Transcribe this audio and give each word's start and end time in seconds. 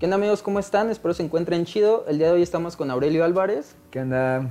¿Qué 0.00 0.06
onda 0.06 0.16
amigos? 0.16 0.40
¿Cómo 0.40 0.58
están? 0.58 0.88
Espero 0.88 1.12
se 1.12 1.22
encuentren 1.22 1.66
chido. 1.66 2.06
El 2.08 2.16
día 2.16 2.28
de 2.28 2.32
hoy 2.32 2.42
estamos 2.42 2.74
con 2.74 2.90
Aurelio 2.90 3.22
Álvarez. 3.22 3.76
¿Qué 3.90 4.00
onda? 4.00 4.50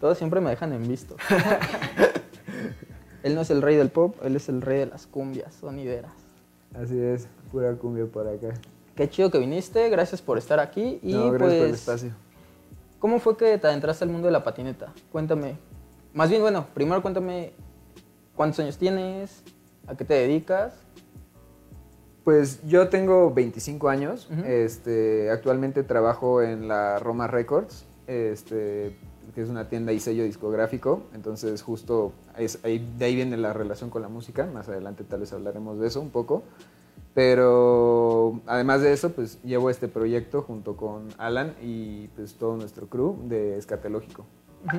Todos 0.00 0.16
siempre 0.16 0.40
me 0.40 0.48
dejan 0.48 0.72
en 0.72 0.88
visto. 0.88 1.16
él 3.22 3.34
no 3.34 3.42
es 3.42 3.50
el 3.50 3.60
rey 3.60 3.76
del 3.76 3.90
pop, 3.90 4.16
él 4.22 4.36
es 4.36 4.48
el 4.48 4.62
rey 4.62 4.78
de 4.78 4.86
las 4.86 5.06
cumbias 5.06 5.54
sonideras. 5.54 6.12
Así 6.74 6.98
es, 6.98 7.28
pura 7.52 7.74
cumbia 7.74 8.06
por 8.06 8.26
acá. 8.26 8.54
Qué 8.96 9.10
chido 9.10 9.30
que 9.30 9.36
viniste, 9.36 9.90
gracias 9.90 10.22
por 10.22 10.38
estar 10.38 10.60
aquí. 10.60 10.98
Y 11.02 11.12
no, 11.12 11.30
gracias 11.30 11.38
pues, 11.40 11.58
por 11.58 11.66
el 11.68 11.74
espacio. 11.74 12.12
¿Cómo 13.00 13.20
fue 13.20 13.36
que 13.36 13.58
te 13.58 13.66
adentraste 13.66 14.04
al 14.04 14.10
mundo 14.10 14.28
de 14.28 14.32
la 14.32 14.44
patineta? 14.44 14.94
Cuéntame. 15.12 15.58
Más 16.14 16.30
bien, 16.30 16.40
bueno, 16.40 16.68
primero 16.72 17.02
cuéntame 17.02 17.52
cuántos 18.34 18.60
años 18.60 18.78
tienes, 18.78 19.42
a 19.86 19.94
qué 19.94 20.06
te 20.06 20.14
dedicas. 20.14 20.72
Pues 22.28 22.60
yo 22.68 22.88
tengo 22.90 23.32
25 23.32 23.88
años. 23.88 24.28
Este, 24.46 25.30
actualmente 25.30 25.82
trabajo 25.82 26.42
en 26.42 26.68
la 26.68 26.98
Roma 26.98 27.26
Records, 27.26 27.86
este, 28.06 28.94
que 29.34 29.40
es 29.40 29.48
una 29.48 29.70
tienda 29.70 29.92
y 29.94 29.98
sello 29.98 30.24
discográfico. 30.24 31.04
Entonces 31.14 31.62
justo 31.62 32.12
es- 32.36 32.58
ahí- 32.64 32.86
de 32.98 33.04
ahí 33.06 33.14
viene 33.14 33.38
la 33.38 33.54
relación 33.54 33.88
con 33.88 34.02
la 34.02 34.08
música. 34.10 34.44
Más 34.44 34.68
adelante 34.68 35.04
tal 35.04 35.20
vez 35.20 35.32
hablaremos 35.32 35.80
de 35.80 35.86
eso 35.86 36.02
un 36.02 36.10
poco. 36.10 36.42
Pero 37.14 38.42
además 38.46 38.82
de 38.82 38.92
eso, 38.92 39.10
pues 39.12 39.42
llevo 39.42 39.70
este 39.70 39.88
proyecto 39.88 40.42
junto 40.42 40.76
con 40.76 41.08
Alan 41.16 41.54
y 41.62 42.08
pues 42.08 42.34
todo 42.34 42.58
nuestro 42.58 42.88
crew 42.88 43.16
de 43.26 43.56
Escatológico. 43.56 44.26
Ujú. 44.66 44.76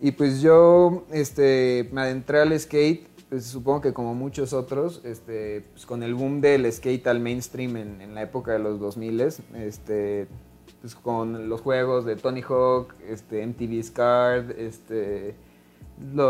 Y 0.00 0.12
pues 0.12 0.40
yo 0.40 1.02
este, 1.10 1.88
me 1.90 2.02
adentré 2.02 2.40
al 2.42 2.56
skate, 2.60 3.08
supongo 3.40 3.80
que 3.80 3.92
como 3.92 4.14
muchos 4.14 4.52
otros, 4.52 5.00
este, 5.04 5.64
pues 5.72 5.86
con 5.86 6.02
el 6.02 6.14
boom 6.14 6.40
del 6.40 6.70
skate 6.72 7.06
al 7.08 7.20
mainstream 7.20 7.76
en, 7.76 8.14
la 8.14 8.22
época 8.22 8.52
de 8.52 8.58
los 8.58 8.78
2000, 8.78 9.20
este, 9.54 10.28
pues 10.80 10.94
con 10.94 11.48
los 11.48 11.60
juegos 11.60 12.04
de 12.04 12.16
Tony 12.16 12.42
Hawk, 12.42 12.94
este, 13.08 13.44
MTV's 13.46 13.92
este, 14.56 15.34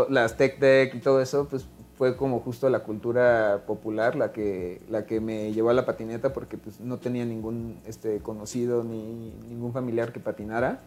las 0.09 0.37
Tech 0.37 0.59
Deck 0.59 0.95
y 0.95 0.99
todo 0.99 1.21
eso, 1.21 1.47
pues 1.47 1.67
fue 1.97 2.15
como 2.15 2.39
justo 2.39 2.69
la 2.69 2.81
cultura 2.81 3.63
popular 3.65 4.15
la 4.15 4.31
que, 4.31 4.81
la 4.87 5.05
que 5.07 5.19
me 5.19 5.51
llevó 5.51 5.71
a 5.71 5.73
la 5.73 5.85
patineta 5.85 6.31
porque 6.31 6.57
pues 6.57 6.79
no 6.79 6.97
tenía 6.99 7.25
ningún 7.25 7.79
este, 7.87 8.19
conocido 8.19 8.83
ni 8.83 9.31
ningún 9.49 9.73
familiar 9.73 10.11
que 10.11 10.19
patinara. 10.19 10.81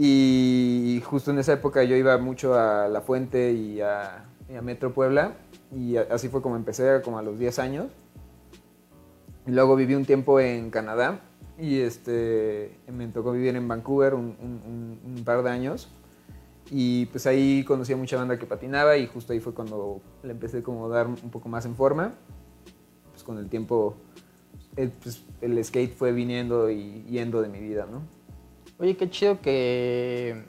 Y 0.00 1.02
justo 1.04 1.32
en 1.32 1.40
esa 1.40 1.54
época 1.54 1.82
yo 1.82 1.96
iba 1.96 2.16
mucho 2.18 2.54
a 2.54 2.86
La 2.86 3.00
Fuente 3.00 3.52
y 3.52 3.80
a, 3.80 4.24
a 4.56 4.62
Metro 4.62 4.92
Puebla. 4.92 5.36
Y 5.74 5.96
así 5.96 6.28
fue 6.28 6.42
como 6.42 6.56
empecé, 6.56 7.00
como 7.02 7.18
a 7.18 7.22
los 7.22 7.38
10 7.38 7.58
años. 7.58 7.86
Y 9.46 9.50
luego 9.50 9.76
viví 9.76 9.94
un 9.94 10.04
tiempo 10.04 10.40
en 10.40 10.70
Canadá. 10.70 11.20
Y 11.58 11.80
este, 11.80 12.78
me 12.86 13.08
tocó 13.08 13.32
vivir 13.32 13.56
en 13.56 13.66
Vancouver 13.66 14.14
un, 14.14 14.36
un- 14.40 14.62
un- 15.04 15.16
un 15.16 15.24
par 15.24 15.42
de 15.42 15.50
años. 15.50 15.88
Y 16.70 17.06
pues 17.06 17.26
ahí 17.26 17.64
conocí 17.64 17.92
a 17.92 17.96
mucha 17.96 18.16
banda 18.16 18.38
que 18.38 18.44
patinaba 18.46 18.96
y 18.98 19.06
justo 19.06 19.32
ahí 19.32 19.40
fue 19.40 19.54
cuando 19.54 20.00
le 20.22 20.32
empecé 20.32 20.62
como 20.62 20.86
a 20.86 20.88
dar 20.90 21.06
un 21.06 21.30
poco 21.30 21.48
más 21.48 21.64
en 21.64 21.74
forma. 21.74 22.14
Pues 23.10 23.22
con 23.24 23.38
el 23.38 23.48
tiempo 23.48 23.96
el, 24.76 24.90
pues, 24.90 25.24
el 25.40 25.64
skate 25.64 25.92
fue 25.94 26.12
viniendo 26.12 26.70
y 26.70 27.02
yendo 27.04 27.40
de 27.42 27.48
mi 27.48 27.58
vida, 27.58 27.86
¿no? 27.90 28.02
Oye, 28.78 28.96
qué 28.96 29.08
chido 29.10 29.40
que, 29.40 30.44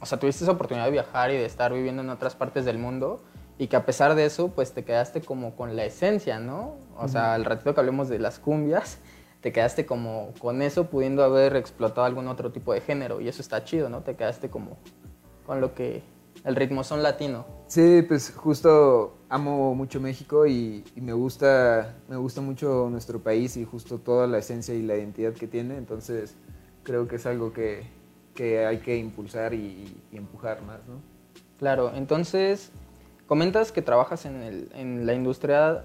o 0.00 0.06
sea, 0.06 0.18
tuviste 0.18 0.44
esa 0.44 0.52
oportunidad 0.52 0.86
de 0.86 0.92
viajar 0.92 1.30
y 1.32 1.34
de 1.34 1.44
estar 1.44 1.72
viviendo 1.74 2.00
en 2.02 2.08
otras 2.08 2.34
partes 2.34 2.64
del 2.64 2.78
mundo 2.78 3.22
y 3.58 3.68
que 3.68 3.76
a 3.76 3.86
pesar 3.86 4.14
de 4.14 4.24
eso, 4.24 4.48
pues 4.48 4.72
te 4.72 4.84
quedaste 4.84 5.20
como 5.20 5.54
con 5.54 5.76
la 5.76 5.84
esencia, 5.84 6.40
¿no? 6.40 6.74
O 6.96 7.08
sea, 7.08 7.34
al 7.34 7.44
ratito 7.44 7.74
que 7.74 7.80
hablemos 7.80 8.08
de 8.08 8.18
las 8.18 8.38
cumbias, 8.38 8.98
te 9.40 9.52
quedaste 9.52 9.86
como 9.86 10.32
con 10.38 10.62
eso 10.62 10.86
pudiendo 10.86 11.22
haber 11.22 11.56
explotado 11.56 12.06
algún 12.06 12.28
otro 12.28 12.50
tipo 12.50 12.72
de 12.72 12.80
género 12.80 13.20
y 13.20 13.28
eso 13.28 13.42
está 13.42 13.64
chido, 13.64 13.88
¿no? 13.88 14.02
Te 14.02 14.16
quedaste 14.16 14.50
como 14.50 14.76
con 15.46 15.60
lo 15.60 15.74
que 15.74 16.02
el 16.44 16.56
ritmo 16.56 16.82
son 16.82 17.02
latino. 17.02 17.46
Sí, 17.68 18.02
pues 18.06 18.32
justo 18.34 19.18
amo 19.28 19.74
mucho 19.74 20.00
México 20.00 20.46
y, 20.46 20.84
y 20.94 21.00
me 21.00 21.12
gusta 21.12 21.94
me 22.08 22.16
gusta 22.16 22.40
mucho 22.40 22.88
nuestro 22.90 23.20
país 23.20 23.56
y 23.56 23.64
justo 23.64 23.98
toda 23.98 24.26
la 24.26 24.38
esencia 24.38 24.74
y 24.74 24.82
la 24.82 24.96
identidad 24.96 25.32
que 25.32 25.46
tiene, 25.46 25.76
entonces 25.76 26.34
creo 26.82 27.08
que 27.08 27.16
es 27.16 27.26
algo 27.26 27.52
que, 27.52 27.84
que 28.34 28.66
hay 28.66 28.78
que 28.78 28.96
impulsar 28.96 29.54
y, 29.54 30.02
y 30.12 30.16
empujar 30.16 30.62
más, 30.62 30.80
¿no? 30.86 31.00
Claro, 31.58 31.92
entonces 31.94 32.72
comentas 33.26 33.72
que 33.72 33.82
trabajas 33.82 34.24
en, 34.26 34.42
el- 34.42 34.70
en 34.74 35.06
la 35.06 35.14
industria 35.14 35.84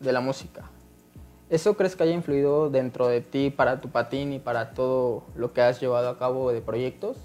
de 0.00 0.12
la 0.12 0.20
música. 0.20 0.70
¿Eso 1.50 1.76
crees 1.76 1.96
que 1.96 2.02
haya 2.02 2.12
influido 2.12 2.68
dentro 2.70 3.08
de 3.08 3.20
ti 3.22 3.50
para 3.50 3.80
tu 3.80 3.88
patín 3.88 4.32
y 4.32 4.38
para 4.38 4.74
todo 4.74 5.24
lo 5.34 5.52
que 5.52 5.62
has 5.62 5.80
llevado 5.80 6.08
a 6.10 6.18
cabo 6.18 6.52
de 6.52 6.60
proyectos? 6.60 7.16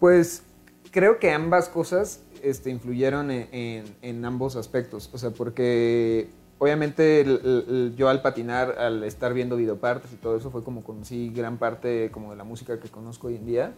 Pues 0.00 0.42
creo 0.90 1.18
que 1.18 1.30
ambas 1.30 1.68
cosas 1.68 2.22
este, 2.42 2.70
influyeron 2.70 3.30
en, 3.30 3.48
en- 3.52 3.96
en 4.02 4.24
ambos 4.24 4.56
aspectos. 4.56 5.08
O 5.12 5.18
sea, 5.18 5.30
porque 5.30 6.28
obviamente 6.58 7.20
el- 7.20 7.40
el- 7.68 7.94
yo 7.96 8.08
al 8.08 8.20
patinar, 8.20 8.76
al 8.78 9.04
estar 9.04 9.32
viendo 9.32 9.56
videopartes 9.56 10.12
y 10.12 10.16
todo 10.16 10.36
eso, 10.36 10.50
fue 10.50 10.64
como 10.64 10.82
conocí 10.82 11.30
gran 11.30 11.56
parte 11.58 12.10
como 12.10 12.30
de 12.32 12.36
la 12.36 12.44
música 12.44 12.80
que 12.80 12.88
conozco 12.88 13.28
hoy 13.28 13.36
en 13.36 13.46
día 13.46 13.72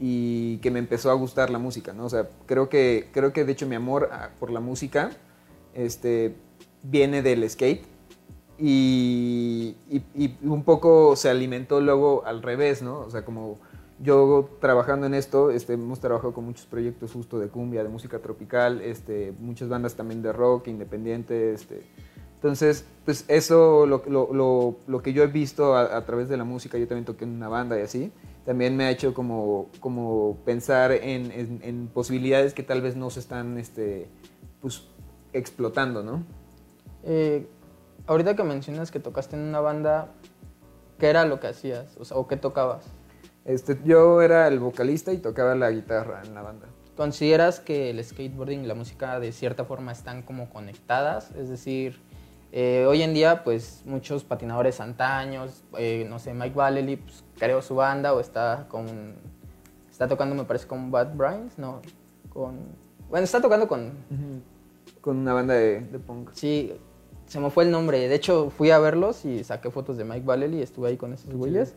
y 0.00 0.58
que 0.58 0.70
me 0.70 0.78
empezó 0.78 1.10
a 1.10 1.14
gustar 1.14 1.50
la 1.50 1.58
música, 1.58 1.92
¿no? 1.92 2.06
O 2.06 2.10
sea, 2.10 2.28
creo 2.46 2.68
que, 2.68 3.08
creo 3.12 3.32
que 3.32 3.44
de 3.44 3.52
hecho 3.52 3.66
mi 3.66 3.76
amor 3.76 4.08
a- 4.12 4.30
por 4.40 4.50
la 4.50 4.60
música 4.60 5.10
este, 5.74 6.34
viene 6.82 7.22
del 7.22 7.48
skate 7.48 7.84
y, 8.58 9.76
y- 9.90 10.02
y 10.14 10.36
un 10.44 10.62
poco 10.64 11.16
se 11.16 11.28
alimentó 11.28 11.80
luego 11.80 12.24
al 12.26 12.42
revés, 12.42 12.82
¿no? 12.82 13.00
O 13.00 13.10
sea, 13.10 13.24
como 13.24 13.58
yo 14.00 14.48
trabajando 14.60 15.06
en 15.06 15.14
esto, 15.14 15.50
este, 15.50 15.74
hemos 15.74 16.00
trabajado 16.00 16.32
con 16.32 16.44
muchos 16.44 16.66
proyectos 16.66 17.12
justo 17.12 17.38
de 17.38 17.48
cumbia, 17.48 17.82
de 17.82 17.88
música 17.88 18.18
tropical, 18.18 18.80
este, 18.80 19.32
muchas 19.40 19.68
bandas 19.68 19.94
también 19.94 20.22
de 20.22 20.32
rock 20.32 20.68
independiente, 20.68 21.52
este, 21.54 21.82
entonces, 22.36 22.84
pues 23.04 23.24
eso, 23.28 23.86
lo, 23.86 24.02
lo- 24.08 24.32
lo- 24.32 24.76
lo 24.88 25.02
que 25.02 25.12
yo 25.12 25.22
he 25.22 25.28
visto 25.28 25.74
a, 25.76 25.96
a 25.96 26.04
través 26.04 26.28
de 26.28 26.36
la 26.36 26.44
música, 26.44 26.76
yo 26.78 26.88
también 26.88 27.04
toqué 27.04 27.24
en 27.24 27.30
una 27.30 27.48
banda 27.48 27.78
y 27.78 27.82
así, 27.82 28.10
también 28.44 28.76
me 28.76 28.84
ha 28.84 28.90
hecho 28.90 29.14
como, 29.14 29.68
como 29.80 30.38
pensar 30.44 30.92
en, 30.92 31.30
en- 31.30 31.60
en 31.62 31.88
posibilidades 31.88 32.54
que 32.54 32.62
tal 32.62 32.80
vez 32.82 32.96
no 32.96 33.10
se 33.10 33.20
están 33.20 33.58
este, 33.58 34.08
pues, 34.60 34.84
explotando, 35.32 36.02
¿no? 36.02 36.24
Eh, 37.04 37.46
ahorita 38.06 38.36
que 38.36 38.42
mencionas 38.44 38.90
que 38.90 39.00
tocaste 39.00 39.36
en 39.36 39.42
una 39.42 39.60
banda, 39.60 40.08
¿qué 40.98 41.08
era 41.08 41.24
lo 41.24 41.40
que 41.40 41.48
hacías? 41.48 41.96
O 41.98 42.04
sea, 42.04 42.16
¿o 42.16 42.26
qué 42.26 42.36
tocabas? 42.36 42.84
Este, 43.44 43.78
yo 43.84 44.22
era 44.22 44.46
el 44.48 44.60
vocalista 44.60 45.12
y 45.12 45.18
tocaba 45.18 45.54
la 45.54 45.70
guitarra 45.70 46.22
en 46.24 46.34
la 46.34 46.42
banda. 46.42 46.66
¿Consideras 46.96 47.58
que 47.58 47.90
el 47.90 48.04
skateboarding 48.04 48.64
y 48.64 48.66
la 48.66 48.74
música 48.74 49.18
de 49.18 49.32
cierta 49.32 49.64
forma 49.64 49.92
están 49.92 50.22
como 50.22 50.50
conectadas? 50.50 51.30
Es 51.36 51.48
decir, 51.48 51.98
eh, 52.52 52.84
hoy 52.86 53.02
en 53.02 53.14
día 53.14 53.44
pues 53.44 53.80
muchos 53.86 54.24
patinadores 54.24 54.78
antaños, 54.80 55.64
eh, 55.78 56.06
no 56.08 56.18
sé, 56.18 56.34
Mike 56.34 56.54
Vallely 56.54 56.96
pues, 56.96 57.24
creó 57.38 57.62
su 57.62 57.74
banda 57.74 58.12
o 58.12 58.20
está 58.20 58.66
con... 58.68 59.14
Está 59.90 60.06
tocando 60.06 60.34
me 60.34 60.44
parece 60.44 60.66
con 60.66 60.90
Bad 60.90 61.14
Brains, 61.14 61.58
no, 61.58 61.80
con... 62.28 62.58
Bueno, 63.08 63.24
está 63.24 63.40
tocando 63.40 63.66
con... 63.66 63.92
Con 65.00 65.16
una 65.16 65.32
banda 65.32 65.54
de, 65.54 65.80
de 65.80 65.98
punk. 65.98 66.30
Sí, 66.32 66.72
se 67.26 67.40
me 67.40 67.50
fue 67.50 67.64
el 67.64 67.70
nombre. 67.70 68.08
De 68.08 68.14
hecho, 68.14 68.50
fui 68.50 68.70
a 68.70 68.78
verlos 68.78 69.24
y 69.24 69.42
saqué 69.42 69.70
fotos 69.70 69.96
de 69.96 70.04
Mike 70.04 70.26
Vallely 70.26 70.58
y 70.58 70.62
estuve 70.62 70.90
ahí 70.90 70.96
con 70.98 71.14
esos 71.14 71.32
güeyes. 71.32 71.74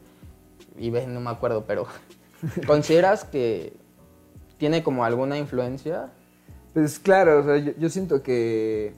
Y 0.78 0.90
ve, 0.90 1.08
no 1.08 1.22
me 1.22 1.30
acuerdo, 1.30 1.64
pero 1.66 1.88
¿consideras 2.68 3.24
que 3.24 3.74
tiene 4.58 4.84
como 4.84 5.06
alguna 5.06 5.38
influencia? 5.38 6.12
Pues 6.74 7.00
claro, 7.00 7.40
o 7.40 7.44
sea, 7.44 7.58
yo, 7.58 7.72
yo 7.78 7.90
siento 7.90 8.22
que, 8.22 8.94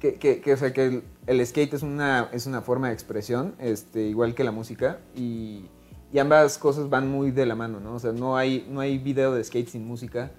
que, 0.00 0.14
que- 0.14 0.40
que, 0.40 0.52
o 0.52 0.56
sea, 0.56 0.72
que 0.72 0.86
el, 0.86 1.02
el 1.26 1.46
skate 1.46 1.74
es 1.74 1.82
una, 1.82 2.28
es 2.32 2.46
una 2.46 2.60
forma 2.62 2.88
de 2.88 2.94
expresión, 2.94 3.54
este, 3.58 4.02
igual 4.02 4.34
que 4.34 4.44
la 4.44 4.52
música, 4.52 4.98
y, 5.16 5.66
y 6.12 6.18
ambas 6.18 6.58
cosas 6.58 6.88
van 6.88 7.10
muy 7.10 7.30
de 7.32 7.46
la 7.46 7.54
mano, 7.54 7.80
¿no? 7.80 7.94
O 7.94 7.98
sea, 7.98 8.12
no 8.12 8.36
hay, 8.36 8.66
no 8.70 8.80
hay 8.80 8.98
video 8.98 9.34
de 9.34 9.42
skate 9.44 9.68
sin 9.68 9.86
música, 9.86 10.30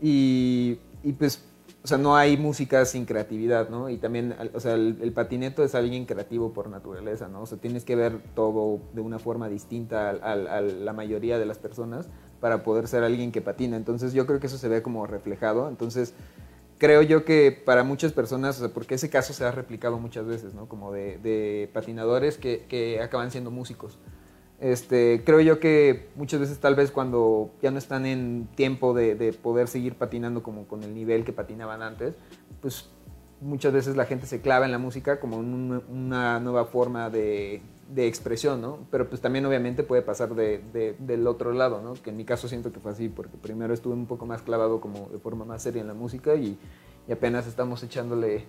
y, 0.00 0.78
y 1.02 1.12
pues, 1.12 1.44
o 1.82 1.86
sea, 1.86 1.96
no 1.96 2.14
hay 2.14 2.36
música 2.36 2.84
sin 2.84 3.06
creatividad, 3.06 3.70
¿no? 3.70 3.88
Y 3.88 3.96
también, 3.96 4.34
o 4.52 4.60
sea, 4.60 4.74
el, 4.74 4.98
el 5.00 5.12
patineto 5.12 5.64
es 5.64 5.74
alguien 5.74 6.04
creativo 6.04 6.52
por 6.52 6.68
naturaleza, 6.68 7.28
¿no? 7.28 7.42
O 7.42 7.46
sea, 7.46 7.56
tienes 7.58 7.84
que 7.84 7.96
ver 7.96 8.18
todo 8.34 8.80
de 8.92 9.00
una 9.00 9.18
forma 9.18 9.48
distinta 9.48 10.10
al- 10.10 10.22
al- 10.22 10.46
a 10.48 10.60
la 10.60 10.92
mayoría 10.92 11.38
de 11.38 11.46
las 11.46 11.56
personas 11.58 12.08
para 12.38 12.62
poder 12.62 12.86
ser 12.86 13.02
alguien 13.02 13.32
que 13.32 13.40
patina. 13.40 13.76
Entonces 13.78 14.12
yo 14.12 14.26
creo 14.26 14.40
que 14.40 14.46
eso 14.48 14.58
se 14.58 14.68
ve 14.68 14.82
como 14.82 15.06
reflejado. 15.06 15.68
Entonces 15.68 16.12
creo 16.80 17.02
yo 17.02 17.24
que 17.24 17.52
para 17.52 17.84
muchas 17.84 18.12
personas, 18.12 18.56
o 18.56 18.60
sea, 18.64 18.74
porque 18.74 18.94
ese 18.96 19.10
caso 19.10 19.32
se 19.34 19.44
ha 19.44 19.52
replicado 19.52 19.98
muchas 19.98 20.26
veces, 20.26 20.54
¿no? 20.54 20.66
Como 20.66 20.90
de, 20.90 21.70
patinadores 21.72 22.38
que, 22.38 22.64
que 22.68 23.00
acaban 23.00 23.30
siendo 23.30 23.50
músicos. 23.52 23.98
Este, 24.58 25.22
creo 25.24 25.40
yo 25.40 25.60
que 25.60 26.08
muchas 26.16 26.40
veces 26.40 26.58
tal 26.58 26.74
vez 26.74 26.90
cuando 26.90 27.50
ya 27.62 27.70
no 27.70 27.78
están 27.78 28.04
en 28.06 28.48
tiempo 28.56 28.94
de, 28.94 29.14
de 29.14 29.32
poder 29.32 29.68
seguir 29.68 29.94
patinando 29.94 30.42
como 30.42 30.66
con 30.66 30.82
el 30.82 30.94
nivel 30.94 31.24
que 31.24 31.32
patinaban 31.32 31.82
antes, 31.82 32.14
pues 32.60 32.88
muchas 33.40 33.72
veces 33.72 33.96
la 33.96 34.06
gente 34.06 34.26
se 34.26 34.40
clava 34.40 34.64
en 34.64 34.72
la 34.72 34.78
música 34.78 35.20
como 35.20 35.36
un- 35.36 35.82
una 35.88 36.40
nueva 36.40 36.64
forma 36.66 37.08
de, 37.10 37.62
de 37.94 38.06
expresión, 38.06 38.60
¿no? 38.60 38.78
Pero 38.90 39.08
pues 39.08 39.20
también 39.20 39.44
obviamente 39.46 39.82
puede 39.82 40.02
pasar 40.02 40.34
de, 40.34 40.58
de- 40.72 40.94
del 40.98 41.26
otro 41.26 41.52
lado, 41.52 41.82
¿no? 41.82 41.94
Que 41.94 42.10
en 42.10 42.16
mi 42.16 42.24
caso 42.24 42.48
siento 42.48 42.72
que 42.72 42.80
fue 42.80 42.92
así, 42.92 43.08
porque 43.08 43.36
primero 43.36 43.74
estuve 43.74 43.94
un 43.94 44.06
poco 44.06 44.26
más 44.26 44.42
clavado 44.42 44.80
como 44.80 45.08
de 45.10 45.18
forma 45.18 45.44
más 45.44 45.62
seria 45.62 45.80
en 45.82 45.88
la 45.88 45.94
música 45.94 46.34
y, 46.36 46.56
y 47.08 47.12
apenas 47.12 47.46
estamos 47.46 47.82
echándole 47.82 48.44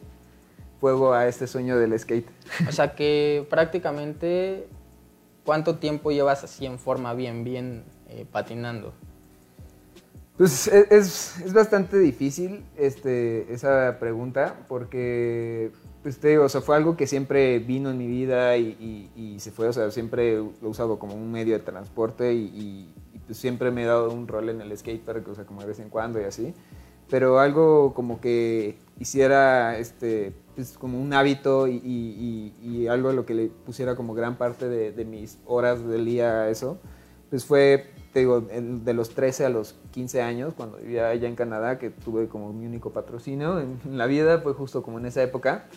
fuego 0.79 1.13
a 1.13 1.27
este 1.27 1.47
sueño 1.47 1.77
del 1.77 1.97
skate. 1.99 2.27
O 2.69 2.71
sea 2.71 2.95
que 2.95 3.45
prácticamente, 3.49 4.67
¿cuánto 5.45 5.77
tiempo 5.77 6.11
llevas 6.11 6.44
así 6.44 6.65
en 6.65 6.77
forma 6.79 7.13
bien, 7.13 7.44
bien 7.44 7.83
eh, 8.09 8.25
patinando? 8.31 8.94
Pues 10.37 10.67
e- 10.67 10.87
es, 10.89 11.39
es 11.41 11.53
bastante 11.53 11.97
difícil 11.99 12.63
este, 12.77 13.51
esa 13.53 13.97
pregunta 13.99 14.65
porque, 14.67 15.71
pues 16.03 16.19
te 16.19 16.30
digo, 16.30 16.45
o 16.45 16.50
sea, 16.50 16.62
fue 16.62 16.75
algo 16.75 16.98
que 16.98 17.06
siempre 17.06 17.59
vino 17.59 17.92
en 17.92 17.98
mi 17.98 18.07
vida 18.07 18.57
y, 18.57 19.36
se 19.39 19.51
fue, 19.51 19.68
o 19.68 19.74
sea, 19.74 19.92
siempre 19.92 20.38
lo 20.38 20.51
he 20.63 20.68
usado 20.68 20.98
como 20.98 21.13
un 21.13 21.31
medio 21.31 21.53
de 21.53 21.63
transporte 21.63 22.33
y, 22.33 22.94
pues 23.25 23.38
siempre 23.38 23.71
me 23.71 23.83
he 23.83 23.86
dado 23.86 24.12
un 24.12 24.27
rol 24.27 24.50
en 24.50 24.62
el 24.62 24.75
skatepark, 24.75 25.27
o 25.27 25.36
sea, 25.36 25.45
como 25.45 25.62
de 25.62 25.68
vez 25.68 25.80
en 25.80 25.89
cuando 25.89 26.19
y 26.19 26.24
así. 26.24 26.53
Pero 27.09 27.39
algo 27.39 27.94
como 27.94 28.19
que 28.19 28.77
hiciera, 29.00 29.77
este, 29.77 30.33
pues 30.56 30.77
como 30.77 31.00
un 31.00 31.13
hábito 31.13 31.68
y, 31.68 32.88
algo 32.89 33.09
a 33.09 33.13
lo 33.13 33.25
que 33.25 33.36
le 33.36 33.47
pusiera 33.47 33.95
como 33.95 34.13
gran 34.13 34.38
parte 34.38 34.68
de, 34.68 34.92
de 34.92 35.06
mis 35.06 35.38
horas 35.45 35.86
del 35.88 36.06
día 36.06 36.42
a 36.42 36.50
eso, 36.50 36.80
pues 37.30 37.45
fue, 37.45 37.92
te 38.12 38.19
digo, 38.19 38.42
de 38.42 38.94
los 38.94 39.12
13 39.12 39.45
a 39.45 39.50
los 39.50 39.75
15 39.92 40.21
años, 40.21 40.54
cuando 40.56 40.77
vivía 40.77 41.09
allá 41.09 41.27
en 41.27 41.36
Canadá, 41.36 41.77
que 41.77 41.92
tuve 41.92 42.27
como 42.27 42.51
mi 42.54 42.65
único 42.65 42.92
patrocinio 42.92 43.59
en 43.59 43.97
la 43.97 44.07
vida, 44.07 44.39
fue 44.39 44.54
justo 44.54 44.81
como 44.81 44.97
en 44.97 45.06
esa 45.06 45.21
época. 45.21 45.68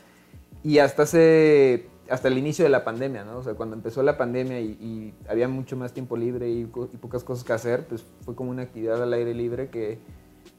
Y 0.65 0.79
hasta 0.79 1.03
hace, 1.03 1.89
hasta 2.09 2.29
el 2.29 2.39
inicio 2.39 2.65
de 2.65 2.71
la 2.71 2.85
pandemia, 2.85 3.23
¿no? 3.23 3.37
O 3.37 3.43
sea, 3.43 3.53
cuando 3.53 3.77
empezó 3.77 4.03
la 4.03 4.17
pandemia 4.17 4.61
y, 4.61 5.15
había 5.29 5.47
mucho 5.47 5.77
más 5.77 5.93
tiempo 5.93 6.17
libre 6.17 6.49
y, 6.49 6.65
pocas 6.65 7.23
cosas 7.23 7.45
que 7.45 7.53
hacer, 7.53 7.87
pues 7.87 8.03
fue 8.25 8.35
como 8.35 8.51
una 8.51 8.63
actividad 8.63 9.03
al 9.03 9.13
aire 9.13 9.35
libre 9.35 9.69
que, 9.69 9.99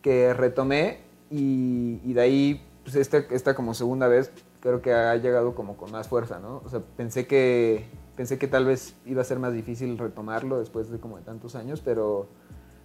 que 0.03 0.31
retomé 0.35 0.99
y, 1.31 2.13
de 2.13 2.21
ahí, 2.21 2.61
pues 2.83 2.95
esta, 2.95 3.17
esta 3.17 3.55
como 3.55 3.73
segunda 3.73 4.07
vez, 4.07 4.31
creo 4.59 4.79
que 4.83 4.93
ha 4.93 5.15
llegado 5.15 5.55
como 5.55 5.75
con 5.75 5.91
más 5.91 6.07
fuerza, 6.07 6.37
¿no? 6.39 6.61
O 6.63 6.69
sea, 6.69 6.81
pensé 6.95 7.25
que, 7.25 7.85
pensé 8.15 8.37
que 8.37 8.47
tal 8.47 8.65
vez 8.65 8.95
iba 9.07 9.21
a 9.23 9.25
ser 9.25 9.39
más 9.39 9.53
difícil 9.53 9.97
retomarlo 9.97 10.59
después 10.59 10.91
de 10.91 10.99
como 10.99 11.17
tantos 11.17 11.55
años, 11.55 11.81
pero, 11.83 12.27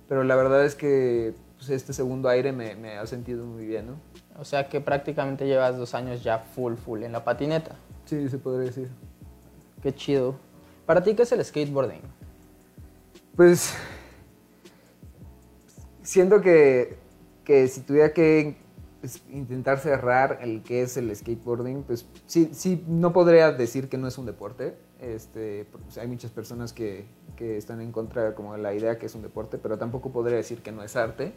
pero 0.09 0.25
la 0.25 0.37
verdad 0.37 0.65
es 0.65 0.75
que 0.75 1.35
pues, 1.59 1.69
este 1.69 1.93
segundo 1.93 2.31
aire 2.31 2.53
me, 2.53 2.77
me 2.77 2.97
ha 2.97 3.07
sentido 3.07 3.45
muy 3.45 3.67
bien, 3.67 3.89
¿no? 3.89 4.20
O 4.41 4.45
sea 4.45 4.71
que 4.71 4.81
prácticamente 4.81 5.47
llevas 5.47 5.77
dos 5.77 5.95
años 5.95 6.25
ya 6.25 6.39
full, 6.39 6.75
full 6.75 7.03
en 7.03 7.13
la 7.13 7.23
patineta. 7.23 7.77
Sí, 8.07 8.27
se 8.31 8.39
podría 8.39 8.69
decir. 8.69 8.89
Qué 9.83 9.95
chido. 9.95 10.35
¿Para 10.87 11.03
ti 11.03 11.15
qué 11.15 11.25
es 11.25 11.33
el 11.33 11.45
skateboarding? 11.45 12.01
Pues 13.37 13.75
siento 16.03 16.41
que, 16.41 16.97
que 17.45 17.69
si 17.69 17.83
tuviera 17.83 18.15
que 18.15 18.57
pues, 19.03 19.23
intentar 19.31 19.79
cerrar 19.79 20.39
el 20.41 20.63
que 20.63 20.83
es 20.83 20.97
el 20.97 21.15
skateboarding, 21.15 21.83
pues 21.83 22.07
sí, 22.27 22.49
sí, 22.53 22.83
no 22.89 23.13
podría 23.13 23.53
decir 23.53 23.91
que 23.91 23.99
no 23.99 24.09
es 24.09 24.17
un 24.17 24.25
deporte. 24.25 24.75
Este, 25.01 25.67
pues, 25.71 25.99
hay 25.99 26.09
muchas 26.09 26.31
personas 26.31 26.73
que, 26.73 27.05
que 27.37 27.59
están 27.59 27.83
en 27.83 27.93
contra 27.93 28.35
como 28.35 28.55
de 28.55 28.63
la 28.63 28.73
idea 28.73 28.99
que 28.99 29.05
es 29.05 29.15
un 29.15 29.21
deporte, 29.21 29.59
pero 29.59 29.77
tampoco 29.77 30.11
podría 30.11 30.39
decir 30.39 30.63
que 30.63 30.73
no 30.73 30.83
es 30.83 30.97
arte 30.97 31.35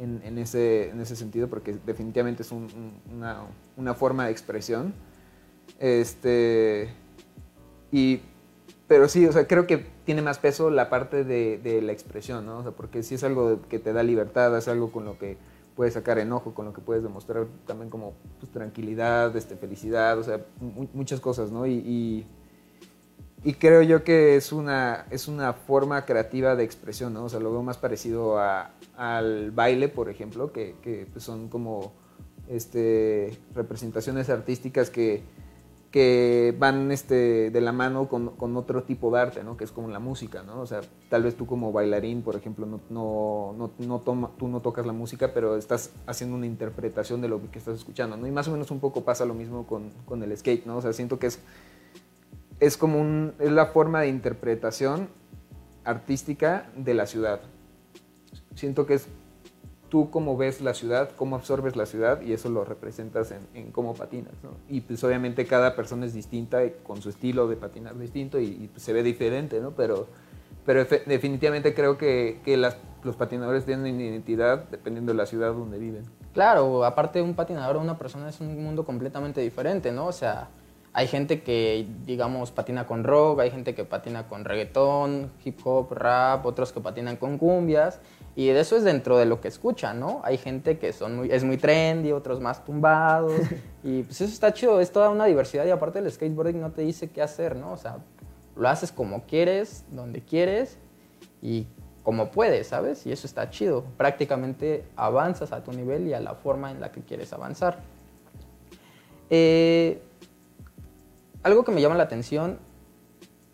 en, 0.00 0.20
en 0.24 0.38
ese, 0.38 0.90
en 0.90 1.00
ese 1.00 1.14
sentido, 1.14 1.48
porque 1.48 1.76
definitivamente 1.86 2.42
es 2.42 2.50
un- 2.50 2.64
un- 2.64 3.16
una, 3.16 3.42
una 3.76 3.94
forma 3.94 4.24
de 4.26 4.32
expresión. 4.32 4.92
Este, 5.78 6.88
y, 7.92 8.20
pero 8.88 9.08
sí, 9.08 9.26
o 9.26 9.32
sea, 9.32 9.46
creo 9.46 9.66
que 9.66 9.86
tiene 10.04 10.22
más 10.22 10.38
peso 10.38 10.70
la 10.70 10.90
parte 10.90 11.24
de, 11.24 11.58
de 11.58 11.82
la 11.82 11.92
expresión, 11.92 12.44
¿no? 12.46 12.58
O 12.58 12.62
sea, 12.62 12.72
porque 12.72 13.02
sí 13.02 13.14
es 13.14 13.24
algo 13.24 13.60
que 13.68 13.78
te 13.78 13.92
da 13.92 14.02
libertad, 14.02 14.56
es 14.56 14.68
algo 14.68 14.90
con 14.90 15.04
lo 15.04 15.18
que 15.18 15.36
puedes 15.76 15.94
sacar 15.94 16.18
enojo, 16.18 16.52
con 16.54 16.66
lo 16.66 16.72
que 16.72 16.80
puedes 16.80 17.02
demostrar 17.02 17.46
también 17.66 17.90
como 17.90 18.12
pues, 18.40 18.50
tranquilidad, 18.52 19.34
este, 19.36 19.56
felicidad, 19.56 20.18
o 20.18 20.22
sea, 20.24 20.44
mu- 20.60 20.88
muchas 20.92 21.20
cosas, 21.20 21.50
¿no? 21.52 21.66
Y, 21.66 21.74
y, 21.74 22.26
y 23.42 23.54
creo 23.54 23.82
yo 23.82 24.04
que 24.04 24.36
es 24.36 24.52
una, 24.52 25.06
es 25.10 25.26
una 25.28 25.52
forma 25.54 26.04
creativa 26.04 26.56
de 26.56 26.64
expresión, 26.64 27.14
¿no? 27.14 27.24
O 27.24 27.28
sea, 27.28 27.40
lo 27.40 27.50
veo 27.50 27.62
más 27.62 27.78
parecido 27.78 28.38
a- 28.38 28.70
al 28.96 29.50
baile, 29.50 29.88
por 29.88 30.10
ejemplo, 30.10 30.52
que, 30.52 30.74
que, 30.82 31.06
pues, 31.12 31.24
son 31.24 31.48
como 31.48 31.92
este, 32.48 33.38
representaciones 33.54 34.28
artísticas 34.28 34.90
que, 34.90 35.22
que 35.90 36.54
van 36.58 36.92
este, 36.92 37.50
de 37.50 37.60
la 37.60 37.72
mano 37.72 38.08
con, 38.08 38.30
con 38.36 38.56
otro 38.56 38.82
tipo 38.84 39.10
de 39.10 39.20
arte, 39.20 39.42
¿no? 39.42 39.56
Que 39.56 39.64
es 39.64 39.72
como 39.72 39.88
la 39.88 39.98
música, 39.98 40.42
¿no? 40.42 40.60
O 40.60 40.66
sea, 40.66 40.82
tal 41.08 41.22
vez 41.22 41.34
tú 41.36 41.46
como 41.46 41.72
bailarín, 41.72 42.22
por 42.22 42.36
ejemplo, 42.36 42.66
no, 42.66 42.80
no, 42.90 43.54
no, 43.56 43.70
no 43.78 43.98
toma- 44.00 44.30
tú 44.38 44.48
no 44.48 44.60
tocas 44.60 44.86
la 44.86 44.92
música, 44.92 45.32
pero 45.34 45.56
estás 45.56 45.90
haciendo 46.06 46.36
una 46.36 46.46
interpretación 46.46 47.20
de 47.22 47.28
lo 47.28 47.40
que 47.50 47.58
estás 47.58 47.76
escuchando, 47.76 48.16
¿no? 48.16 48.26
Y 48.26 48.30
más 48.30 48.46
o 48.48 48.52
menos 48.52 48.70
un 48.70 48.80
poco 48.80 49.02
pasa 49.02 49.24
lo 49.24 49.34
mismo 49.34 49.66
con, 49.66 49.90
con 50.04 50.22
el 50.22 50.36
skate, 50.36 50.66
¿no? 50.66 50.76
O 50.76 50.82
sea, 50.82 50.92
siento 50.92 51.18
que 51.18 51.28
es, 51.28 51.40
es 52.60 52.76
como 52.76 53.00
un, 53.00 53.34
es 53.38 53.50
la 53.50 53.66
forma 53.66 54.02
de 54.02 54.08
interpretación 54.08 55.08
artística 55.84 56.70
de 56.76 56.94
la 56.94 57.06
ciudad. 57.06 57.40
Siento 58.54 58.86
que 58.86 58.94
es 58.94 59.08
tú 59.88 60.10
cómo 60.10 60.36
ves 60.36 60.60
la 60.60 60.72
ciudad, 60.72 61.10
cómo 61.16 61.36
absorbes 61.36 61.76
la 61.76 61.84
ciudad 61.84 62.22
y 62.22 62.32
eso 62.32 62.48
lo 62.48 62.64
representas 62.64 63.32
en, 63.32 63.40
en 63.54 63.72
cómo 63.72 63.94
patinas, 63.94 64.34
¿no? 64.42 64.50
Y 64.68 64.82
pues 64.82 65.02
obviamente 65.04 65.46
cada 65.46 65.74
persona 65.74 66.06
es 66.06 66.14
distinta 66.14 66.60
con 66.84 67.02
su 67.02 67.08
estilo 67.08 67.48
de 67.48 67.56
patinar 67.56 67.98
distinto 67.98 68.38
y, 68.38 68.70
pues, 68.72 68.82
se 68.82 68.92
ve 68.92 69.02
diferente, 69.02 69.60
¿no? 69.60 69.72
Pero, 69.72 70.06
pero 70.64 70.84
definitivamente 71.06 71.74
creo 71.74 71.98
que, 71.98 72.40
que 72.44 72.56
los 72.56 73.16
patinadores 73.16 73.64
tienen 73.64 74.00
identidad 74.00 74.64
dependiendo 74.70 75.12
de 75.12 75.18
la 75.18 75.26
ciudad 75.26 75.52
donde 75.52 75.78
viven. 75.78 76.04
Claro, 76.32 76.84
aparte 76.84 77.20
un 77.20 77.34
patinador 77.34 77.76
una 77.76 77.98
persona 77.98 78.28
es 78.28 78.40
un 78.40 78.62
mundo 78.62 78.84
completamente 78.84 79.40
diferente, 79.40 79.90
¿no? 79.90 80.06
O 80.06 80.12
sea, 80.12 80.48
hay 80.92 81.06
gente 81.06 81.42
que, 81.42 81.86
digamos, 82.04 82.50
patina 82.50 82.86
con 82.86 83.04
rock, 83.04 83.40
hay 83.40 83.50
gente 83.50 83.74
que 83.74 83.84
patina 83.84 84.26
con 84.28 84.44
reggaetón, 84.44 85.30
hip 85.44 85.60
hop, 85.64 85.92
rap, 85.92 86.44
otros 86.44 86.72
que 86.72 86.80
patinan 86.80 87.16
con 87.16 87.38
cumbias, 87.38 88.00
y 88.34 88.48
de 88.48 88.60
eso 88.60 88.76
es 88.76 88.82
dentro 88.82 89.16
de 89.16 89.26
lo 89.26 89.40
que 89.40 89.48
escuchan, 89.48 90.00
¿no? 90.00 90.20
Hay 90.24 90.36
gente 90.36 90.78
que 90.78 90.92
son 90.92 91.16
muy, 91.16 91.30
es 91.30 91.44
muy 91.44 91.58
trendy, 91.58 92.10
otros 92.10 92.40
más 92.40 92.64
tumbados, 92.64 93.32
y 93.84 94.02
pues 94.02 94.20
eso 94.20 94.32
está 94.32 94.52
chido, 94.52 94.80
es 94.80 94.90
toda 94.90 95.10
una 95.10 95.26
diversidad, 95.26 95.64
y 95.64 95.70
aparte 95.70 96.00
el 96.00 96.10
skateboarding 96.10 96.60
no 96.60 96.72
te 96.72 96.82
dice 96.82 97.08
qué 97.08 97.22
hacer, 97.22 97.54
¿no? 97.54 97.72
O 97.72 97.76
sea, 97.76 97.98
lo 98.56 98.68
haces 98.68 98.90
como 98.90 99.22
quieres, 99.26 99.84
donde 99.92 100.22
quieres, 100.22 100.76
y 101.40 101.66
como 102.02 102.30
puedes, 102.30 102.68
¿sabes? 102.68 103.06
Y 103.06 103.12
eso 103.12 103.26
está 103.26 103.50
chido. 103.50 103.84
Prácticamente 103.96 104.84
avanzas 104.96 105.52
a 105.52 105.62
tu 105.62 105.72
nivel 105.72 106.08
y 106.08 106.14
a 106.14 106.20
la 106.20 106.34
forma 106.34 106.70
en 106.70 106.80
la 106.80 106.90
que 106.90 107.02
quieres 107.02 107.32
avanzar. 107.32 107.78
Eh, 109.28 110.02
algo 111.42 111.64
que 111.64 111.72
me 111.72 111.80
llama 111.80 111.94
la 111.96 112.04
atención 112.04 112.58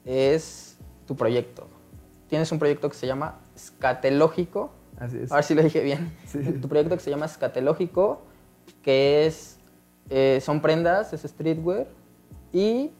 es 0.05 0.77
tu 1.07 1.17
proyecto. 1.17 1.69
Tienes 2.29 2.51
un 2.53 2.59
proyecto 2.59 2.89
que 2.89 2.97
se 2.97 3.07
llama 3.07 3.39
Scatelógico. 3.57 4.71
Así 4.99 5.19
es. 5.19 5.31
A 5.33 5.37
ver 5.37 5.45
si 5.45 5.55
lo 5.55 5.63
dije 5.63 5.83
bien. 5.83 6.17
Sí. 6.27 6.39
Tu 6.61 6.69
proyecto 6.69 6.97
que 6.97 7.03
se 7.03 7.11
llama 7.11 7.29
Scatelógico, 7.29 8.21
que 8.83 9.27
es, 9.27 9.59
eh, 10.11 10.41
son 10.43 10.61
prendas, 10.63 11.13
es 11.13 11.23
streetwear, 11.23 11.87
y 12.53 12.91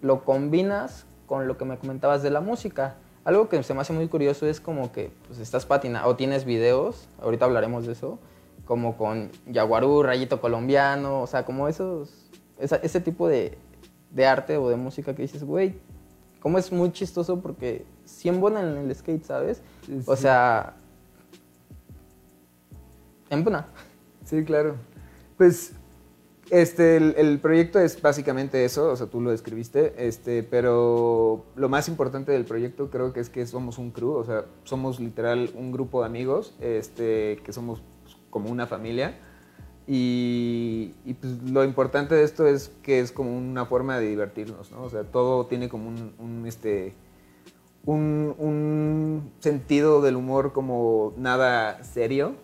lo 0.00 0.24
combinas 0.24 1.06
con 1.26 1.46
lo 1.48 1.56
que 1.58 1.64
me 1.64 1.78
comentabas 1.78 2.22
de 2.22 2.30
la 2.30 2.40
música. 2.40 2.96
Algo 3.24 3.48
que 3.48 3.62
se 3.62 3.74
me 3.74 3.80
hace 3.80 3.92
muy 3.92 4.08
curioso 4.08 4.46
es 4.46 4.60
como 4.60 4.92
que 4.92 5.10
pues, 5.26 5.38
estás 5.40 5.66
patinando, 5.66 6.08
o 6.08 6.16
tienes 6.16 6.44
videos, 6.44 7.08
ahorita 7.20 7.44
hablaremos 7.44 7.86
de 7.86 7.92
eso, 7.92 8.18
como 8.64 8.96
con 8.96 9.30
Yaguarú, 9.46 10.02
Rayito 10.02 10.40
Colombiano, 10.40 11.22
o 11.22 11.26
sea, 11.26 11.44
como 11.44 11.68
esos, 11.68 12.28
esa- 12.58 12.76
ese 12.76 13.00
tipo 13.00 13.28
de, 13.28 13.58
de 14.10 14.26
arte 14.26 14.56
o 14.56 14.68
de 14.68 14.76
música 14.76 15.14
que 15.14 15.22
dices, 15.22 15.44
güey, 15.44 15.74
como 16.40 16.58
es 16.58 16.72
muy 16.72 16.92
chistoso 16.92 17.40
porque 17.40 17.84
sí 18.04 18.28
embonan 18.28 18.76
en 18.76 18.78
el 18.78 18.94
skate, 18.94 19.24
¿sabes? 19.24 19.62
Sí, 19.84 20.00
O 20.06 20.16
sea, 20.16 20.74
embona. 23.30 23.66
Sí, 24.24 24.44
claro. 24.44 24.76
Pues 25.36 25.72
este, 26.50 26.96
el, 26.96 27.14
el 27.18 27.38
proyecto 27.40 27.78
es 27.78 28.00
básicamente 28.00 28.64
eso, 28.64 28.90
o 28.90 28.96
sea, 28.96 29.06
tú 29.06 29.20
lo 29.20 29.30
describiste, 29.30 29.94
este, 29.98 30.42
pero 30.42 31.44
lo 31.56 31.68
más 31.68 31.88
importante 31.88 32.32
del 32.32 32.44
proyecto 32.44 32.90
creo 32.90 33.12
que 33.12 33.20
es 33.20 33.28
que 33.28 33.46
somos 33.46 33.76
un 33.76 33.90
crew, 33.90 34.12
o 34.12 34.24
sea, 34.24 34.46
somos 34.64 34.98
literal 34.98 35.50
un 35.54 35.72
grupo 35.72 36.00
de 36.00 36.06
amigos, 36.06 36.54
este, 36.60 37.40
que 37.44 37.52
somos 37.52 37.82
pues, 38.02 38.16
como 38.30 38.50
una 38.50 38.66
familia. 38.66 39.18
Y, 39.90 40.92
pues 41.18 41.42
lo 41.44 41.64
importante 41.64 42.14
de 42.14 42.22
esto 42.22 42.46
es 42.46 42.70
que 42.82 43.00
es 43.00 43.10
como 43.10 43.34
una 43.34 43.64
forma 43.64 43.98
de 43.98 44.06
divertirnos, 44.06 44.70
¿no? 44.70 44.82
O 44.82 44.90
sea, 44.90 45.04
todo 45.04 45.46
tiene 45.46 45.70
como 45.70 45.88
un, 45.88 46.44
este, 46.46 46.92
un, 47.86 48.34
un 48.36 49.32
sentido 49.40 50.02
del 50.02 50.16
humor 50.16 50.52
como 50.52 51.14
nada 51.16 51.82
serio, 51.84 52.34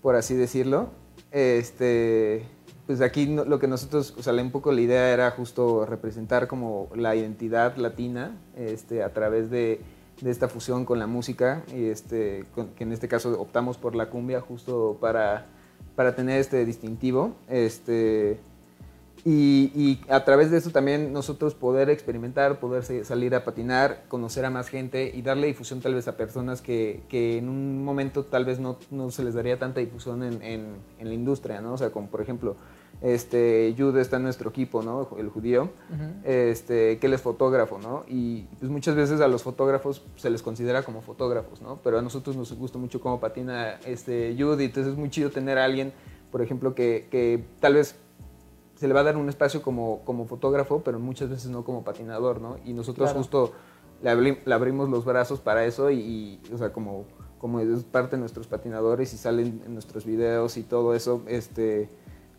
por 0.00 0.16
así 0.16 0.34
decirlo. 0.34 0.88
Este, 1.32 2.46
pues 2.86 3.02
aquí 3.02 3.26
lo 3.26 3.58
que 3.58 3.68
nosotros, 3.68 4.14
o 4.16 4.40
un 4.40 4.50
poco 4.50 4.72
la 4.72 4.80
idea 4.80 5.12
era 5.12 5.30
justo 5.32 5.84
representar 5.84 6.48
como 6.48 6.88
la 6.94 7.14
identidad 7.14 7.76
latina 7.76 8.38
este, 8.56 9.02
a 9.02 9.12
través 9.12 9.50
de, 9.50 9.80
de 10.22 10.30
esta 10.30 10.48
fusión 10.48 10.86
con 10.86 10.98
la 10.98 11.06
música, 11.06 11.62
y 11.74 11.86
este, 11.86 12.46
que 12.76 12.84
en 12.84 12.92
este 12.92 13.06
caso 13.06 13.38
optamos 13.38 13.76
por 13.76 13.94
la 13.94 14.08
cumbia 14.08 14.40
justo 14.40 14.96
para, 14.98 15.46
para 15.94 16.14
tener 16.14 16.40
este 16.40 16.64
distintivo. 16.64 17.34
Este, 17.48 18.38
y, 19.28 19.98
a 20.08 20.24
través 20.24 20.52
de 20.52 20.58
eso 20.58 20.70
también 20.70 21.12
nosotros 21.12 21.54
poder 21.54 21.90
experimentar, 21.90 22.60
poder 22.60 22.84
salir 23.04 23.34
a 23.34 23.44
patinar, 23.44 24.04
conocer 24.06 24.44
a 24.44 24.50
más 24.50 24.68
gente 24.68 25.10
y 25.12 25.22
darle 25.22 25.48
difusión 25.48 25.80
tal 25.80 25.94
vez 25.94 26.06
a 26.06 26.16
personas 26.16 26.62
que, 26.62 27.02
que 27.08 27.36
en 27.38 27.48
un 27.48 27.84
momento 27.84 28.24
tal 28.24 28.44
vez 28.44 28.60
no, 28.60 28.78
no, 28.92 29.10
se 29.10 29.24
les 29.24 29.34
daría 29.34 29.58
tanta 29.58 29.80
difusión 29.80 30.22
en, 30.22 30.40
en, 30.42 30.76
en, 31.00 31.08
la 31.08 31.14
industria, 31.14 31.60
¿no? 31.60 31.72
O 31.72 31.76
sea, 31.76 31.90
como 31.90 32.06
por 32.06 32.20
ejemplo, 32.20 32.54
este, 33.00 33.74
Jude 33.76 34.00
está 34.00 34.16
en 34.16 34.24
nuestro 34.24 34.50
equipo, 34.50 34.82
¿no? 34.82 35.08
El 35.18 35.28
judío, 35.28 35.70
este, 36.24 36.98
que 36.98 37.06
él 37.06 37.12
es 37.12 37.20
fotógrafo, 37.20 37.78
¿no? 37.78 38.04
Y 38.08 38.42
pues 38.58 38.70
muchas 38.70 38.94
veces 38.94 39.20
a 39.20 39.28
los 39.28 39.42
fotógrafos 39.42 40.02
se 40.16 40.30
les 40.30 40.42
considera 40.42 40.82
como 40.82 41.02
fotógrafos, 41.02 41.60
¿no? 41.60 41.80
Pero 41.84 41.98
a 41.98 42.02
nosotros 42.02 42.36
nos 42.36 42.52
gusta 42.54 42.78
mucho 42.78 43.00
cómo 43.00 43.20
patina 43.20 43.78
este 43.84 44.34
Jude 44.38 44.64
y 44.64 44.66
entonces 44.66 44.92
es 44.92 44.98
muy 44.98 45.10
chido 45.10 45.30
tener 45.30 45.58
a 45.58 45.64
alguien, 45.64 45.92
por 46.30 46.42
ejemplo, 46.42 46.74
que, 46.74 47.08
que 47.10 47.44
tal 47.60 47.74
vez 47.74 47.96
se 48.76 48.88
le 48.88 48.94
va 48.94 49.00
a 49.00 49.04
dar 49.04 49.16
un 49.16 49.28
espacio 49.28 49.62
como, 49.62 50.00
como 50.04 50.26
fotógrafo, 50.26 50.82
pero 50.82 50.98
muchas 50.98 51.30
veces 51.30 51.50
no 51.50 51.64
como 51.64 51.82
patinador, 51.82 52.40
¿no? 52.40 52.58
Y 52.64 52.72
nosotros 52.72 53.12
justo 53.12 53.52
le, 54.02 54.38
abrimos 54.52 54.88
los 54.88 55.04
brazos 55.04 55.40
para 55.40 55.64
eso 55.64 55.90
y, 55.90 56.40
o 56.52 56.58
sea, 56.58 56.72
como, 56.72 57.04
como 57.38 57.60
es 57.60 57.84
parte 57.84 58.16
de 58.16 58.20
nuestros 58.20 58.46
patinadores 58.46 59.14
y 59.14 59.16
salen 59.16 59.62
en 59.64 59.72
nuestros 59.72 60.04
videos 60.04 60.56
y 60.58 60.62
todo 60.62 60.94
eso, 60.94 61.22
este, 61.26 61.88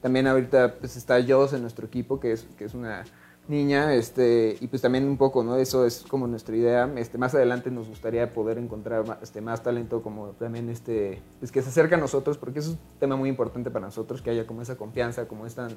también 0.08 0.26
ahorita 0.26 0.76
pues 0.80 0.96
está 0.96 1.22
Joss 1.22 1.52
en 1.52 1.60
nuestro 1.60 1.86
equipo, 1.86 2.18
que 2.18 2.32
es, 2.32 2.48
que 2.58 2.64
es 2.64 2.74
una 2.74 3.04
niña, 3.50 3.94
este, 3.94 4.56
y 4.62 4.68
pues 4.68 4.82
también 4.82 5.04
un 5.04 5.18
poco, 5.18 5.44
¿no? 5.44 5.58
Eso 5.58 5.86
es 5.86 6.06
como 6.08 6.28
nuestra 6.28 6.56
idea. 6.56 6.90
Este, 6.96 7.18
más 7.18 7.36
adelante 7.36 7.72
nos 7.72 7.90
gustaría 7.90 8.32
poder 8.32 8.58
encontrar 8.58 9.06
más, 9.06 9.18
este, 9.22 9.42
más 9.42 9.64
talento 9.64 10.02
como 10.02 10.28
también, 10.30 10.70
este, 10.70 11.22
pues 11.40 11.52
que 11.52 11.62
se 11.62 11.68
acerque 11.68 11.96
a 11.96 11.98
nosotros, 11.98 12.38
porque 12.38 12.60
eso 12.60 12.70
es 12.70 12.76
un 12.78 13.00
tema 13.02 13.18
muy 13.18 13.28
importante 13.28 13.70
para 13.70 13.88
nosotros, 13.88 14.22
que 14.22 14.30
haya 14.30 14.48
como 14.48 14.62
esa 14.62 14.78
confianza, 14.78 15.28
como 15.28 15.46
esta 15.46 15.68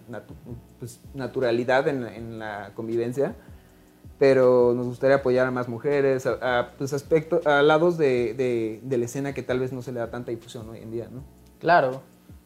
pues, 0.78 1.00
naturalidad 1.12 1.88
en, 1.88 2.06
en, 2.06 2.38
la 2.38 2.70
convivencia. 2.76 3.34
Pero 4.20 4.74
nos 4.76 4.86
gustaría 4.86 5.16
apoyar 5.16 5.48
a 5.48 5.50
más 5.50 5.68
mujeres, 5.68 6.24
a, 6.24 6.70
pues 6.78 6.92
aspectos, 6.92 7.44
a 7.48 7.62
lados 7.62 7.98
de, 7.98 8.34
de, 8.34 8.78
de, 8.84 8.96
la 8.96 9.06
escena 9.06 9.34
que 9.34 9.42
tal 9.42 9.58
vez 9.58 9.72
no 9.72 9.82
se 9.82 9.90
le 9.90 9.98
da 9.98 10.08
tanta 10.08 10.30
difusión 10.30 10.68
hoy 10.68 10.78
en 10.78 10.92
día, 10.92 11.08
¿no? 11.10 11.24
Claro. 11.58 12.02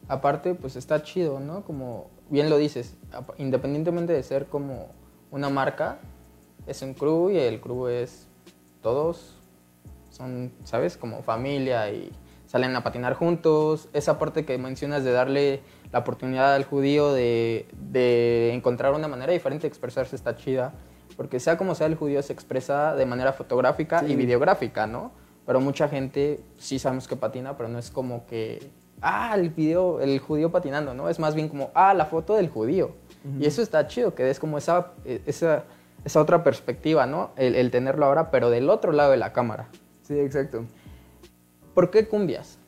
Aparte, 0.07 0.53
pues 0.55 0.75
está 0.75 1.01
chido, 1.03 1.39
¿no? 1.39 1.63
Como 1.63 2.09
bien 2.29 2.49
lo 2.49 2.57
dices, 2.57 2.95
independientemente 3.37 4.13
de 4.13 4.23
ser 4.23 4.45
como 4.47 4.89
una 5.31 5.49
marca 5.49 5.99
es 6.67 6.81
un 6.81 6.93
crew 6.93 7.29
y 7.29 7.37
el 7.37 7.59
crew 7.59 7.87
es 7.87 8.27
todos, 8.81 9.35
son, 10.09 10.51
¿sabes? 10.63 10.97
Como 10.97 11.23
familia 11.23 11.91
y 11.91 12.11
salen 12.47 12.75
a 12.75 12.83
patinar 12.83 13.13
juntos. 13.15 13.89
Esa 13.93 14.17
parte 14.17 14.45
que 14.45 14.57
mencionas 14.57 15.03
de 15.03 15.11
darle 15.11 15.61
la 15.91 15.99
oportunidad 15.99 16.55
al 16.55 16.63
judío 16.63 17.13
de, 17.13 17.67
de 17.91 18.53
encontrar 18.53 18.93
una 18.93 19.07
manera 19.07 19.33
diferente 19.33 19.63
de 19.63 19.67
expresarse 19.67 20.15
está 20.15 20.35
chida. 20.35 20.73
Porque 21.17 21.39
sea 21.39 21.57
como 21.57 21.75
sea, 21.75 21.87
el 21.87 21.95
judío 21.95 22.21
se 22.21 22.33
expresa 22.33 22.95
de 22.95 23.05
manera 23.05 23.33
fotográfica 23.33 24.03
y 24.05 24.15
videográfica, 24.15 24.87
¿no? 24.87 25.11
Pero 25.45 25.61
mucha 25.61 25.87
gente 25.87 26.41
sí 26.57 26.79
sabemos 26.79 27.07
que 27.07 27.15
patina, 27.15 27.55
pero 27.55 27.69
no 27.69 27.79
es 27.79 27.91
como 27.91 28.25
que, 28.25 28.69
ah, 29.01 29.35
el 29.35 29.49
video, 29.49 29.99
el 30.01 30.19
judío 30.19 30.51
patinando, 30.51 30.93
¿no? 30.93 31.09
Es 31.09 31.19
más 31.19 31.35
bien 31.35 31.49
como, 31.49 31.71
ah, 31.73 31.93
la 31.93 32.05
foto 32.05 32.35
del 32.35 32.49
judío. 32.49 32.91
Y 33.39 33.47
eso 33.47 33.63
está 33.63 33.87
chido, 33.87 34.13
que 34.13 34.29
es 34.29 34.39
como 34.39 34.59
esa, 34.59 34.91
e, 35.03 35.19
esa, 35.25 35.63
esa 36.03 36.21
otra 36.21 36.43
perspectiva, 36.43 37.07
¿no? 37.07 37.31
El, 37.35 37.71
tenerlo 37.71 38.05
ahora, 38.05 38.29
pero 38.29 38.51
del 38.51 38.69
otro 38.69 38.91
lado 38.91 39.11
de 39.11 39.17
la 39.17 39.33
cámara. 39.33 39.67
Sí, 40.03 40.19
exacto. 40.19 40.65
¿Por 41.73 41.89
qué 41.89 42.07
cumbias? 42.07 42.59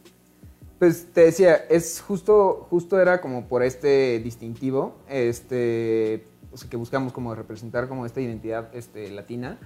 Pues 0.79 1.07
te 1.13 1.21
decía, 1.21 1.55
es 1.69 2.01
justo, 2.01 2.67
justo 2.69 2.99
era 2.99 3.21
como 3.21 3.47
por 3.47 3.61
este 3.61 4.19
distintivo, 4.19 4.95
este, 5.07 6.25
o 6.51 6.57
sea, 6.57 6.69
que 6.69 6.77
buscamos 6.77 7.13
como 7.13 7.35
representar 7.35 7.87
como 7.87 8.05
esta 8.07 8.19
identidad 8.21 8.69
este, 8.73 9.11
latina. 9.11 9.59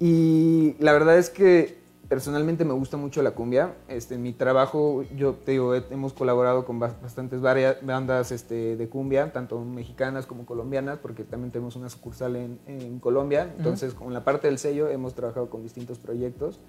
Y 0.00 0.74
la 0.80 0.92
verdad 0.92 1.18
es 1.18 1.30
que 1.30 1.78
personalmente 2.08 2.64
me 2.64 2.72
gusta 2.72 2.96
mucho 2.96 3.22
la 3.22 3.32
cumbia. 3.32 3.74
Este, 3.86 4.14
en 4.14 4.22
mi 4.22 4.32
trabajo, 4.32 5.04
yo 5.16 5.34
te 5.34 5.52
digo, 5.52 5.74
hemos 5.74 6.12
colaborado 6.12 6.64
con 6.64 6.78
bastantes 6.78 7.40
varias 7.40 7.84
bandas 7.84 8.32
este, 8.32 8.76
de 8.76 8.88
cumbia, 8.88 9.32
tanto 9.32 9.60
mexicanas 9.60 10.26
como 10.26 10.46
colombianas, 10.46 10.98
porque 10.98 11.24
también 11.24 11.52
tenemos 11.52 11.76
una 11.76 11.90
sucursal 11.90 12.36
en, 12.36 12.58
en 12.66 12.98
Colombia. 12.98 13.52
Entonces, 13.56 13.94
con 13.94 14.12
la 14.14 14.24
parte 14.24 14.48
del 14.48 14.58
sello 14.58 14.88
hemos 14.88 15.14
trabajado 15.14 15.50
con 15.50 15.62
distintos 15.62 15.98
proyectos. 15.98 16.60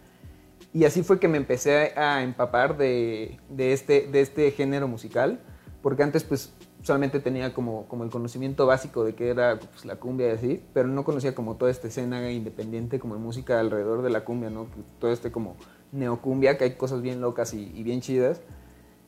Y 0.74 0.84
así 0.86 1.03
fue 1.03 1.19
que 1.19 1.27
me 1.27 1.38
empecé 1.38 1.93
a 1.98 2.22
empapar 2.22 2.77
de, 2.77 3.39
de, 3.50 3.74
este, 3.74 4.08
de 4.12 4.22
este 4.22 4.51
género 4.51 4.88
musical, 4.88 5.39
porque 5.81 6.03
antes 6.03 6.24
pues 6.24 6.53
solamente 6.82 7.20
tenía 7.20 7.54
como, 7.54 7.86
como 7.88 8.04
el 8.04 8.10
conocimiento 8.10 8.66
básico 8.66 9.04
de 9.04 9.14
qué 9.14 9.30
era 9.30 9.60
pues, 9.60 9.86
la 9.86 9.98
cumbia 9.98 10.30
y 10.30 10.32
así, 10.32 10.64
pero 10.74 10.88
no 10.88 11.04
conocía 11.04 11.36
como 11.36 11.56
toda 11.56 11.72
esta 11.72 11.88
escena 11.88 12.32
independiente, 12.32 13.00
como 13.00 13.18
música 13.18 13.60
alrededor 13.60 14.02
de 14.02 14.10
la 14.10 14.24
cumbia, 14.24 14.50
¿no? 14.50 14.68
Todo 15.00 15.12
este 15.12 15.32
como 15.32 15.56
neocumbia, 15.92 16.58
que 16.58 16.66
hay 16.66 16.72
cosas 16.76 17.02
bien 17.02 17.22
locas 17.22 17.54
y, 17.54 17.84
bien 17.84 18.02
chidas. 18.02 18.42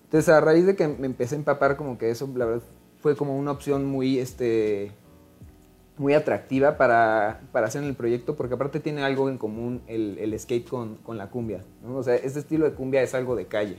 Entonces, 0.06 0.30
a 0.30 0.42
raíz 0.42 0.66
de 0.66 0.76
que 0.76 0.88
me 0.88 1.06
empecé 1.06 1.36
a 1.36 1.38
empapar, 1.38 1.78
como 1.78 1.98
que 1.98 2.10
eso, 2.10 2.30
la 2.36 2.46
verdad, 2.46 2.64
fue 3.00 3.16
como 3.16 3.38
una 3.38 3.52
opción 3.52 3.86
muy, 3.86 4.20
este, 4.20 4.92
muy 5.98 6.14
atractiva 6.14 6.78
para, 6.78 7.42
para 7.54 7.68
hacer 7.68 7.82
en 7.84 7.90
el 7.90 7.96
proyecto, 7.96 8.36
porque 8.36 8.56
aparte 8.56 8.82
tiene 8.82 9.04
algo 9.04 9.30
en 9.30 9.38
común 9.38 9.82
el, 9.88 10.18
el 10.20 10.38
skate 10.38 10.68
con, 10.68 10.96
con, 10.98 11.18
la 11.18 11.30
cumbia, 11.30 11.64
¿no? 11.82 11.96
O 11.96 12.04
sea, 12.04 12.16
este 12.16 12.40
estilo 12.40 12.66
de 12.66 12.74
cumbia 12.74 13.02
es 13.02 13.16
algo 13.16 13.36
de 13.36 13.46
calle. 13.46 13.78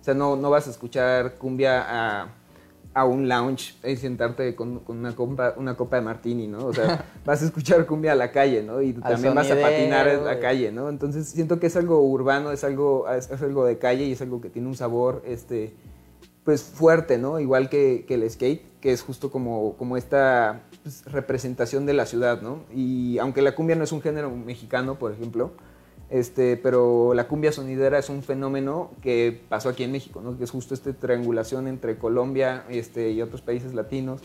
O 0.00 0.04
sea, 0.04 0.14
no, 0.14 0.34
no 0.34 0.50
vas 0.50 0.66
a 0.66 0.70
escuchar 0.70 1.36
cumbia 1.36 1.84
a 1.86 2.28
a 2.94 3.04
un 3.04 3.28
lounge 3.28 3.74
y 3.84 3.96
sentarte 3.96 4.54
con, 4.54 4.82
una, 4.86 5.14
copa, 5.14 5.54
una 5.56 5.76
copa 5.76 5.96
de 5.96 6.02
martini, 6.02 6.46
¿no? 6.46 6.66
O 6.66 6.72
sea, 6.72 7.04
vas 7.24 7.42
a 7.42 7.44
escuchar 7.44 7.84
cumbia 7.86 8.12
a 8.12 8.14
la 8.14 8.30
calle, 8.30 8.62
¿no? 8.62 8.80
Y 8.80 8.92
también 8.92 9.34
vas 9.34 9.50
a 9.50 9.60
patinar 9.60 10.08
a 10.08 10.16
la 10.16 10.38
calle, 10.38 10.70
¿no? 10.70 10.88
Entonces 10.88 11.28
siento 11.28 11.58
que 11.58 11.66
es 11.66 11.76
algo 11.76 12.00
urbano, 12.00 12.52
es 12.52 12.62
algo, 12.62 13.10
es, 13.10 13.30
algo 13.30 13.66
de 13.66 13.78
calle 13.78 14.04
y 14.04 14.12
es 14.12 14.22
algo 14.22 14.40
que 14.40 14.48
tiene 14.48 14.68
un 14.68 14.76
sabor, 14.76 15.22
este, 15.26 15.74
pues 16.44 16.62
fuerte, 16.62 17.18
¿no? 17.18 17.40
Igual 17.40 17.68
que, 17.68 18.04
que 18.06 18.14
el 18.14 18.30
skate, 18.30 18.62
que 18.80 18.92
es 18.92 19.02
justo 19.02 19.30
como, 19.30 19.74
como 19.76 19.96
esta 19.96 20.62
pues, 20.84 21.04
representación 21.06 21.86
de 21.86 21.94
la 21.94 22.06
ciudad, 22.06 22.42
¿no? 22.42 22.60
Y 22.72 23.18
aunque 23.18 23.42
la 23.42 23.56
cumbia 23.56 23.74
no 23.74 23.82
es 23.82 23.90
un 23.90 24.02
género 24.02 24.30
mexicano, 24.30 25.00
por 25.00 25.10
ejemplo, 25.10 25.50
este, 26.10 26.56
pero 26.56 27.14
la 27.14 27.26
cumbia 27.26 27.52
sonidera 27.52 27.98
es 27.98 28.08
un 28.08 28.22
fenómeno 28.22 28.90
que 29.02 29.40
pasó 29.48 29.68
aquí 29.68 29.84
en 29.84 29.92
México, 29.92 30.20
¿no? 30.20 30.36
que 30.36 30.44
es 30.44 30.50
justo 30.50 30.74
esta 30.74 30.92
triangulación 30.92 31.66
entre 31.66 31.96
Colombia 31.98 32.64
este, 32.68 33.10
y 33.10 33.22
otros 33.22 33.40
países 33.40 33.74
latinos 33.74 34.20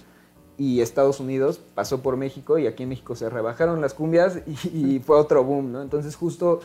y 0.57 0.81
Estados 0.81 1.21
Unidos, 1.21 1.62
pasó 1.74 2.01
por 2.01 2.17
México 2.17 2.57
y 2.59 2.67
aquí 2.67 2.83
en 2.83 2.89
México 2.89 3.15
se 3.15 3.29
rebajaron 3.29 3.79
las 3.79 3.93
cumbias 3.93 4.41
y, 4.45 5.00
fue 5.00 5.15
otro 5.15 5.43
boom, 5.43 5.71
¿no? 5.71 5.81
Entonces 5.81 6.17
justo 6.17 6.59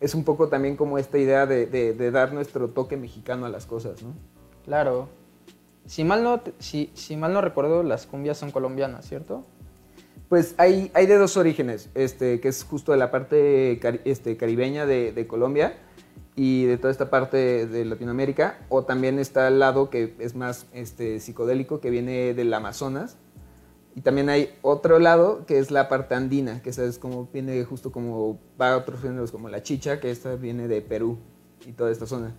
es 0.00 0.16
un 0.16 0.24
poco 0.24 0.48
también 0.48 0.76
como 0.76 0.98
esta 0.98 1.16
idea 1.16 1.46
de, 1.46 1.66
de, 1.66 2.10
dar 2.10 2.32
nuestro 2.32 2.68
toque 2.68 2.96
mexicano 2.96 3.46
a 3.46 3.48
las 3.48 3.64
cosas, 3.64 4.02
¿no? 4.02 4.14
Claro. 4.64 5.08
Si 5.86 6.02
mal 6.02 6.24
no, 6.24 6.42
si, 6.58 6.90
si 6.94 7.16
mal 7.16 7.32
no 7.32 7.40
recuerdo, 7.40 7.84
las 7.84 8.06
cumbias 8.06 8.36
son 8.36 8.50
colombianas, 8.50 9.06
¿cierto? 9.06 9.44
Pues 10.28 10.54
hay, 10.58 10.90
hay 10.94 11.06
de 11.06 11.16
dos 11.18 11.36
orígenes, 11.36 11.88
este, 11.94 12.40
que 12.40 12.48
es 12.48 12.64
justo 12.64 12.92
de 12.92 12.98
la 12.98 13.10
parte 13.12 13.80
este, 14.04 14.36
caribeña 14.36 14.84
de, 14.84 15.26
Colombia 15.28 15.78
y 16.34 16.64
de 16.64 16.78
toda 16.78 16.90
esta 16.90 17.10
parte 17.10 17.66
de 17.66 17.84
Latinoamérica, 17.84 18.58
o 18.68 18.84
también 18.84 19.20
está 19.20 19.46
el 19.48 19.60
lado 19.60 19.88
que 19.88 20.14
es 20.18 20.34
más 20.34 20.66
este, 20.72 21.20
psicodélico, 21.20 21.80
que 21.80 21.90
viene 21.90 22.34
del 22.34 22.52
Amazonas, 22.52 23.18
y 23.94 24.00
también 24.00 24.28
hay 24.28 24.54
otro 24.62 24.98
lado 24.98 25.46
que 25.46 25.58
es 25.58 25.70
la 25.70 25.88
parte 25.88 26.14
andina, 26.14 26.60
que 26.60 26.70
es 26.70 26.98
como 26.98 27.28
viene 27.32 27.64
justo 27.64 27.92
como 27.92 28.38
va 28.60 28.72
a 28.72 28.76
otros 28.76 29.00
géneros 29.00 29.30
como 29.30 29.48
la 29.48 29.62
chicha, 29.62 30.00
que 30.00 30.10
esta 30.10 30.34
viene 30.34 30.68
de 30.68 30.82
Perú 30.82 31.18
y 31.64 31.72
toda 31.72 31.90
esta 31.90 32.06
zona 32.06 32.34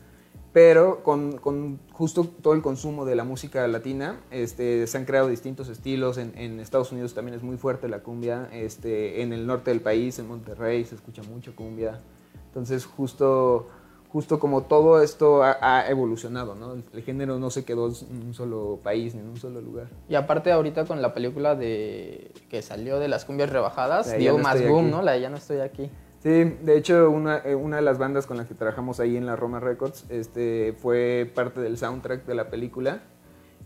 pero 0.57 1.03
con, 1.03 1.37
con, 1.37 1.79
justo 1.91 2.23
todo 2.41 2.55
el 2.55 2.63
consumo 2.63 3.05
de 3.05 3.15
la 3.15 3.23
música 3.23 3.67
latina, 3.67 4.19
este, 4.31 4.87
se 4.87 4.97
han 4.97 5.05
creado 5.05 5.27
distintos 5.27 5.69
estilos. 5.69 6.17
En, 6.17 6.35
en, 6.35 6.59
Estados 6.59 6.91
Unidos 6.91 7.13
también 7.13 7.37
es 7.37 7.43
muy 7.43 7.57
fuerte 7.57 7.87
la 7.87 7.99
cumbia. 7.99 8.49
Este, 8.51 9.21
en 9.21 9.33
el 9.33 9.45
norte 9.45 9.69
del 9.69 9.81
país, 9.81 10.17
en 10.17 10.27
Monterrey, 10.27 10.83
se 10.83 10.95
escucha 10.95 11.21
mucho 11.21 11.55
cumbia. 11.55 11.99
Entonces, 12.47 12.87
justo, 12.87 13.69
justo 14.09 14.39
como 14.39 14.63
todo 14.63 14.99
esto 15.03 15.43
ha, 15.43 15.87
evolucionado, 15.89 16.55
¿no? 16.55 16.73
El, 16.73 17.03
género 17.03 17.37
no 17.37 17.51
se 17.51 17.63
quedó 17.63 17.89
en 18.09 18.25
un 18.25 18.33
solo 18.33 18.79
país 18.81 19.13
ni 19.13 19.21
en 19.21 19.27
un 19.27 19.37
solo 19.37 19.61
lugar. 19.61 19.89
Y 20.09 20.15
aparte, 20.15 20.51
ahorita 20.51 20.85
con 20.85 21.03
la 21.03 21.13
película 21.13 21.53
de 21.53 22.31
que 22.49 22.63
salió 22.63 22.97
de 22.97 23.09
las 23.09 23.25
cumbias 23.25 23.51
rebajadas, 23.51 24.17
dio 24.17 24.39
más 24.39 24.67
boom, 24.67 24.89
¿no? 24.89 25.03
La 25.03 25.11
de 25.11 25.21
Ya 25.21 25.29
no 25.29 25.37
estoy 25.37 25.59
aquí. 25.59 25.91
Sí, 26.23 26.29
de 26.29 26.77
hecho, 26.77 27.09
una, 27.11 27.37
eh, 27.39 27.55
una, 27.55 27.77
de 27.77 27.81
las 27.83 27.97
bandas 27.99 28.25
con 28.25 28.37
las 28.37 28.47
que 28.47 28.55
trabajamos 28.55 28.99
ahí 28.99 29.17
en 29.17 29.25
la 29.25 29.35
Roma 29.35 29.59
Records 29.59 30.05
este, 30.09 30.75
fue 30.79 31.29
parte 31.33 31.61
del 31.61 31.77
soundtrack 31.77 32.25
de 32.25 32.35
la 32.35 32.49
película. 32.49 33.01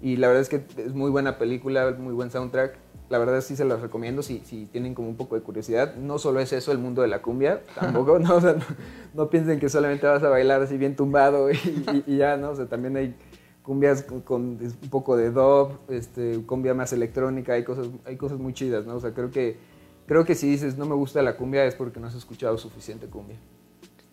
Y 0.01 0.17
la 0.17 0.27
verdad 0.27 0.41
es 0.41 0.49
que 0.49 0.63
es 0.77 0.93
muy 0.93 1.09
buena 1.11 1.37
película, 1.37 1.95
muy 1.97 2.13
buen 2.13 2.29
soundtrack. 2.31 2.75
La 3.09 3.19
verdad 3.19 3.41
sí 3.41 3.55
se 3.55 3.65
los 3.65 3.81
recomiendo 3.81 4.21
si, 4.23 4.39
si 4.45 4.65
tienen 4.65 4.95
como 4.95 5.07
un 5.09 5.15
poco 5.15 5.35
de 5.35 5.41
curiosidad. 5.41 5.95
No 5.95 6.17
solo 6.17 6.39
es 6.39 6.51
eso 6.53 6.71
el 6.71 6.77
mundo 6.77 7.01
de 7.01 7.07
la 7.07 7.21
cumbia, 7.21 7.61
tampoco, 7.79 8.19
no, 8.19 8.35
o 8.35 8.41
sea, 8.41 8.53
no, 8.53 8.63
no 9.13 9.29
piensen 9.29 9.59
que 9.59 9.69
solamente 9.69 10.07
vas 10.07 10.23
a 10.23 10.29
bailar 10.29 10.61
así 10.61 10.77
bien 10.77 10.95
tumbado 10.95 11.51
y, 11.51 11.55
y- 11.55 12.03
y 12.07 12.17
ya, 12.17 12.35
¿no? 12.37 12.49
O 12.51 12.55
sea, 12.55 12.65
también 12.67 12.97
hay 12.97 13.15
cumbias 13.63 14.01
con, 14.03 14.21
con 14.21 14.41
un 14.59 14.89
poco 14.89 15.15
de 15.17 15.29
dub, 15.31 15.77
este, 15.89 16.41
cumbia 16.45 16.73
más 16.73 16.93
electrónica, 16.93 17.53
hay 17.53 17.63
cosas, 17.63 17.87
hay 18.05 18.17
cosas 18.17 18.39
muy 18.39 18.53
chidas, 18.53 18.85
¿no? 18.85 18.95
O 18.95 18.99
sea, 18.99 19.13
creo 19.13 19.29
que, 19.29 19.57
creo 20.11 20.25
que 20.25 20.35
si 20.35 20.45
dices 20.45 20.77
no 20.77 20.85
me 20.85 20.93
gusta 20.93 21.21
la 21.21 21.37
cumbia 21.37 21.63
es 21.63 21.73
porque 21.73 21.97
no 21.97 22.07
has 22.07 22.15
escuchado 22.15 22.57
suficiente 22.57 23.07
cumbia. 23.07 23.37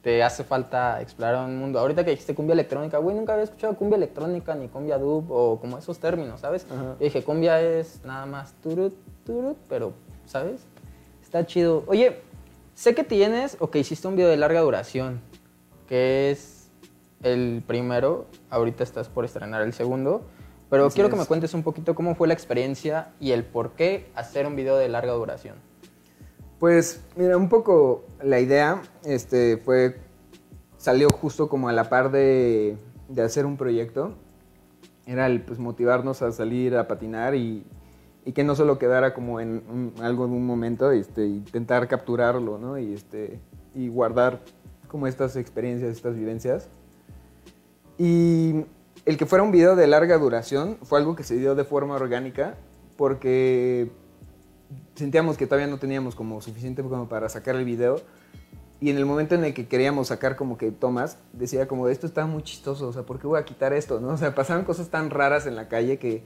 Te 0.00 0.22
hace 0.22 0.44
falta 0.44 1.02
explorar 1.02 1.44
un 1.44 1.58
mundo. 1.58 1.80
Ahorita 1.80 2.04
que 2.04 2.12
dijiste 2.12 2.36
cumbia 2.36 2.52
electrónica, 2.52 2.98
güey, 2.98 3.16
nunca 3.16 3.32
había 3.32 3.42
escuchado 3.42 3.74
cumbia 3.74 3.96
electrónica 3.96 4.54
ni 4.54 4.68
cumbia 4.68 4.96
dub 4.96 5.28
o 5.28 5.58
como 5.58 5.76
esos 5.76 5.98
términos, 5.98 6.38
¿sabes? 6.38 6.68
Ajá. 6.70 6.94
Yo 7.00 7.04
dije, 7.04 7.24
cumbia 7.24 7.60
es 7.60 8.00
nada 8.04 8.26
más 8.26 8.52
turut, 8.62 8.94
turut, 9.26 9.56
pero, 9.68 9.92
¿sabes? 10.24 10.60
Está 11.20 11.44
chido. 11.44 11.82
Oye, 11.88 12.20
sé 12.74 12.94
que 12.94 13.02
tienes 13.02 13.56
o 13.58 13.68
que 13.68 13.80
hiciste 13.80 14.06
un 14.06 14.14
video 14.14 14.28
de 14.28 14.36
larga 14.36 14.60
duración, 14.60 15.20
que 15.88 16.30
es 16.30 16.70
el 17.24 17.64
primero, 17.66 18.26
ahorita 18.50 18.84
estás 18.84 19.08
por 19.08 19.24
estrenar 19.24 19.62
el 19.62 19.72
segundo, 19.72 20.22
pero 20.70 20.86
Así 20.86 20.94
quiero 20.94 21.10
que 21.10 21.16
me 21.16 21.26
cuentes 21.26 21.54
un 21.54 21.64
poquito 21.64 21.96
cómo 21.96 22.14
fue 22.14 22.28
la 22.28 22.34
experiencia 22.34 23.08
y 23.18 23.32
el 23.32 23.42
por 23.42 23.72
qué 23.72 24.12
hacer 24.14 24.46
un 24.46 24.54
video 24.54 24.76
de 24.76 24.88
larga 24.88 25.14
duración. 25.14 25.66
Pues 26.58 27.04
mira, 27.16 27.36
un 27.36 27.48
poco 27.48 28.04
la 28.22 28.40
idea 28.40 28.82
este, 29.04 29.58
fue, 29.58 29.98
salió 30.76 31.10
justo 31.10 31.48
como 31.48 31.68
a 31.68 31.72
la 31.72 31.88
par 31.88 32.10
de, 32.10 32.76
de 33.08 33.22
hacer 33.22 33.46
un 33.46 33.56
proyecto. 33.56 34.14
Era 35.06 35.26
el 35.26 35.42
pues, 35.42 35.58
motivarnos 35.58 36.20
a 36.22 36.32
salir 36.32 36.76
a 36.76 36.88
patinar 36.88 37.34
y, 37.36 37.64
y 38.24 38.32
que 38.32 38.42
no 38.42 38.56
solo 38.56 38.78
quedara 38.78 39.14
como 39.14 39.40
en 39.40 39.92
algo 40.02 40.26
de 40.26 40.32
un 40.34 40.46
momento, 40.46 40.90
este, 40.90 41.26
intentar 41.26 41.86
capturarlo 41.86 42.58
¿no? 42.58 42.76
y, 42.76 42.92
este, 42.92 43.40
y 43.74 43.88
guardar 43.88 44.40
como 44.88 45.06
estas 45.06 45.36
experiencias, 45.36 45.92
estas 45.92 46.16
vivencias. 46.16 46.68
Y 47.98 48.64
el 49.06 49.16
que 49.16 49.26
fuera 49.26 49.44
un 49.44 49.52
video 49.52 49.76
de 49.76 49.86
larga 49.86 50.18
duración 50.18 50.76
fue 50.82 50.98
algo 50.98 51.14
que 51.14 51.22
se 51.22 51.36
dio 51.36 51.54
de 51.54 51.64
forma 51.64 51.94
orgánica 51.94 52.56
porque 52.96 53.90
sentíamos 54.94 55.36
que 55.36 55.46
todavía 55.46 55.66
no 55.66 55.78
teníamos 55.78 56.14
como 56.14 56.40
suficiente 56.40 56.82
para 56.82 57.28
sacar 57.28 57.56
el 57.56 57.64
video 57.64 58.00
y 58.80 58.90
en 58.90 58.96
el 58.96 59.06
momento 59.06 59.34
en 59.34 59.44
el 59.44 59.54
que 59.54 59.66
queríamos 59.66 60.08
sacar 60.08 60.36
como 60.36 60.56
que 60.56 60.70
tomas, 60.70 61.18
decía 61.32 61.66
como 61.66 61.88
esto 61.88 62.06
está 62.06 62.26
muy 62.26 62.42
chistoso, 62.42 62.88
o 62.88 62.92
sea, 62.92 63.02
¿por 63.02 63.18
qué 63.18 63.26
voy 63.26 63.40
a 63.40 63.44
quitar 63.44 63.72
esto? 63.72 64.00
¿no? 64.00 64.08
O 64.12 64.16
sea, 64.16 64.34
pasaban 64.34 64.64
cosas 64.64 64.88
tan 64.88 65.10
raras 65.10 65.46
en 65.46 65.56
la 65.56 65.68
calle 65.68 65.98
que, 65.98 66.22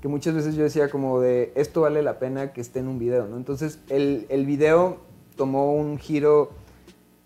que 0.00 0.08
muchas 0.08 0.34
veces 0.34 0.54
yo 0.54 0.62
decía 0.62 0.88
como 0.88 1.20
de 1.20 1.52
esto 1.56 1.80
vale 1.80 2.02
la 2.02 2.18
pena 2.18 2.52
que 2.52 2.60
esté 2.60 2.78
en 2.78 2.88
un 2.88 2.98
video, 2.98 3.26
¿no? 3.26 3.36
Entonces 3.36 3.80
el, 3.88 4.26
el 4.28 4.46
video 4.46 4.98
tomó 5.36 5.72
un 5.72 5.98
giro 5.98 6.50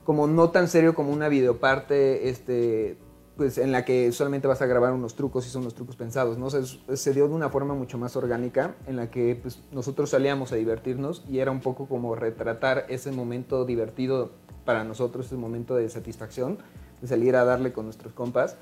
como 0.05 0.27
no 0.27 0.51
tan 0.51 0.67
serio 0.69 0.95
como 0.95 1.13
una 1.13 1.29
videoparte, 1.29 2.31
este, 2.31 2.97
pues 3.41 3.57
en 3.57 3.73
la 3.73 3.87
que 3.87 4.13
solamente 4.13 4.47
vas 4.47 4.61
a 4.61 4.67
grabar 4.67 4.93
unos 4.93 5.15
trucos 5.15 5.47
y 5.47 5.49
son 5.49 5.65
los 5.65 5.73
trucos 5.73 5.97
pensados, 5.97 6.37
¿no? 6.37 6.51
Se 6.51 7.15
dio 7.15 7.27
de 7.27 7.33
una 7.33 7.49
forma 7.49 7.73
mucho 7.73 7.97
más 7.97 8.15
orgánica 8.15 8.75
en 8.87 8.97
la 8.97 9.11
que 9.11 9.35
pues, 9.35 9.61
nosotros 9.73 10.11
salíamos 10.11 10.53
a 10.53 10.57
divertirnos 10.57 11.25
y 11.27 11.39
era 11.39 11.51
un 11.51 11.61
poco 11.61 11.89
como 11.89 12.15
retratar 12.15 12.85
ese 12.91 13.13
momento 13.13 13.65
divertido 13.65 14.33
para 14.67 14.85
nosotros, 14.85 15.25
ese 15.25 15.37
momento 15.37 15.75
de 15.75 15.89
satisfacción, 15.89 16.59
de 17.01 17.09
salir 17.09 17.35
a 17.35 17.47
darle 17.47 17.73
con 17.73 17.87
nuestros 17.87 18.13
compas 18.13 18.59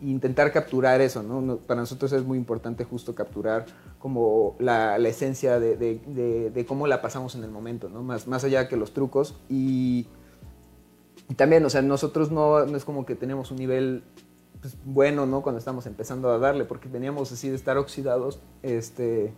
e 0.00 0.06
intentar 0.06 0.50
capturar 0.50 1.02
eso, 1.02 1.22
¿no? 1.22 1.58
Para 1.58 1.80
nosotros 1.80 2.10
es 2.14 2.24
muy 2.24 2.38
importante 2.38 2.84
justo 2.84 3.14
capturar 3.14 3.66
como 3.98 4.56
la, 4.58 4.96
esencia 4.96 5.60
de, 5.60 6.64
cómo 6.66 6.86
la 6.86 7.02
pasamos 7.02 7.34
en 7.34 7.44
el 7.44 7.50
momento, 7.50 7.90
¿no? 7.90 8.02
Más, 8.02 8.26
más 8.26 8.44
allá 8.44 8.66
que 8.66 8.78
los 8.78 8.94
trucos. 8.94 9.34
Y 11.28 11.34
también, 11.34 11.64
o 11.64 11.70
sea, 11.70 11.82
nosotros 11.82 12.30
no, 12.30 12.62
es 12.64 12.84
como 12.84 13.06
que 13.06 13.14
teníamos 13.14 13.50
un 13.50 13.58
nivel 13.58 14.02
pues, 14.60 14.76
bueno, 14.84 15.26
¿no? 15.26 15.42
Cuando 15.42 15.58
estamos 15.58 15.86
empezando 15.86 16.30
a 16.30 16.38
darle, 16.38 16.64
porque 16.64 16.88
veníamos 16.88 17.32
así 17.32 17.48
de 17.48 17.56
estar 17.56 17.78
oxidados, 17.78 18.40
este, 18.62 19.32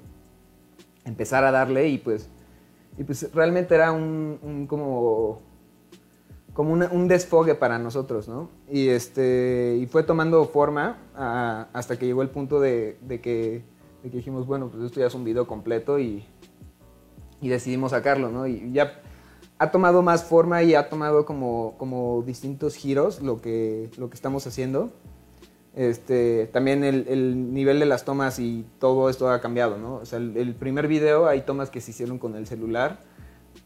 empezar 1.05 1.45
a 1.45 1.51
darle 1.51 1.89
y 1.89 1.99
pues, 1.99 2.29
y 2.99 3.05
pues 3.05 3.33
realmente 3.33 3.75
era 3.75 3.91
un, 3.93 4.67
como, 4.69 5.41
como 6.53 6.73
un 6.73 7.09
desfogue 7.09 7.55
para 7.55 7.79
nosotros, 7.79 8.29
¿no? 8.29 8.51
Y, 8.71 8.89
este, 8.89 9.79
y 9.81 9.87
fue 9.87 10.03
tomando 10.03 10.45
forma 10.45 10.99
hasta 11.73 11.99
que 11.99 12.07
llegó 12.07 12.23
el 12.23 12.31
punto 12.31 12.61
de, 12.61 12.99
de 13.01 13.21
que, 13.21 13.65
de 14.03 14.11
que 14.11 14.17
dijimos, 14.19 14.47
bueno, 14.47 14.69
pues 14.69 14.85
esto 14.85 15.01
ya 15.01 15.07
es 15.07 15.15
un 15.15 15.25
video 15.25 15.47
completo 15.47 15.99
y, 15.99 16.25
y 17.41 17.49
decidimos 17.49 17.93
sacarlo, 17.93 18.31
¿no? 18.31 18.47
Y 18.47 18.73
ya 18.73 19.01
ha 19.65 19.71
tomado 19.71 20.03
más 20.03 20.25
forma 20.25 20.63
y 20.63 20.75
ha 20.75 20.89
tomado 20.89 21.27
como, 21.27 21.75
como 21.79 22.23
distintos 22.27 22.75
giros 22.77 23.21
lo 23.23 23.41
que, 23.41 23.91
lo 23.99 24.09
que 24.09 24.15
estamos 24.15 24.47
haciendo. 24.47 24.91
Este, 25.75 26.47
también 26.53 26.85
el, 26.85 27.07
el 27.09 27.53
nivel 27.53 27.81
de 27.81 27.87
las 27.87 28.05
tomas 28.05 28.39
y 28.39 28.65
todo 28.79 29.11
esto 29.11 29.29
ha 29.29 29.41
cambiado, 29.41 29.77
¿no? 29.77 29.97
O 29.97 30.05
sea, 30.05 30.19
el, 30.19 30.37
el 30.37 30.55
primer 30.55 30.87
video 30.87 31.27
hay 31.27 31.41
tomas 31.43 31.69
que 31.69 31.81
se 31.81 31.91
hicieron 31.91 32.19
con 32.19 32.37
el 32.37 32.47
celular, 32.47 33.01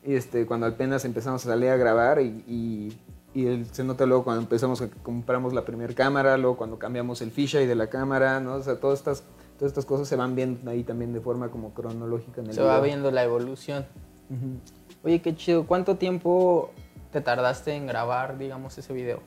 este, 0.03 0.47
cuando 0.47 0.65
apenas 0.67 1.05
empezamos 1.05 1.45
a 1.45 1.51
salir 1.51 1.69
a 1.69 1.77
grabar 1.77 2.21
y, 2.23 2.43
y- 2.49 2.99
y 3.35 3.45
el- 3.47 3.67
se 3.67 3.85
nota 3.85 4.07
luego 4.07 4.25
cuando 4.25 4.41
empezamos 4.43 4.81
a 4.81 4.89
compramos 5.03 5.53
la 5.53 5.67
primera 5.67 5.93
cámara, 5.95 6.39
luego 6.39 6.57
cuando 6.57 6.79
cambiamos 6.79 7.21
el 7.21 7.31
fisheye 7.31 7.67
de 7.67 7.75
la 7.75 7.89
cámara, 7.89 8.41
¿no? 8.41 8.55
O 8.55 8.63
sea, 8.63 8.81
todas 8.81 9.01
estas, 9.01 9.23
todas 9.59 9.71
estas 9.73 9.85
cosas 9.85 10.09
se 10.09 10.17
van 10.17 10.35
viendo 10.35 10.71
ahí 10.71 10.85
también 10.85 11.13
de 11.13 11.21
forma 11.21 11.51
como 11.51 11.75
cronológica 11.75 12.41
en 12.41 12.47
el 12.47 12.55
Se 12.55 12.63
va 12.63 12.77
video. 12.81 12.85
viendo 12.85 13.11
la 13.11 13.23
evolución. 13.25 13.85
Ujú. 14.31 14.59
Oye, 15.05 15.23
qué 15.23 15.35
chido. 15.35 15.67
¿Cuánto 15.67 15.97
tiempo 15.97 16.71
te 17.13 17.21
tardaste 17.21 17.75
en 17.75 17.87
grabar, 17.87 18.39
digamos, 18.39 18.77
ese 18.79 18.93
video? 18.93 19.21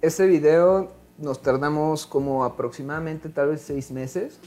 Ese 0.00 0.26
video 0.26 0.92
nos 1.18 1.42
tardamos 1.42 2.06
como 2.06 2.44
aproximadamente 2.44 3.28
tal 3.28 3.48
vez 3.48 3.60
seis 3.60 3.90
meses. 3.90 4.38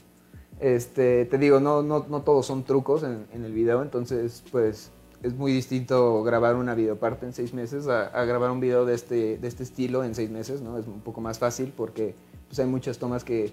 Este, 0.59 1.25
te 1.25 1.37
digo, 1.37 1.59
no, 1.59 1.83
no, 1.83 2.05
no 2.07 2.21
todos 2.21 2.45
son 2.45 2.63
trucos 2.63 3.03
en, 3.03 3.25
en 3.33 3.43
el 3.43 3.51
video, 3.51 3.81
entonces 3.81 4.43
pues 4.51 4.91
es 5.23 5.33
muy 5.33 5.51
distinto 5.51 6.21
grabar 6.23 6.55
una 6.55 6.75
videoparte 6.75 7.25
en 7.25 7.33
seis 7.33 7.53
meses 7.53 7.87
a, 7.87 8.07
a 8.07 8.25
grabar 8.25 8.51
un 8.51 8.59
video 8.59 8.85
de 8.85 8.93
este, 8.93 9.37
de 9.37 9.47
este 9.47 9.63
estilo 9.63 10.03
en 10.03 10.13
seis 10.13 10.29
meses, 10.29 10.61
¿no? 10.61 10.77
Es 10.77 10.87
un 10.87 11.01
poco 11.01 11.19
más 11.19 11.39
fácil 11.39 11.73
porque 11.75 12.15
pues, 12.47 12.59
hay 12.59 12.67
muchas 12.67 12.99
tomas 12.99 13.23
que, 13.23 13.51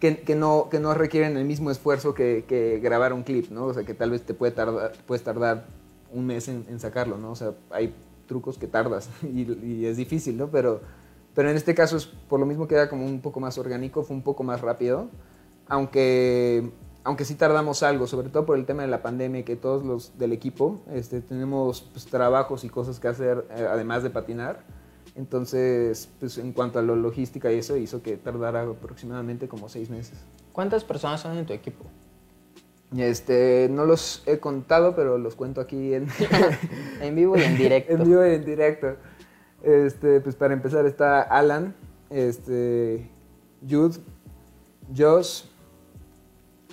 que, 0.00 0.20
que 0.20 0.34
no, 0.34 0.68
que 0.70 0.80
no 0.80 0.94
requieren 0.94 1.36
el 1.36 1.44
mismo 1.44 1.70
esfuerzo 1.70 2.14
que, 2.14 2.44
que 2.48 2.78
grabar 2.80 3.12
un 3.12 3.22
clip, 3.22 3.50
¿no? 3.50 3.66
O 3.66 3.74
sea, 3.74 3.84
que 3.84 3.94
tal 3.94 4.10
vez 4.10 4.22
te 4.22 4.32
puede 4.32 4.52
tardar, 4.52 4.92
puedes 5.06 5.22
tardar 5.22 5.66
un 6.12 6.26
mes 6.26 6.48
en, 6.48 6.80
sacarlo, 6.80 7.18
¿no? 7.18 7.32
O 7.32 7.36
sea, 7.36 7.54
hay 7.70 7.94
trucos 8.26 8.58
que 8.58 8.66
tardas 8.66 9.10
y, 9.22 9.52
y 9.64 9.86
es 9.86 9.96
difícil, 9.96 10.36
¿no? 10.36 10.48
Pero, 10.48 10.80
pero 11.34 11.50
en 11.50 11.56
este 11.56 11.74
caso, 11.74 11.96
es, 11.96 12.06
por 12.06 12.40
lo 12.40 12.46
mismo 12.46 12.66
queda 12.66 12.88
como 12.88 13.06
un 13.06 13.20
poco 13.20 13.40
más 13.40 13.58
orgánico, 13.58 14.02
fue 14.02 14.16
un 14.16 14.22
poco 14.22 14.42
más 14.42 14.60
rápido, 14.60 15.08
aunque, 15.68 16.70
aunque 17.04 17.24
sí 17.24 17.34
tardamos 17.34 17.82
algo, 17.82 18.06
sobre 18.06 18.28
todo 18.28 18.46
por 18.46 18.58
el 18.58 18.66
tema 18.66 18.82
de 18.82 18.88
la 18.88 19.02
pandemia, 19.02 19.44
que 19.44 19.56
todos 19.56 19.84
los 19.84 20.18
del 20.18 20.32
equipo 20.32 20.80
este, 20.92 21.20
tenemos 21.20 21.82
pues, 21.92 22.06
trabajos 22.06 22.64
y 22.64 22.68
cosas 22.68 22.98
que 22.98 23.08
hacer 23.08 23.46
eh, 23.50 23.66
además 23.70 24.02
de 24.02 24.10
patinar. 24.10 24.64
Entonces, 25.14 26.08
pues 26.20 26.38
en 26.38 26.52
cuanto 26.52 26.78
a 26.78 26.82
la 26.82 26.94
logística 26.94 27.52
y 27.52 27.58
eso, 27.58 27.76
hizo 27.76 28.02
que 28.02 28.16
tardara 28.16 28.62
aproximadamente 28.62 29.48
como 29.48 29.68
seis 29.68 29.90
meses. 29.90 30.18
¿Cuántas 30.52 30.84
personas 30.84 31.20
son 31.20 31.36
en 31.36 31.44
tu 31.44 31.52
equipo? 31.52 31.84
Este, 32.96 33.68
no 33.70 33.84
los 33.84 34.22
he 34.26 34.38
contado, 34.38 34.96
pero 34.96 35.18
los 35.18 35.34
cuento 35.34 35.60
aquí 35.60 35.94
en, 35.94 36.08
En 37.00 37.14
vivo 37.14 37.36
y 37.36 37.42
en 37.42 37.56
directo. 37.56 37.92
en 37.92 38.04
vivo 38.04 38.26
y 38.26 38.30
en 38.34 38.44
directo. 38.44 38.96
Este, 39.62 40.20
pues 40.20 40.36
para 40.36 40.54
empezar 40.54 40.86
está 40.86 41.20
Alan, 41.20 41.74
este, 42.10 43.10
Jude, 43.68 43.98
Josh, 44.96 45.44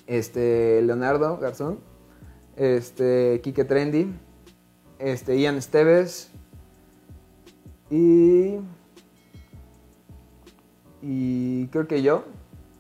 este, 0.08 0.82
Leonardo 0.84 1.38
Garzón, 1.38 1.80
este, 2.56 3.41
Quique 3.43 3.65
Trendy, 3.65 4.13
este, 4.99 5.38
Ian 5.39 5.58
Esteves 5.58 6.32
y 7.89 8.60
y 11.01 11.67
creo 11.67 11.88
que 11.88 12.01
yo 12.01 12.23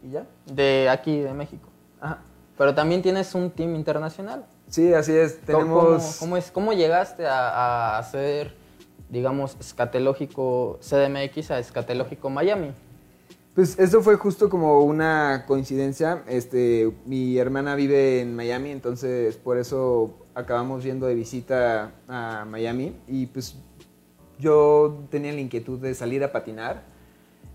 y 0.03 0.11
ya. 0.11 0.25
De 0.45 0.89
aquí, 0.89 1.19
de 1.19 1.33
México. 1.33 1.67
Ajá. 1.99 2.21
Pero 2.57 2.73
también 2.73 3.01
tienes 3.01 3.33
un 3.35 3.49
team 3.51 3.75
internacional. 3.75 4.45
Sí, 4.69 4.93
así 4.93 5.11
es. 5.13 5.33
¿Cómo- 5.45 5.45
Tenemos 5.59 5.83
¿Cómo, 6.03 6.13
cómo 6.19 6.37
es, 6.37 6.51
¿Cómo 6.51 6.73
llegaste 6.73 7.25
a, 7.27 7.49
a 7.49 7.97
hacer, 7.97 8.53
digamos, 9.09 9.57
escatelógico 9.59 10.79
CDMX 10.81 11.51
a 11.51 11.59
escatelógico 11.59 12.29
Miami? 12.29 12.71
Pues 13.53 13.79
eso 13.79 14.01
fue 14.01 14.15
justo 14.17 14.49
como 14.49 14.81
una 14.81 15.45
coincidencia. 15.47 16.23
Este, 16.27 16.91
mi 17.05 17.37
hermana 17.37 17.75
vive 17.75 18.21
en 18.21 18.35
Miami, 18.35 18.71
entonces 18.71 19.37
por 19.37 19.57
eso 19.57 20.13
acabamos 20.33 20.83
yendo 20.83 21.05
de 21.07 21.15
visita 21.15 21.91
a 22.09 22.45
Miami 22.49 22.93
y 23.07 23.27
pues 23.27 23.55
yo 24.39 25.03
tenía 25.09 25.31
la 25.31 25.39
inquietud 25.39 25.79
de 25.79 25.93
salir 25.93 26.21
a 26.25 26.31
patinar 26.33 26.83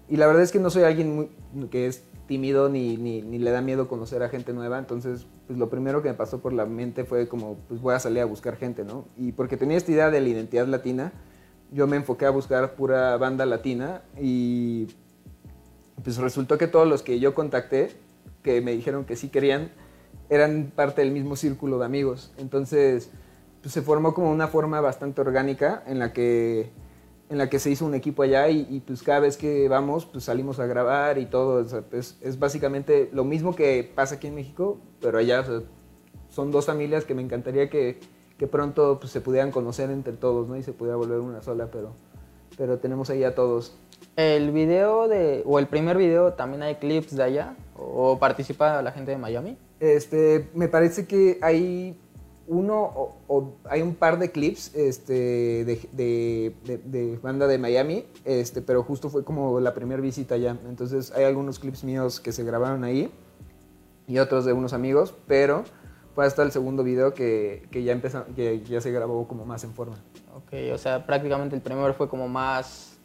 y 0.08 0.16
la 0.16 0.26
verdad 0.26 0.42
es 0.42 0.50
que 0.52 0.58
no 0.58 0.70
soy 0.70 0.84
alguien 0.84 1.14
muy- 1.52 1.68
que 1.68 1.86
es 1.86 2.02
tímido 2.30 2.68
ni, 2.68 2.96
ni, 2.96 3.40
le 3.40 3.50
da 3.50 3.60
miedo 3.60 3.88
conocer 3.88 4.22
a 4.22 4.28
gente 4.28 4.52
nueva, 4.52 4.78
entonces 4.78 5.26
pues 5.48 5.58
lo 5.58 5.68
primero 5.68 6.00
que 6.00 6.10
me 6.10 6.14
pasó 6.14 6.38
por 6.38 6.52
la 6.52 6.64
mente 6.64 7.02
fue 7.02 7.26
como, 7.26 7.56
pues 7.66 7.80
voy 7.80 7.92
a 7.92 7.98
salir 7.98 8.20
a 8.20 8.24
buscar 8.24 8.54
gente, 8.54 8.84
¿no? 8.84 9.08
Y 9.16 9.32
porque 9.32 9.56
tenía 9.56 9.76
esta 9.76 9.90
idea 9.90 10.10
de 10.12 10.20
la 10.20 10.28
identidad 10.28 10.68
latina, 10.68 11.12
yo 11.72 11.88
me 11.88 11.96
enfoqué 11.96 12.26
a 12.26 12.30
buscar 12.30 12.76
pura 12.76 13.16
banda 13.16 13.46
latina 13.46 14.02
y 14.16 14.86
pues 16.04 16.18
resultó 16.18 16.56
que 16.56 16.68
todos 16.68 16.86
los 16.86 17.02
que 17.02 17.18
yo 17.18 17.34
contacté, 17.34 17.96
que 18.44 18.60
me 18.60 18.76
dijeron 18.76 19.06
que 19.06 19.16
sí 19.16 19.28
querían, 19.28 19.72
eran 20.28 20.70
parte 20.72 21.02
del 21.02 21.10
mismo 21.10 21.34
círculo 21.34 21.80
de 21.80 21.84
amigos. 21.86 22.32
Entonces, 22.38 23.10
pues 23.60 23.74
se 23.74 23.82
formó 23.82 24.14
como 24.14 24.30
una 24.30 24.46
forma 24.46 24.80
bastante 24.80 25.20
orgánica 25.20 25.82
en 25.84 25.98
la 25.98 26.12
que 26.12 26.70
en 27.30 27.38
la 27.38 27.48
que 27.48 27.60
se 27.60 27.70
hizo 27.70 27.86
un 27.86 27.94
equipo 27.94 28.24
allá 28.24 28.48
y, 28.48 28.82
pues 28.84 29.02
cada 29.04 29.20
vez 29.20 29.36
que 29.36 29.68
vamos 29.68 30.04
pues 30.04 30.24
salimos 30.24 30.58
a 30.58 30.66
grabar 30.66 31.16
y 31.16 31.26
todo. 31.26 31.64
es, 31.92 32.38
básicamente 32.38 33.08
lo 33.12 33.24
mismo 33.24 33.54
que 33.54 33.88
pasa 33.94 34.16
aquí 34.16 34.26
en 34.26 34.34
México, 34.34 34.78
pero 35.00 35.18
allá 35.18 35.44
son 36.28 36.50
dos 36.50 36.66
familias 36.66 37.04
que 37.04 37.14
me 37.14 37.22
encantaría 37.22 37.70
que, 37.70 38.00
que 38.36 38.46
pronto 38.48 38.98
pues, 38.98 39.12
se 39.12 39.20
pudieran 39.20 39.52
conocer 39.52 39.90
entre 39.90 40.12
todos 40.12 40.48
¿no? 40.48 40.56
y 40.56 40.64
se 40.64 40.72
pudiera 40.72 40.96
volver 40.96 41.20
una 41.20 41.40
sola, 41.40 41.68
pero, 41.70 41.92
pero 42.58 42.78
tenemos 42.78 43.10
ahí 43.10 43.22
a 43.22 43.32
todos. 43.32 43.76
El 44.16 44.50
video 44.50 45.06
de, 45.06 45.42
o 45.46 45.60
el 45.60 45.68
primer 45.68 45.96
video, 45.96 46.32
también 46.32 46.64
hay 46.64 46.74
clips 46.76 47.14
de 47.14 47.22
allá, 47.22 47.54
o 47.76 48.18
participa 48.18 48.82
la 48.82 48.90
gente 48.90 49.12
de 49.12 49.18
Miami. 49.18 49.56
Este, 49.78 50.50
me 50.52 50.66
parece 50.66 51.06
que 51.06 51.38
hay 51.42 51.96
uno 52.50 53.14
o, 53.28 53.54
hay 53.64 53.80
un 53.80 53.94
par 53.94 54.18
de 54.18 54.32
clips 54.32 54.74
este, 54.74 55.64
de, 55.64 57.18
banda 57.22 57.46
de 57.46 57.58
Miami, 57.58 58.04
este, 58.24 58.60
pero 58.60 58.82
justo 58.82 59.08
fue 59.08 59.24
como 59.24 59.60
la 59.60 59.72
primera 59.72 60.02
visita 60.02 60.34
allá. 60.34 60.56
Entonces 60.68 61.12
hay 61.12 61.24
algunos 61.24 61.60
clips 61.60 61.84
míos 61.84 62.18
que 62.18 62.32
se 62.32 62.42
grabaron 62.42 62.82
ahí 62.82 63.08
y 64.08 64.18
otros 64.18 64.44
de 64.44 64.52
unos 64.52 64.72
amigos, 64.72 65.14
pero 65.28 65.62
fue 66.16 66.26
hasta 66.26 66.42
el 66.42 66.50
segundo 66.50 66.82
video 66.82 67.14
que, 67.14 67.68
ya 67.72 67.92
empezó, 67.92 68.26
que 68.34 68.62
ya 68.62 68.80
se 68.80 68.90
grabó 68.90 69.28
como 69.28 69.46
más 69.46 69.62
en 69.62 69.72
forma. 69.72 70.02
Ok, 70.34 70.52
o 70.74 70.78
sea, 70.78 71.06
prácticamente 71.06 71.54
el 71.54 71.62
primero 71.62 71.94
fue 71.94 72.08
como 72.08 72.26
más 72.26 72.98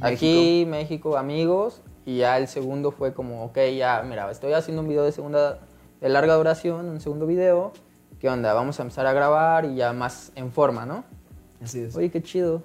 aquí, 0.00 0.64
México, 0.66 1.18
amigos, 1.18 1.82
y 2.06 2.18
ya 2.18 2.38
el 2.38 2.48
segundo 2.48 2.92
fue 2.92 3.12
como, 3.12 3.44
ok, 3.44 3.58
ya, 3.76 4.02
mira, 4.08 4.30
estoy 4.30 4.54
haciendo 4.54 4.80
un 4.80 4.88
video 4.88 5.04
de 5.04 5.12
segunda, 5.12 5.60
de 6.00 6.08
larga 6.08 6.34
duración, 6.34 6.88
un 6.88 7.00
segundo 7.02 7.26
video 7.26 7.74
¿qué 8.20 8.28
onda? 8.28 8.52
Vamos 8.54 8.78
a 8.78 8.82
empezar 8.82 9.06
a 9.06 9.12
grabar 9.12 9.64
y 9.64 9.76
ya 9.76 9.92
más 9.92 10.32
en 10.34 10.52
forma, 10.52 10.86
¿no? 10.86 11.04
Así 11.62 11.80
es. 11.80 11.96
Oye, 11.96 12.10
qué 12.10 12.22
chido, 12.22 12.62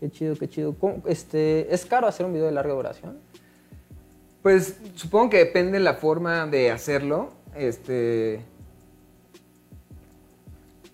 qué 0.00 0.10
chido, 0.10 0.36
qué 0.36 0.48
chido. 0.48 0.74
Este, 1.06 1.72
¿Es 1.72 1.86
caro 1.86 2.06
hacer 2.06 2.26
un 2.26 2.32
video 2.32 2.46
de 2.46 2.52
larga 2.52 2.74
duración? 2.74 3.18
Pues 4.42 4.78
supongo 4.94 5.30
que 5.30 5.38
depende 5.38 5.80
la 5.80 5.94
forma 5.94 6.46
de 6.46 6.70
hacerlo, 6.70 7.30
este... 7.54 8.44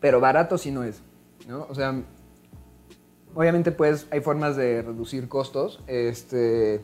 Pero 0.00 0.20
barato 0.20 0.58
sí 0.58 0.70
no 0.70 0.82
es, 0.82 1.00
¿no? 1.46 1.66
O 1.68 1.74
sea, 1.74 2.02
obviamente 3.34 3.70
pues 3.70 4.06
hay 4.10 4.20
formas 4.20 4.56
de 4.56 4.82
reducir 4.82 5.28
costos, 5.28 5.80
este 5.86 6.80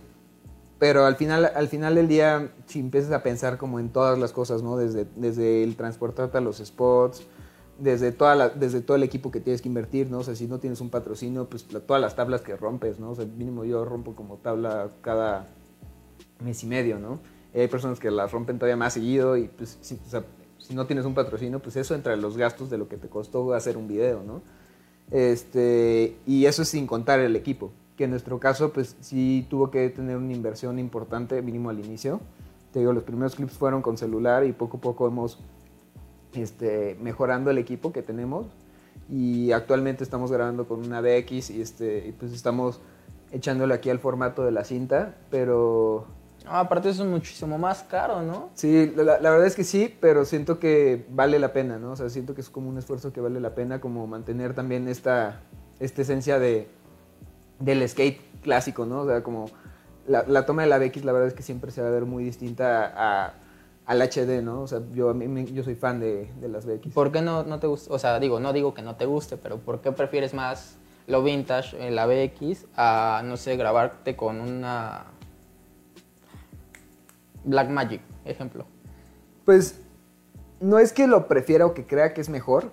pero 0.78 1.06
al 1.06 1.16
final, 1.16 1.50
al 1.54 1.68
final 1.68 1.94
del 1.96 2.06
día, 2.06 2.52
si 2.66 2.78
empiezas 2.78 3.12
a 3.12 3.22
pensar 3.22 3.58
como 3.58 3.80
en 3.80 3.88
todas 3.88 4.18
las 4.18 4.32
cosas, 4.32 4.62
¿no? 4.62 4.76
Desde, 4.76 5.06
desde 5.16 5.64
el 5.64 5.76
transportarte 5.76 6.38
a 6.38 6.40
los 6.40 6.58
spots, 6.58 7.26
desde, 7.78 8.12
toda 8.12 8.34
la, 8.36 8.48
desde 8.48 8.80
todo 8.80 8.96
el 8.96 9.02
equipo 9.02 9.30
que 9.30 9.40
tienes 9.40 9.60
que 9.60 9.68
invertir, 9.68 10.10
¿no? 10.10 10.18
O 10.18 10.24
sea, 10.24 10.36
si 10.36 10.46
no 10.46 10.58
tienes 10.58 10.80
un 10.80 10.90
patrocinio, 10.90 11.48
pues 11.48 11.64
todas 11.64 12.00
las 12.00 12.14
tablas 12.14 12.42
que 12.42 12.56
rompes, 12.56 13.00
¿no? 13.00 13.10
O 13.10 13.14
sea, 13.16 13.24
mínimo 13.24 13.64
yo 13.64 13.84
rompo 13.84 14.14
como 14.14 14.36
tabla 14.36 14.88
cada 15.00 15.46
mes 16.44 16.62
y 16.62 16.66
medio, 16.66 16.98
¿no? 16.98 17.18
hay 17.54 17.66
personas 17.66 17.98
que 17.98 18.10
las 18.10 18.30
rompen 18.30 18.56
todavía 18.56 18.76
más 18.76 18.92
seguido 18.92 19.36
y 19.36 19.48
pues 19.48 19.78
si, 19.80 19.94
o 19.94 20.08
sea, 20.08 20.22
si 20.58 20.74
no 20.74 20.86
tienes 20.86 21.04
un 21.04 21.14
patrocinio, 21.14 21.58
pues 21.58 21.74
eso 21.76 21.94
entra 21.94 22.14
en 22.14 22.20
los 22.20 22.36
gastos 22.36 22.70
de 22.70 22.78
lo 22.78 22.88
que 22.88 22.96
te 22.98 23.08
costó 23.08 23.52
hacer 23.52 23.76
un 23.76 23.88
video, 23.88 24.22
¿no? 24.22 24.42
Este, 25.10 26.16
y 26.26 26.44
eso 26.44 26.62
es 26.62 26.68
sin 26.68 26.86
contar 26.86 27.18
el 27.18 27.34
equipo 27.34 27.72
que 27.98 28.04
en 28.04 28.10
nuestro 28.10 28.38
caso 28.38 28.72
pues 28.72 28.96
sí 29.00 29.44
tuvo 29.50 29.72
que 29.72 29.90
tener 29.90 30.16
una 30.16 30.32
inversión 30.32 30.78
importante 30.78 31.42
mínimo 31.42 31.68
al 31.68 31.84
inicio. 31.84 32.20
Te 32.72 32.78
digo, 32.78 32.92
los 32.92 33.02
primeros 33.02 33.34
clips 33.34 33.54
fueron 33.54 33.82
con 33.82 33.98
celular 33.98 34.44
y 34.44 34.52
poco 34.52 34.76
a 34.76 34.80
poco 34.80 35.08
hemos 35.08 35.40
este, 36.32 36.96
mejorando 37.02 37.50
el 37.50 37.58
equipo 37.58 37.92
que 37.92 38.02
tenemos 38.02 38.46
y 39.10 39.50
actualmente 39.50 40.04
estamos 40.04 40.30
grabando 40.30 40.68
con 40.68 40.86
una 40.86 41.02
DX 41.02 41.50
y 41.50 41.60
este, 41.60 42.14
pues 42.20 42.32
estamos 42.32 42.80
echándole 43.32 43.74
aquí 43.74 43.90
al 43.90 43.98
formato 43.98 44.44
de 44.44 44.52
la 44.52 44.62
cinta, 44.62 45.16
pero... 45.28 46.06
Ah, 46.46 46.60
aparte 46.60 46.90
eso 46.90 47.02
es 47.02 47.10
muchísimo 47.10 47.58
más 47.58 47.82
caro, 47.82 48.22
¿no? 48.22 48.50
Sí, 48.54 48.92
la, 48.94 49.20
la, 49.20 49.30
verdad 49.30 49.46
es 49.46 49.56
que 49.56 49.64
sí, 49.64 49.94
pero 50.00 50.24
siento 50.24 50.60
que 50.60 51.04
vale 51.10 51.40
la 51.40 51.52
pena, 51.52 51.78
¿no? 51.78 51.92
O 51.92 51.96
sea, 51.96 52.08
siento 52.10 52.34
que 52.34 52.42
es 52.42 52.48
como 52.48 52.70
un 52.70 52.78
esfuerzo 52.78 53.12
que 53.12 53.20
vale 53.20 53.40
la 53.40 53.54
pena, 53.56 53.80
como 53.80 54.06
mantener 54.06 54.54
también 54.54 54.88
esta, 54.88 55.40
esta 55.80 56.02
esencia 56.02 56.38
de, 56.38 56.68
del 57.58 57.86
skate 57.88 58.20
clásico, 58.42 58.86
¿no? 58.86 59.00
O 59.00 59.06
sea, 59.06 59.22
como 59.22 59.46
la, 60.06 60.46
toma 60.46 60.62
de 60.62 60.68
la 60.68 60.78
BX, 60.78 61.04
la 61.04 61.12
verdad 61.12 61.28
es 61.28 61.34
que 61.34 61.42
siempre 61.42 61.70
se 61.70 61.82
va 61.82 61.88
a 61.88 61.90
ver 61.90 62.04
muy 62.04 62.24
distinta 62.24 62.92
a, 62.96 63.34
al 63.86 64.00
HD, 64.02 64.42
¿no? 64.42 64.62
O 64.62 64.66
sea, 64.66 64.80
yo, 64.92 65.10
a 65.10 65.14
mí, 65.14 65.46
yo 65.52 65.62
soy 65.62 65.74
fan 65.74 66.00
de, 66.00 66.30
de, 66.40 66.48
las 66.48 66.66
BX. 66.66 66.92
¿Por 66.92 67.12
qué 67.12 67.22
no, 67.22 67.44
no 67.44 67.58
te 67.58 67.66
gusta? 67.66 67.92
O 67.92 67.98
sea, 67.98 68.18
digo, 68.20 68.40
no 68.40 68.52
digo 68.52 68.74
que 68.74 68.82
no 68.82 68.96
te 68.96 69.06
guste, 69.06 69.36
pero 69.36 69.58
¿por 69.58 69.80
qué 69.80 69.92
prefieres 69.92 70.34
más 70.34 70.76
lo 71.06 71.22
vintage, 71.22 71.86
en 71.86 71.94
la 71.94 72.06
BX, 72.06 72.66
a, 72.76 73.22
no 73.24 73.36
sé, 73.36 73.56
grabarte 73.56 74.14
con 74.14 74.40
una 74.40 75.06
Black 77.44 77.70
Magic, 77.70 78.02
ejemplo? 78.24 78.66
Pues 79.44 79.80
no 80.60 80.78
es 80.78 80.92
que 80.92 81.06
lo 81.06 81.28
prefiera 81.28 81.64
o 81.66 81.74
que 81.74 81.86
crea 81.86 82.12
que 82.12 82.20
es 82.20 82.28
mejor, 82.28 82.72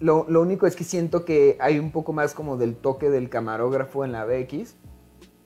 lo, 0.00 0.24
único 0.40 0.66
es 0.66 0.76
que 0.76 0.84
siento 0.84 1.24
que 1.24 1.56
hay 1.60 1.78
un 1.78 1.90
poco 1.92 2.12
más 2.12 2.34
como 2.34 2.56
del 2.56 2.74
toque 2.74 3.10
del 3.10 3.28
camarógrafo 3.28 4.04
en 4.04 4.12
la 4.12 4.24
BX 4.24 4.74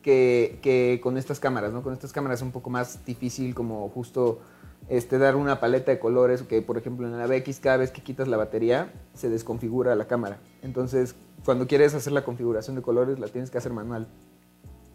que, 0.03 1.01
con 1.03 1.17
estas 1.17 1.40
cámaras, 1.40 1.73
¿no? 1.73 1.83
Con 1.83 1.93
estas 1.93 2.12
cámaras 2.12 2.38
es 2.38 2.43
un 2.43 2.53
poco 2.53 2.71
más 2.71 3.05
difícil 3.05 3.55
como 3.55 3.88
justo 3.88 4.40
este, 4.88 5.19
dar 5.19 5.35
una 5.35 5.61
paleta 5.61 5.90
de 5.90 5.99
colores, 5.99 6.43
que 6.43 6.62
por 6.62 6.79
ejemplo 6.79 7.07
en 7.07 7.19
la 7.19 7.27
BX 7.27 7.59
cada 7.59 7.79
vez 7.79 7.90
que 7.90 8.03
quitas 8.03 8.29
la 8.29 8.37
batería 8.37 8.93
se 9.14 9.29
desconfigura 9.29 9.97
la 9.97 10.07
cámara. 10.07 10.38
Entonces 10.62 11.17
cuando 11.45 11.67
quieres 11.67 11.95
hacer 11.95 12.12
la 12.12 12.25
configuración 12.25 12.77
de 12.77 12.83
colores 12.83 13.19
la 13.19 13.29
tienes 13.29 13.51
que 13.51 13.59
hacer 13.59 13.73
manual. 13.73 14.07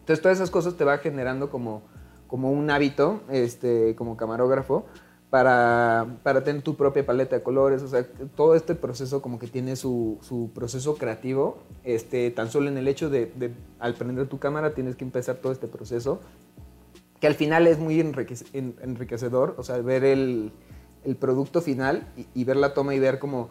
Entonces 0.00 0.22
todas 0.22 0.38
esas 0.38 0.50
cosas 0.50 0.76
te 0.76 0.84
va 0.84 0.98
generando 0.98 1.50
como, 1.50 1.82
como 2.26 2.50
un 2.50 2.70
hábito 2.70 3.20
este, 3.28 3.94
como 3.94 4.16
camarógrafo 4.16 4.86
para, 5.30 6.18
para, 6.24 6.42
tener 6.42 6.62
tu 6.62 6.74
propia 6.76 7.06
paleta 7.06 7.36
de 7.36 7.42
colores, 7.42 7.82
o 7.82 7.88
sea, 7.88 8.04
todo 8.36 8.56
este 8.56 8.74
proceso 8.74 9.22
como 9.22 9.38
que 9.38 9.46
tiene 9.46 9.76
su, 9.76 10.18
su 10.22 10.50
proceso 10.52 10.96
creativo, 10.96 11.58
este, 11.84 12.30
tan 12.32 12.50
solo 12.50 12.68
en 12.68 12.76
el 12.76 12.88
hecho 12.88 13.08
de, 13.08 13.32
al 13.78 13.94
prender 13.94 14.26
tu 14.26 14.38
cámara 14.38 14.74
tienes 14.74 14.96
que 14.96 15.04
empezar 15.04 15.36
todo 15.36 15.52
este 15.52 15.68
proceso, 15.68 16.20
que 17.20 17.28
al 17.28 17.34
final 17.34 17.68
es 17.68 17.78
muy 17.78 18.00
enriquecedor, 18.00 19.54
o 19.56 19.62
sea, 19.62 19.78
ver 19.78 20.04
el, 20.04 20.52
el 21.04 21.16
producto 21.16 21.60
final 21.60 22.08
y, 22.16 22.26
y, 22.34 22.44
ver 22.44 22.56
la 22.56 22.74
toma 22.74 22.94
y 22.94 22.98
ver 22.98 23.20
como 23.20 23.50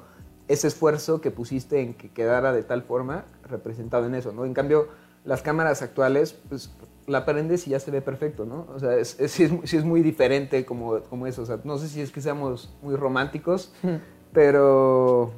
ese 0.49 0.67
esfuerzo 0.67 1.21
que 1.21 1.31
pusiste 1.31 1.79
en 1.81 1.93
que 1.93 2.09
quedara 2.09 2.51
de 2.51 2.63
tal 2.63 2.83
forma 2.83 3.25
representado 3.43 4.05
en 4.07 4.15
eso, 4.15 4.33
¿no? 4.33 4.45
En 4.45 4.53
cambio, 4.53 4.87
las 5.23 5.41
cámaras 5.41 5.81
actuales, 5.81 6.33
pues 6.49 6.71
la 7.09 7.25
prendes 7.25 7.67
y 7.67 7.71
ya 7.71 7.79
se 7.79 7.91
ve 7.91 8.01
perfecto, 8.01 8.45
¿no? 8.45 8.67
O 8.73 8.79
sea, 8.79 8.95
es, 8.95 9.19
es, 9.19 9.39
es, 9.39 9.83
muy 9.83 10.01
diferente 10.01 10.65
como, 10.65 11.01
como 11.01 11.27
eso. 11.27 11.41
O 11.41 11.45
sea, 11.45 11.59
no 11.63 11.77
sé 11.77 11.87
si 11.87 12.01
es 12.01 12.11
que 12.11 12.21
seamos 12.21 12.75
muy 12.81 12.95
románticos, 12.95 13.73
pero, 14.31 15.31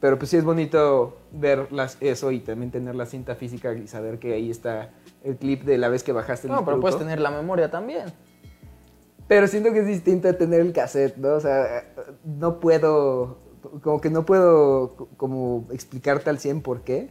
pero 0.00 0.18
pues 0.18 0.30
sí 0.30 0.36
es 0.36 0.44
bonito 0.44 1.18
ver 1.32 1.72
las, 1.72 1.96
eso 2.00 2.30
y 2.30 2.40
también 2.40 2.70
tener 2.70 2.94
la 2.94 3.06
cinta 3.06 3.34
física 3.34 3.72
y 3.72 3.86
saber 3.86 4.18
que 4.18 4.34
ahí 4.34 4.50
está 4.50 4.90
el 5.24 5.36
clip 5.36 5.64
de 5.64 5.78
la 5.78 5.88
vez 5.88 6.02
que 6.02 6.12
bajaste 6.12 6.46
el 6.46 6.52
No, 6.52 6.64
pero 6.64 6.78
puedes 6.78 6.98
tener 6.98 7.20
la 7.20 7.30
memoria 7.30 7.70
también. 7.70 8.06
Pero 9.26 9.46
siento 9.46 9.72
que 9.72 9.80
es 9.80 9.86
distinto 9.86 10.28
a 10.28 10.34
tener 10.34 10.60
el 10.60 10.72
cassette, 10.72 11.16
¿no? 11.16 11.34
O 11.34 11.40
sea, 11.40 11.84
no 12.24 12.60
puedo, 12.60 13.38
como 13.82 14.00
que 14.00 14.10
no 14.10 14.24
puedo 14.24 15.08
como 15.16 15.66
explicarte 15.70 16.30
al 16.30 16.38
100 16.38 16.62
por 16.62 16.82
qué, 16.82 17.10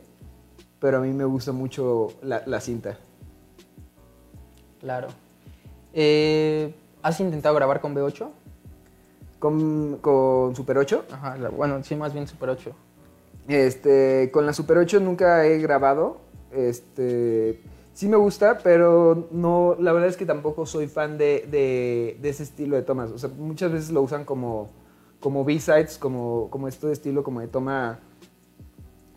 pero 0.80 0.98
a 0.98 1.00
mí 1.02 1.14
me 1.14 1.26
gusta 1.26 1.52
mucho 1.52 2.10
la, 2.22 2.44
la 2.46 2.60
cinta. 2.60 3.00
Claro. 4.80 5.08
Eh, 5.94 6.74
¿Has 7.02 7.20
intentado 7.20 7.56
grabar 7.56 7.82
con 7.82 7.96
B8? 7.96 8.28
¿Con, 9.40 9.98
con 10.02 10.56
Super 10.56 10.78
8? 10.78 11.06
Ajá, 11.12 11.38
bueno, 11.56 11.84
sí, 11.84 11.96
más 11.96 12.14
bien 12.14 12.28
Super 12.28 12.50
8. 12.50 12.72
Este, 13.48 14.30
con 14.32 14.46
la 14.46 14.54
Super 14.54 14.78
8 14.78 15.00
nunca 15.00 15.46
he 15.46 15.60
grabado. 15.60 16.18
Este, 16.52 17.62
sí 17.94 18.08
me 18.08 18.18
gusta, 18.18 18.60
pero 18.60 19.28
no, 19.32 19.76
la 19.80 19.92
verdad 19.94 20.10
es 20.10 20.18
que 20.18 20.26
tampoco 20.26 20.66
soy 20.66 20.88
fan 20.88 21.18
de, 21.18 21.48
de, 21.50 22.30
ese 22.30 22.44
estilo 22.44 22.76
de 22.76 22.84
tomas. 22.84 23.12
O 23.12 23.18
sea, 23.18 23.30
muchas 23.30 23.72
veces 23.72 23.92
lo 23.92 24.02
usan 24.02 24.26
como, 24.26 24.70
como 25.20 25.46
B-sides, 25.46 25.98
como, 25.98 26.50
como 26.50 26.68
este 26.68 26.92
estilo 26.92 27.24
como 27.24 27.42
de 27.42 27.48
toma, 27.48 28.00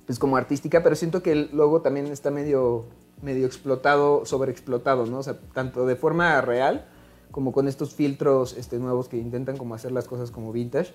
pues 0.06 0.18
como 0.18 0.36
artística, 0.36 0.82
pero 0.82 0.96
siento 0.96 1.22
que 1.22 1.34
luego 1.34 1.82
también 1.82 2.06
está 2.06 2.30
medio 2.30 2.84
medio 3.22 3.46
explotado, 3.46 4.24
sobreexplotado, 4.24 5.06
¿no? 5.06 5.18
O 5.18 5.22
sea, 5.22 5.38
tanto 5.52 5.86
de 5.86 5.96
forma 5.96 6.40
real 6.40 6.86
como 7.30 7.52
con 7.52 7.68
estos 7.68 7.94
filtros 7.94 8.56
este, 8.56 8.78
nuevos 8.78 9.08
que 9.08 9.16
intentan 9.16 9.56
como 9.56 9.74
hacer 9.74 9.92
las 9.92 10.06
cosas 10.06 10.30
como 10.30 10.52
vintage. 10.52 10.92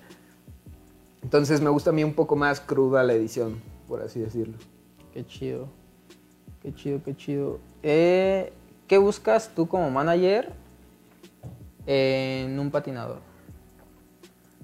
Entonces 1.22 1.62
me 1.62 1.70
gusta 1.70 1.90
a 1.90 1.94
mí 1.94 2.04
un 2.04 2.14
poco 2.14 2.36
más 2.36 2.60
cruda 2.60 3.04
la 3.04 3.14
edición, 3.14 3.62
por 3.88 4.02
así 4.02 4.20
decirlo. 4.20 4.58
Qué 5.14 5.26
chido. 5.26 5.68
Qué 6.62 6.74
chido, 6.74 7.02
qué 7.04 7.16
chido. 7.16 7.60
Eh, 7.84 8.52
¿Qué 8.88 8.98
buscas 8.98 9.50
tú 9.56 9.68
como 9.68 9.90
manager 9.90 10.52
en 11.86 12.60
un 12.60 12.70
patinador? 12.70 13.20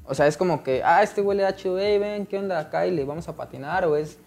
O 0.05 0.13
sea, 0.13 0.27
es 0.27 0.35
como 0.35 0.63
que, 0.63 0.83
ah, 0.83 1.01
este 1.03 1.21
huele 1.21 1.45
a 1.45 1.55
chido, 1.55 1.79
hey, 1.79 1.97
ven, 1.97 2.25
¿qué 2.25 2.37
onda 2.37 2.59
acá? 2.59 2.85
Y 2.85 2.91
le 2.91 3.05
vamos 3.05 3.27
a 3.27 3.35
patinar, 3.35 3.85
o 3.85 3.95
es. 3.95 4.17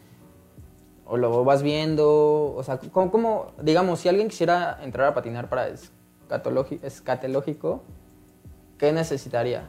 O 1.06 1.16
lo 1.16 1.44
vas 1.44 1.62
viendo, 1.62 2.54
o 2.56 2.62
sea, 2.62 2.78
como, 2.78 3.52
digamos, 3.62 4.00
si 4.00 4.08
alguien 4.08 4.28
quisiera 4.28 4.78
entrar 4.82 5.08
a 5.08 5.14
patinar 5.14 5.50
para 5.50 5.68
escatológico, 5.68 7.82
¿qué 8.78 8.92
necesitaría? 8.92 9.68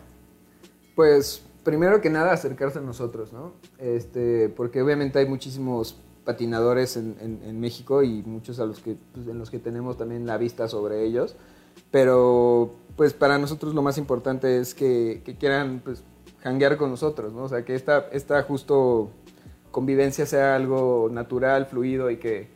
Pues, 0.95 1.43
primero 1.63 1.99
que 1.99 2.09
nada, 2.09 2.31
acercarse 2.31 2.79
a 2.79 2.81
nosotros, 2.81 3.33
¿no? 3.33 3.51
Este, 3.77 4.49
porque 4.49 4.81
obviamente 4.81 5.19
hay 5.19 5.25
muchísimos 5.25 5.97
patinadores 6.23 6.97
en, 6.97 7.59
México 7.59 8.01
y 8.01 8.23
muchos 8.23 8.59
a 8.59 8.65
los 8.65 8.79
que, 8.79 8.95
pues, 9.13 9.27
en 9.27 9.37
los 9.37 9.49
que 9.49 9.59
tenemos 9.59 9.97
también 9.97 10.25
la 10.25 10.37
vista 10.37 10.67
sobre 10.67 11.03
ellos. 11.03 11.35
Pero 11.91 12.73
pues 12.95 13.13
para 13.13 13.37
nosotros 13.37 13.73
lo 13.73 13.81
más 13.81 13.97
importante 13.97 14.59
es 14.59 14.73
que, 14.73 15.21
quieran 15.39 15.81
pues 15.83 16.03
hanguear 16.43 16.77
con 16.77 16.89
nosotros, 16.89 17.33
¿no? 17.33 17.43
O 17.43 17.49
sea, 17.49 17.65
que 17.65 17.75
esta, 17.75 18.07
esta 18.11 18.41
justo 18.43 19.09
convivencia 19.75 20.25
sea 20.25 20.55
algo 20.55 21.09
natural, 21.11 21.65
fluido 21.65 22.09
y 22.09 22.15
que, 22.15 22.47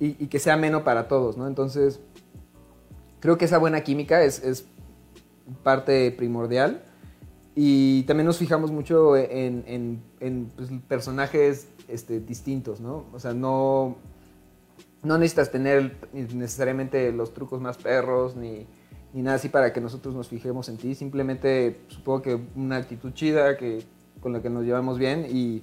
y, 0.00 0.14
que 0.28 0.38
sea 0.38 0.54
ameno 0.54 0.82
para 0.82 1.08
todos, 1.08 1.36
¿no? 1.36 1.46
Entonces, 1.46 2.00
creo 3.20 3.36
que 3.36 3.44
esa 3.44 3.58
buena 3.58 3.82
química 3.82 4.24
es, 4.24 4.64
parte 5.62 6.10
primordial. 6.10 6.82
Y 7.54 8.04
también 8.04 8.26
nos 8.26 8.38
fijamos 8.38 8.70
mucho 8.70 9.14
en, 9.14 9.62
en, 9.66 10.02
en 10.20 10.50
pues, 10.56 10.70
personajes 10.88 11.68
este, 11.86 12.18
distintos, 12.20 12.80
¿no? 12.80 13.04
O 13.12 13.20
sea, 13.20 13.34
no, 13.34 13.96
no 15.02 15.18
necesitas 15.18 15.50
tener 15.50 15.98
necesariamente 16.14 17.12
los 17.12 17.34
trucos 17.34 17.60
más 17.60 17.76
perros 17.76 18.36
ni, 18.36 18.66
ni, 19.12 19.20
nada 19.20 19.36
así 19.36 19.50
para 19.50 19.74
que 19.74 19.82
nosotros 19.82 20.14
nos 20.14 20.28
fijemos 20.28 20.70
en 20.70 20.78
ti. 20.78 20.94
Simplemente 20.94 21.82
supongo 21.88 22.22
que 22.22 22.40
una 22.56 22.76
actitud 22.76 23.12
chida 23.12 23.58
que, 23.58 23.82
con 24.22 24.32
la 24.32 24.40
que 24.40 24.48
nos 24.48 24.64
llevamos 24.64 24.98
bien 24.98 25.26
y 25.28 25.62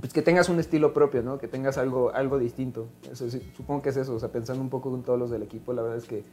pues 0.00 0.12
que 0.12 0.22
tengas 0.22 0.48
un 0.48 0.60
estilo 0.60 0.92
propio, 0.92 1.22
¿no? 1.22 1.38
Que 1.38 1.48
tengas 1.48 1.78
algo, 1.78 2.10
algo 2.12 2.38
distinto. 2.38 2.88
Eso, 3.10 3.28
supongo 3.56 3.82
que 3.82 3.88
es 3.90 3.96
eso. 3.96 4.14
O 4.14 4.20
sea, 4.20 4.30
pensando 4.30 4.62
un 4.62 4.70
poco 4.70 4.94
en 4.94 5.02
todos 5.02 5.18
los 5.18 5.30
del 5.30 5.42
equipo, 5.42 5.72
la 5.72 5.82
verdad 5.82 5.98
es 5.98 6.04
que 6.04 6.24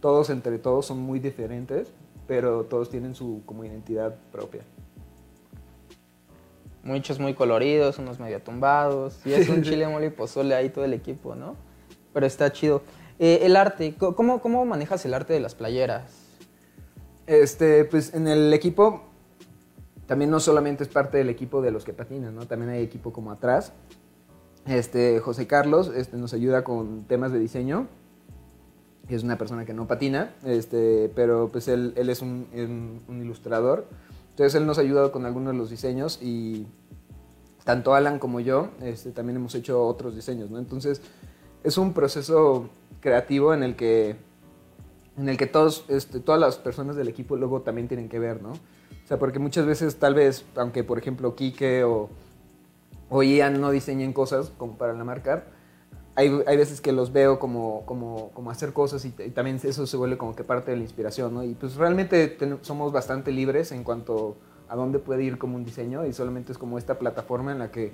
todos 0.00 0.30
entre 0.30 0.58
todos 0.58 0.86
son 0.86 0.98
muy 0.98 1.20
diferentes, 1.20 1.92
pero 2.26 2.64
todos 2.64 2.90
tienen 2.90 3.14
su 3.14 3.42
como 3.46 3.64
identidad 3.64 4.16
propia 4.30 4.62
muchos 6.82 7.18
muy 7.18 7.34
coloridos, 7.34 7.98
unos 7.98 8.18
medio 8.18 8.40
tumbados, 8.40 9.18
y 9.24 9.32
es 9.32 9.48
un 9.48 9.62
chile 9.62 9.86
mole 9.86 10.06
y 10.06 10.10
pozole 10.10 10.54
ahí 10.54 10.68
todo 10.68 10.84
el 10.84 10.92
equipo, 10.92 11.34
¿no? 11.34 11.56
Pero 12.12 12.26
está 12.26 12.52
chido. 12.52 12.82
Eh, 13.18 13.40
el 13.42 13.56
arte, 13.56 13.94
¿cómo, 13.96 14.40
¿cómo 14.40 14.64
manejas 14.64 15.04
el 15.04 15.14
arte 15.14 15.32
de 15.32 15.40
las 15.40 15.54
playeras? 15.54 16.12
Este, 17.26 17.84
pues 17.84 18.14
en 18.14 18.26
el 18.26 18.52
equipo 18.52 19.04
también 20.06 20.30
no 20.30 20.40
solamente 20.40 20.82
es 20.82 20.88
parte 20.88 21.18
del 21.18 21.30
equipo 21.30 21.62
de 21.62 21.70
los 21.70 21.84
que 21.84 21.92
patinan, 21.92 22.34
¿no? 22.34 22.46
También 22.46 22.70
hay 22.70 22.82
equipo 22.82 23.12
como 23.12 23.30
atrás. 23.30 23.72
Este, 24.66 25.18
José 25.20 25.46
Carlos 25.46 25.90
este, 25.94 26.16
nos 26.16 26.32
ayuda 26.34 26.64
con 26.64 27.04
temas 27.04 27.32
de 27.32 27.38
diseño. 27.38 27.88
Es 29.08 29.22
una 29.22 29.36
persona 29.36 29.64
que 29.64 29.74
no 29.74 29.86
patina, 29.86 30.34
este, 30.44 31.10
pero 31.14 31.48
pues 31.50 31.68
él, 31.68 31.92
él 31.96 32.08
es 32.08 32.22
un, 32.22 33.00
ilustrador. 33.08 33.86
Entonces 34.30 34.54
él 34.54 34.66
nos 34.66 34.78
ha 34.78 34.80
ayudado 34.80 35.12
con 35.12 35.26
algunos 35.26 35.52
de 35.52 35.58
los 35.58 35.70
diseños 35.70 36.18
y 36.22 36.66
tanto 37.64 37.94
Alan 37.94 38.18
como 38.18 38.40
yo 38.40 38.70
este, 38.80 39.10
también 39.10 39.36
hemos 39.36 39.54
hecho 39.54 39.84
otros 39.84 40.14
diseños, 40.14 40.50
¿no? 40.50 40.58
Entonces 40.58 41.02
es 41.62 41.78
un 41.78 41.92
proceso 41.92 42.70
creativo 43.00 43.52
en 43.52 43.62
el 43.62 43.76
que, 43.76 44.16
en 45.18 45.28
el 45.28 45.36
que 45.36 45.46
todos, 45.46 45.84
este, 45.88 46.20
todas 46.20 46.40
las 46.40 46.56
personas 46.56 46.96
del 46.96 47.08
equipo 47.08 47.36
luego 47.36 47.60
también 47.60 47.88
tienen 47.88 48.08
que 48.08 48.18
ver, 48.18 48.42
¿no? 48.42 48.52
Porque 49.18 49.38
muchas 49.38 49.66
veces 49.66 49.96
tal 49.96 50.14
vez, 50.14 50.44
aunque 50.56 50.84
por 50.84 50.98
ejemplo 50.98 51.34
Quique 51.34 51.84
o, 51.84 52.10
o 53.08 53.22
Ian 53.22 53.60
no 53.60 53.70
diseñen 53.70 54.12
cosas 54.12 54.52
como 54.56 54.76
para 54.76 54.92
la 54.92 55.04
marca, 55.04 55.44
hay, 56.14 56.42
hay, 56.46 56.56
veces 56.56 56.80
que 56.80 56.92
los 56.92 57.12
veo 57.12 57.38
como, 57.38 57.86
como, 57.86 58.30
como 58.32 58.50
hacer 58.50 58.72
cosas 58.72 59.04
y, 59.04 59.10
también 59.10 59.58
eso 59.62 59.86
se 59.86 59.96
vuelve 59.96 60.18
como 60.18 60.36
que 60.36 60.44
parte 60.44 60.70
de 60.70 60.76
la 60.76 60.82
inspiración, 60.82 61.32
¿no? 61.32 61.42
Y 61.42 61.54
pues 61.54 61.76
realmente 61.76 62.36
somos 62.60 62.92
bastante 62.92 63.32
libres 63.32 63.72
en 63.72 63.82
cuanto 63.82 64.36
a 64.68 64.76
dónde 64.76 64.98
puede 64.98 65.24
ir 65.24 65.38
como 65.38 65.56
un 65.56 65.64
diseño 65.64 66.06
y 66.06 66.12
solamente 66.12 66.52
es 66.52 66.58
como 66.58 66.78
esta 66.78 66.98
plataforma 66.98 67.52
en 67.52 67.58
la 67.58 67.70
que, 67.70 67.92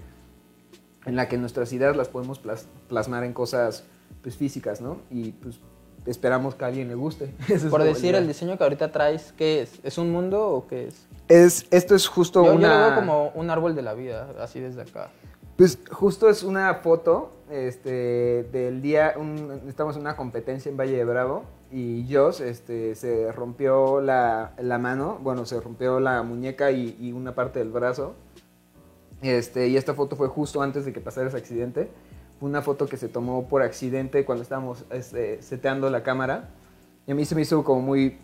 en 1.07 1.17
la 1.17 1.29
que 1.29 1.39
nuestras 1.39 1.73
ideas 1.73 1.97
las 1.97 2.09
podemos 2.09 2.41
plasmar 2.89 3.25
en 3.25 3.33
cosas 3.33 3.85
pues, 4.23 4.37
físicas, 4.37 4.81
¿no? 4.81 4.99
Y 5.11 5.33
pues 5.33 5.61
esperamos 6.09 6.55
que 6.55 6.65
a 6.65 6.69
alguien 6.69 6.89
le 6.89 6.95
guste. 6.95 7.33
Por 7.71 7.83
decir, 7.83 8.15
el 8.15 8.27
diseño 8.27 8.57
que 8.57 8.65
ahorita 8.65 8.91
traes, 8.93 9.33
¿qué 9.37 9.63
es? 9.63 9.79
¿Es 9.83 9.99
un 9.99 10.11
mundo 10.11 10.49
o 10.49 10.67
qué 10.67 10.89
es? 10.89 11.07
es 11.29 11.67
esto 11.71 11.95
es 11.95 12.09
justo 12.09 12.43
una... 12.43 12.53
Yo 12.53 12.69
lo 12.69 12.87
veo 12.87 12.95
como 12.95 13.29
un 13.35 13.51
árbol 13.51 13.75
de 13.75 13.83
la 13.83 13.95
vida, 13.95 14.29
así 14.41 14.61
desde 14.61 14.83
acá. 14.83 15.11
Pues 15.57 15.79
justo 15.91 16.29
es 16.29 16.45
una 16.45 16.73
foto 16.77 17.33
este, 17.51 18.49
del 18.53 18.81
día, 18.81 19.15
estamos 19.67 19.97
en 19.97 20.03
una 20.03 20.17
competencia 20.17 20.71
en 20.71 20.77
Valle 20.77 20.97
de 20.97 21.05
Bravo 21.05 21.45
y 21.73 22.07
Joss 22.09 22.41
este, 22.41 22.95
se 22.95 23.33
rompió 23.33 24.01
la, 24.01 24.53
mano, 24.81 25.19
bueno, 25.21 25.45
se 25.47 25.61
rompió 25.61 25.99
la 26.01 26.23
muñeca 26.23 26.71
y, 26.71 27.13
una 27.13 27.35
parte 27.35 27.59
del 27.59 27.71
brazo. 27.71 28.15
Este, 29.21 29.67
y 29.67 29.77
esta 29.77 29.95
foto 29.95 30.15
fue 30.15 30.29
justo 30.29 30.63
antes 30.63 30.85
de 30.85 30.93
que 30.93 31.01
pasara 31.01 31.27
ese 31.29 31.37
accidente. 31.37 31.91
Una 32.41 32.63
foto 32.63 32.87
que 32.87 32.97
se 32.97 33.09
tomó 33.09 33.49
por 33.49 33.63
accidente 33.63 34.25
cuando 34.25 34.43
estábamos 34.43 34.85
este, 34.91 35.43
seteando 35.43 35.91
la 35.91 36.03
cámara. 36.03 36.51
Y 37.07 37.13
a 37.13 37.15
mí 37.15 37.25
se 37.25 37.35
me 37.35 37.43
hizo 37.43 37.65
como 37.65 37.81
muy, 37.81 38.19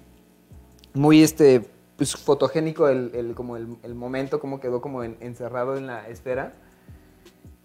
muy 0.93 1.23
este, 1.23 1.69
pues, 1.97 2.15
fotogénico 2.17 2.89
el, 2.89 3.35
como 3.35 3.57
el, 3.57 3.95
momento, 3.95 4.41
como 4.41 4.61
quedó 4.61 4.81
como 4.81 5.03
encerrado 5.03 5.77
en 5.77 5.87
la 5.87 6.09
esfera. 6.09 6.55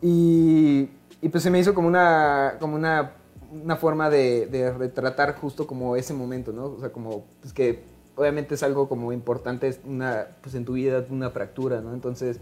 Y, 0.02 0.90
y, 1.22 1.30
pues 1.30 1.44
se 1.44 1.52
me 1.52 1.60
hizo 1.60 1.74
como 1.74 1.88
una, 1.88 2.56
como 2.60 2.76
una, 2.76 3.14
una 3.52 3.76
forma 3.76 4.10
de, 4.10 4.48
de, 4.48 4.72
retratar 4.72 5.36
justo 5.36 5.68
como 5.68 5.96
ese 5.96 6.14
momento, 6.14 6.54
¿no? 6.54 6.66
O 6.66 6.80
sea, 6.80 6.92
como 6.92 7.26
pues 7.42 7.54
que 7.54 7.84
obviamente 8.16 8.56
es 8.56 8.64
algo 8.64 8.88
como 8.88 9.12
importante 9.12 9.78
una, 9.86 10.28
pues 10.42 10.56
en 10.56 10.66
tu 10.66 10.74
vida 10.74 11.06
una 11.10 11.30
fractura, 11.32 11.82
¿no? 11.82 11.94
Entonces, 11.94 12.40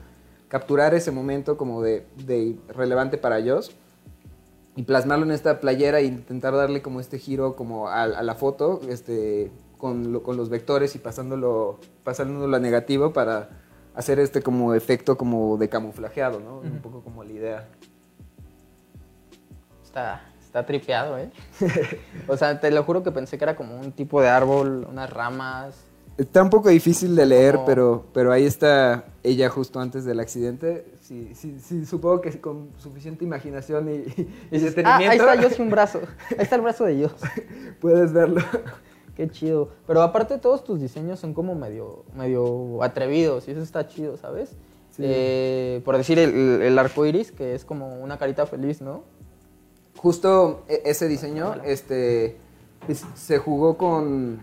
capturar 0.47 0.93
ese 0.93 1.11
momento 1.11 1.57
como 1.57 1.81
de, 1.81 2.05
de 2.25 2.57
relevante 2.69 3.17
para 3.17 3.39
ellos 3.39 3.75
y 4.77 4.83
plasmarlo 4.83 5.25
en 5.25 5.31
esta 5.31 5.59
playera 5.59 5.99
e 5.99 6.05
intentar 6.05 6.53
darle 6.55 6.83
como 6.83 6.99
este 6.99 7.17
giro 7.17 7.55
como 7.55 7.89
a, 7.89 8.03
a 8.03 8.21
la 8.21 8.35
foto, 8.35 8.79
este, 8.87 9.51
con, 9.79 10.13
lo, 10.13 10.21
con 10.21 10.37
los 10.37 10.49
vectores 10.49 10.95
y 10.95 10.99
pasándolo, 10.99 11.79
pasándolo 12.03 12.55
a 12.55 12.59
negativo 12.59 13.11
para 13.11 13.49
hacer 13.95 14.19
este 14.19 14.43
como 14.43 14.75
efecto 14.75 15.17
como 15.17 15.57
de 15.57 15.67
camuflajeado, 15.67 16.39
¿no? 16.39 16.59
Un 16.59 16.79
poco 16.79 17.01
como 17.01 17.23
la 17.23 17.31
idea. 17.31 17.67
Está, 19.83 20.21
está 20.39 20.63
tripeado, 20.63 21.17
¿eh? 21.17 21.31
o 22.27 22.37
sea, 22.37 22.59
te 22.59 22.69
lo 22.69 22.83
juro 22.83 23.01
que 23.01 23.11
pensé 23.11 23.39
que 23.39 23.45
era 23.45 23.55
como 23.55 23.79
un 23.79 23.93
tipo 23.93 24.21
de 24.21 24.29
árbol, 24.29 24.85
unas 24.87 25.09
ramas. 25.09 25.86
Está 26.17 26.41
un 26.41 26.49
poco 26.49 26.69
difícil 26.69 27.15
de 27.15 27.27
leer, 27.27 27.59
pero, 27.65 28.05
pero 28.11 28.31
ahí 28.31 28.45
está 28.45 29.05
ella 29.23 29.49
justo 29.49 29.79
antes 29.79 30.03
del 30.03 30.19
accidente. 30.19 30.85
Sí, 31.01 31.31
sí, 31.35 31.57
sí, 31.59 31.85
supongo 31.85 32.21
que 32.21 32.41
con 32.41 32.69
suficiente 32.77 33.23
imaginación 33.23 33.87
y, 33.89 34.27
y 34.51 34.59
detenimiento. 34.59 34.85
Ah, 34.85 35.31
ahí 35.31 35.39
está 35.39 35.55
yo 35.57 35.63
un 35.63 35.69
brazo. 35.69 36.01
Ahí 36.31 36.37
está 36.39 36.55
el 36.55 36.61
brazo 36.61 36.85
de 36.85 36.95
Dios. 36.95 37.13
Puedes 37.79 38.13
verlo. 38.13 38.41
Qué 39.15 39.29
chido. 39.29 39.69
Pero 39.85 40.01
aparte 40.01 40.37
todos 40.39 40.63
tus 40.63 40.81
diseños 40.81 41.19
son 41.19 41.33
como 41.33 41.55
medio, 41.55 42.03
medio 42.15 42.81
atrevidos 42.83 43.47
y 43.47 43.51
eso 43.51 43.61
está 43.61 43.87
chido, 43.87 44.17
¿sabes? 44.17 44.55
Eh, 44.99 45.81
por 45.85 45.97
decir 45.97 46.17
el, 46.17 46.61
el, 46.61 46.79
arco 46.79 47.05
iris, 47.05 47.31
que 47.31 47.53
es 47.53 47.63
como 47.63 48.01
una 48.01 48.17
carita 48.17 48.45
feliz, 48.47 48.81
¿no? 48.81 49.03
Justo 49.97 50.63
e, 50.67 50.81
ese 50.85 51.07
diseño, 51.07 51.55
este, 51.63 52.37
se 53.15 53.37
jugó 53.37 53.77
con, 53.77 54.39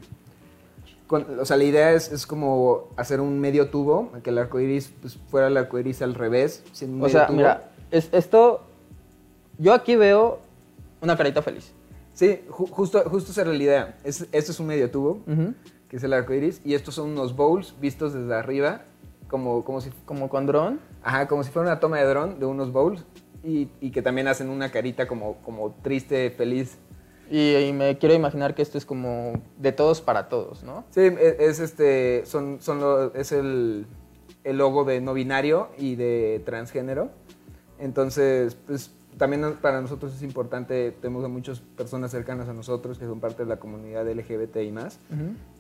o 1.09 1.45
sea, 1.45 1.57
la 1.57 1.65
idea 1.65 1.93
es, 1.93 2.27
como 2.27 2.89
hacer 2.97 3.21
un 3.21 3.39
medio 3.39 3.69
tubo, 3.69 4.11
que 4.23 4.31
el 4.31 4.39
arco 4.39 4.61
iris 4.61 4.93
pues, 5.01 5.19
fuera 5.29 5.49
el 5.49 5.57
arco 5.57 5.79
iris 5.79 6.03
al 6.03 6.15
revés. 6.15 6.65
o 7.01 7.09
sea, 7.09 7.29
mira, 7.29 7.71
esto, 7.91 8.63
yo 9.59 9.75
aquí 9.75 9.97
veo 9.97 10.41
una 11.01 11.17
carita 11.17 11.43
feliz. 11.43 11.73
Sí, 12.15 12.41
justo, 12.49 13.03
justo 13.11 13.33
esa 13.33 13.43
era 13.43 13.53
la 13.53 13.63
idea. 13.63 13.99
Es, 14.05 14.27
esto 14.33 14.53
es 14.53 14.61
un 14.61 14.67
medio 14.67 14.91
tubo, 14.91 15.21
que 15.89 15.97
es 15.97 16.05
el 16.05 16.13
arco 16.13 16.33
iris, 16.33 16.61
y 16.65 16.75
estos 16.75 16.95
son 16.95 17.11
unos 17.11 17.37
bowls 17.37 17.75
vistos 17.81 18.15
desde 18.15 18.35
arriba, 18.35 18.83
como, 19.29 19.65
como 19.65 19.81
si... 19.81 19.91
Como 20.07 20.29
con 20.29 20.47
dron. 20.47 20.81
Ajá, 21.03 21.29
como 21.29 21.43
si 21.43 21.51
fuera 21.51 21.71
una 21.71 21.81
toma 21.81 21.99
de 21.99 22.05
dron 22.07 22.39
de 22.39 22.47
unos 22.47 22.73
bowls, 22.73 23.05
y, 23.43 23.69
y, 23.81 23.91
que 23.91 24.01
también 24.01 24.27
hacen 24.27 24.49
una 24.49 24.71
carita 24.71 25.07
como, 25.07 25.37
como 25.43 25.73
triste, 25.83 26.31
feliz. 26.31 26.79
Y, 27.31 27.73
me 27.73 27.99
quiero 27.99 28.15
imaginar 28.15 28.55
que 28.55 28.63
esto 28.63 28.79
es 28.79 28.85
como 28.85 29.41
de 29.59 29.73
todos 29.73 30.01
para 30.01 30.29
todos, 30.29 30.63
¿no? 30.63 30.85
Sí, 30.91 31.01
e, 31.01 31.37
es, 31.41 31.59
este, 31.59 32.27
son, 32.27 32.59
son 32.61 33.11
es 33.15 33.33
el, 33.33 33.87
el 34.45 34.59
logo 34.59 34.85
de 34.85 35.01
no 35.01 35.15
binario 35.15 35.69
y 35.79 35.97
de 35.97 36.43
transgénero. 36.45 37.11
Entonces, 37.79 38.57
pues 38.67 38.91
también 39.17 39.57
para 39.61 39.81
nosotros 39.81 40.15
es 40.15 40.23
importante, 40.23 40.93
tenemos 41.01 41.25
a 41.25 41.29
muchas 41.29 41.61
personas 41.61 42.11
cercanas 42.11 42.49
a 42.49 42.53
nosotros 42.53 42.99
que 42.99 43.07
son 43.07 43.21
parte 43.21 43.45
de 43.45 43.49
la 43.49 43.57
comunidad 43.57 44.09
LGBT 44.09 44.57
y 44.57 44.73
más. 44.73 44.99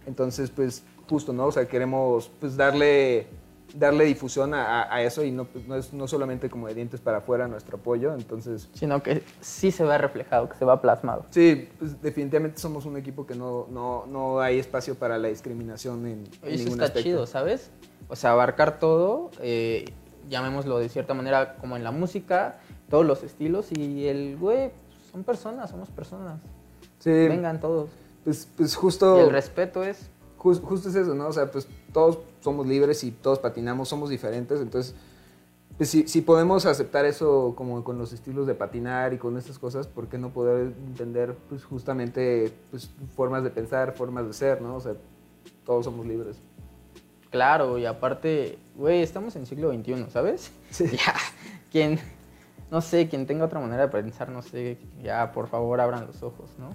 Entonces, 0.06 0.50
pues 0.50 0.82
justo, 1.08 1.32
¿no? 1.32 1.46
O 1.46 1.52
sea, 1.52 1.66
queremos 1.66 2.30
pues 2.40 2.56
darle, 2.56 3.26
darle 3.74 4.04
difusión 4.04 4.54
a, 4.54 5.02
eso 5.02 5.24
y 5.24 5.32
no, 5.32 5.44
pues, 5.44 5.66
no 5.66 5.76
es 5.76 5.92
no 5.92 6.06
solamente 6.06 6.48
como 6.48 6.68
de 6.68 6.74
dientes 6.74 7.00
para 7.00 7.18
afuera 7.18 7.48
nuestro 7.48 7.76
apoyo, 7.76 8.14
entonces... 8.14 8.68
Sino 8.74 9.02
que 9.02 9.22
sí 9.40 9.70
se 9.70 9.84
ve 9.84 9.98
reflejado, 9.98 10.48
que 10.48 10.56
se 10.56 10.64
va 10.64 10.80
plasmado. 10.80 11.26
Sí, 11.30 11.68
pues 11.78 12.00
definitivamente 12.00 12.60
somos 12.60 12.86
un 12.86 12.96
equipo 12.96 13.26
que 13.26 13.34
no, 13.34 13.66
no, 13.70 14.06
no 14.06 14.40
hay 14.40 14.58
espacio 14.58 14.94
para 14.94 15.18
la 15.18 15.28
discriminación 15.28 16.06
en, 16.06 16.24
Oye, 16.42 16.54
eso 16.54 16.68
está 16.68 16.92
chido, 16.92 17.26
¿sabes? 17.26 17.70
O 18.08 18.16
sea, 18.16 18.30
abarcar 18.32 18.78
todo, 18.78 19.30
eh, 19.40 19.86
llamémoslo 20.28 20.78
de 20.78 20.88
cierta 20.88 21.14
manera 21.14 21.56
como 21.56 21.76
en 21.76 21.82
la 21.82 21.90
música, 21.90 22.60
todos 22.88 23.04
los 23.04 23.22
estilos 23.22 23.72
y 23.72 24.06
el 24.06 24.36
güey, 24.36 24.70
son 25.10 25.24
personas, 25.24 25.70
somos 25.70 25.90
personas. 25.90 26.40
Sí. 27.00 27.10
Vengan 27.10 27.60
todos. 27.60 27.90
Pues, 28.24 28.48
pues 28.56 28.74
justo... 28.76 29.18
Y 29.18 29.20
el 29.24 29.30
respeto 29.30 29.82
es... 29.84 30.10
justo 30.44 30.88
es 30.88 30.94
eso, 30.94 31.14
¿no? 31.14 31.28
O 31.28 31.32
sea, 31.32 31.50
pues 31.50 31.66
todos 31.92 32.18
somos 32.40 32.66
libres 32.66 33.02
y 33.04 33.10
todos 33.10 33.38
patinamos, 33.38 33.88
somos 33.88 34.10
diferentes, 34.10 34.60
entonces... 34.60 34.94
Pues 35.76 35.90
si, 35.90 36.06
si 36.06 36.20
podemos 36.20 36.66
aceptar 36.66 37.04
eso 37.04 37.54
como 37.56 37.82
con 37.82 37.98
los 37.98 38.12
estilos 38.12 38.46
de 38.46 38.54
patinar 38.54 39.12
y 39.12 39.18
con 39.18 39.36
estas 39.36 39.58
cosas, 39.58 39.88
¿por 39.88 40.06
qué 40.06 40.18
no 40.18 40.30
poder 40.30 40.72
entender 40.86 41.34
pues 41.48 41.64
justamente 41.64 42.52
pues, 42.70 42.90
formas 43.16 43.42
de 43.42 43.50
pensar, 43.50 43.92
formas 43.96 44.24
de 44.24 44.34
ser, 44.34 44.62
¿no? 44.62 44.76
O 44.76 44.80
sea, 44.80 44.94
todos 45.66 45.86
somos 45.86 46.06
libres. 46.06 46.36
Claro, 47.30 47.78
y 47.78 47.86
aparte, 47.86 48.56
güey, 48.76 49.02
estamos 49.02 49.34
en 49.34 49.46
siglo 49.46 49.72
XXI, 49.72 50.06
¿sabes? 50.10 50.52
Sí. 50.70 50.84
Ya, 50.92 51.16
¿quién, 51.72 51.98
no 52.70 52.80
sé, 52.80 53.08
quien 53.08 53.26
tenga 53.26 53.44
otra 53.44 53.58
manera 53.58 53.86
de 53.86 53.88
pensar, 53.88 54.28
no 54.28 54.42
sé, 54.42 54.78
ya 55.02 55.32
por 55.32 55.48
favor 55.48 55.80
abran 55.80 56.06
los 56.06 56.22
ojos, 56.22 56.50
¿no? 56.58 56.70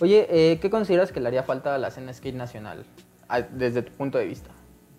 Oye, 0.00 0.26
eh, 0.28 0.58
¿qué 0.60 0.68
consideras 0.68 1.10
que 1.10 1.20
le 1.20 1.28
haría 1.28 1.42
falta 1.42 1.74
a 1.74 1.78
la 1.78 1.88
escena 1.88 2.12
skate 2.12 2.34
nacional 2.34 2.84
desde 3.52 3.82
tu 3.82 3.92
punto 3.92 4.18
de 4.18 4.26
vista? 4.26 4.50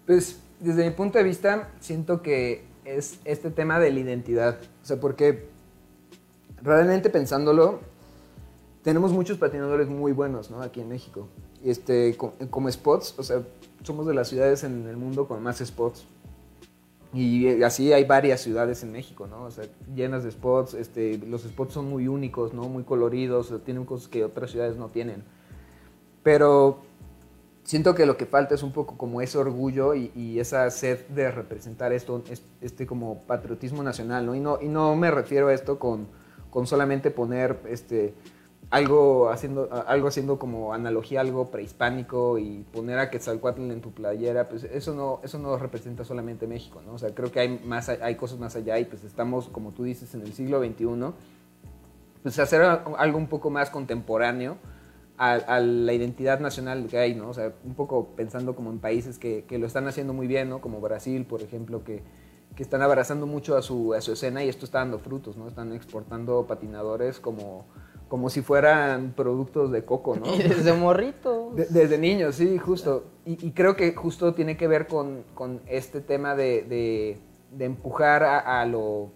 Pues 0.05 0.39
desde 0.59 0.85
mi 0.85 0.91
punto 0.91 1.19
de 1.19 1.23
vista 1.23 1.69
siento 1.79 2.21
que 2.21 2.65
es 2.83 3.19
este 3.25 3.51
tema 3.51 3.79
de 3.79 3.91
la 3.91 3.99
identidad, 3.99 4.57
o 4.81 4.85
sea, 4.85 4.99
porque 4.99 5.49
realmente 6.61 7.09
pensándolo, 7.09 7.81
tenemos 8.81 9.11
muchos 9.11 9.37
patinadores 9.37 9.87
muy 9.87 10.13
buenos, 10.13 10.49
¿no? 10.49 10.61
Aquí 10.61 10.81
en 10.81 10.89
México. 10.89 11.27
Y 11.63 11.69
este, 11.69 12.15
como 12.15 12.71
spots, 12.71 13.15
o 13.17 13.23
sea, 13.23 13.41
somos 13.83 14.07
de 14.07 14.13
las 14.13 14.29
ciudades 14.29 14.63
en 14.63 14.87
el 14.87 14.97
mundo 14.97 15.27
con 15.27 15.43
más 15.43 15.57
spots. 15.59 16.05
Y 17.13 17.63
así 17.63 17.93
hay 17.93 18.03
varias 18.03 18.41
ciudades 18.41 18.83
en 18.83 18.91
México, 18.91 19.27
¿no? 19.27 19.45
O 19.45 19.51
sea, 19.51 19.65
llenas 19.95 20.23
de 20.23 20.31
spots, 20.31 20.73
este, 20.73 21.17
los 21.17 21.43
spots 21.43 21.73
son 21.73 21.89
muy 21.89 22.07
únicos, 22.07 22.53
¿no? 22.53 22.63
Muy 22.63 22.83
coloridos, 22.83 23.53
tienen 23.63 23.85
cosas 23.85 24.07
que 24.09 24.25
otras 24.25 24.51
ciudades 24.51 24.75
no 24.75 24.89
tienen. 24.89 25.23
Pero 26.21 26.81
siento 27.63 27.95
que 27.95 28.05
lo 28.05 28.17
que 28.17 28.25
falta 28.25 28.55
es 28.55 28.63
un 28.63 28.71
poco 28.71 28.97
como 28.97 29.21
ese 29.21 29.37
orgullo 29.37 29.93
y, 29.93 30.39
esa 30.39 30.69
sed 30.69 31.05
de 31.07 31.31
representar 31.31 31.91
esto, 31.91 32.23
este 32.61 32.85
como 32.85 33.19
patriotismo 33.23 33.83
nacional, 33.83 34.25
¿no? 34.25 34.35
Y 34.35 34.39
no, 34.39 34.59
y 34.61 34.67
no 34.67 34.95
me 34.95 35.11
refiero 35.11 35.47
a 35.49 35.53
esto 35.53 35.77
con, 35.79 36.07
con 36.49 36.67
solamente 36.67 37.11
poner, 37.11 37.59
este, 37.69 38.13
algo 38.69 39.29
haciendo, 39.29 39.69
algo 39.87 40.09
haciendo 40.09 40.37
como 40.37 40.73
analogía 40.73 41.21
algo 41.21 41.49
prehispánico 41.49 42.37
y 42.37 42.65
poner 42.73 42.99
a 42.99 43.09
Quetzalcoatl 43.09 43.71
en 43.71 43.81
tu 43.81 43.91
playera, 43.91 44.49
pues 44.49 44.65
eso 44.65 44.93
no, 44.93 45.21
eso 45.23 45.39
no 45.39 45.57
representa 45.57 46.03
solamente 46.03 46.47
México, 46.47 46.81
¿no? 46.85 46.93
O 46.93 46.97
sea, 46.97 47.15
creo 47.15 47.31
que 47.31 47.39
hay, 47.39 47.61
más, 47.65 47.87
hay 47.89 48.15
cosas 48.15 48.39
más 48.39 48.55
allá 48.55 48.77
y 48.77 48.85
pues 48.85 49.03
estamos, 49.03 49.47
como 49.47 49.71
tú 49.71 49.83
dices, 49.83 50.13
en 50.15 50.21
el 50.21 50.33
siglo 50.33 50.59
XXI, 50.59 50.85
pues 52.23 52.39
hacer 52.39 52.61
algo 52.61 53.17
un 53.17 53.27
poco 53.27 53.49
más 53.49 53.69
contemporáneo 53.69 54.57
a, 55.17 55.59
la 55.59 55.93
identidad 55.93 56.39
nacional 56.39 56.87
que 56.87 56.97
hay, 56.97 57.15
¿no? 57.15 57.29
O 57.29 57.33
sea, 57.33 57.53
un 57.63 57.73
poco 57.73 58.09
pensando 58.15 58.55
como 58.55 58.69
en 58.69 58.79
países 58.79 59.17
que, 59.17 59.45
que 59.45 59.57
lo 59.57 59.65
están 59.65 59.87
haciendo 59.87 60.13
muy 60.13 60.27
bien, 60.27 60.49
¿no? 60.49 60.61
Como 60.61 60.81
Brasil, 60.81 61.25
por 61.25 61.41
ejemplo, 61.41 61.83
que, 61.83 62.03
que 62.55 62.63
están 62.63 62.81
abrazando 62.81 63.25
mucho 63.25 63.55
a 63.55 63.61
su, 63.61 63.93
a 63.93 64.01
su 64.01 64.11
escena 64.11 64.43
y 64.43 64.49
esto 64.49 64.65
está 64.65 64.79
dando 64.79 64.99
frutos, 64.99 65.37
¿no? 65.37 65.47
Están 65.47 65.73
exportando 65.73 66.45
patinadores 66.45 67.19
como 67.19 67.65
como 68.07 68.29
si 68.29 68.41
fueran 68.41 69.13
productos 69.15 69.71
de 69.71 69.83
coco, 69.83 70.15
¿no? 70.15 70.25
Y 70.35 70.43
desde 70.43 70.73
morrito. 70.73 71.51
desde 71.55 71.97
niños, 71.97 72.35
sí, 72.35 72.57
justo. 72.57 73.05
Y, 73.25 73.51
creo 73.51 73.75
que 73.75 73.93
justo 73.93 74.33
tiene 74.33 74.55
que 74.55 74.67
ver 74.67 74.87
con, 74.87 75.25
este 75.67 76.01
tema 76.01 76.35
de, 76.35 77.17
empujar 77.59 78.23
a, 78.23 78.65
lo, 78.65 79.11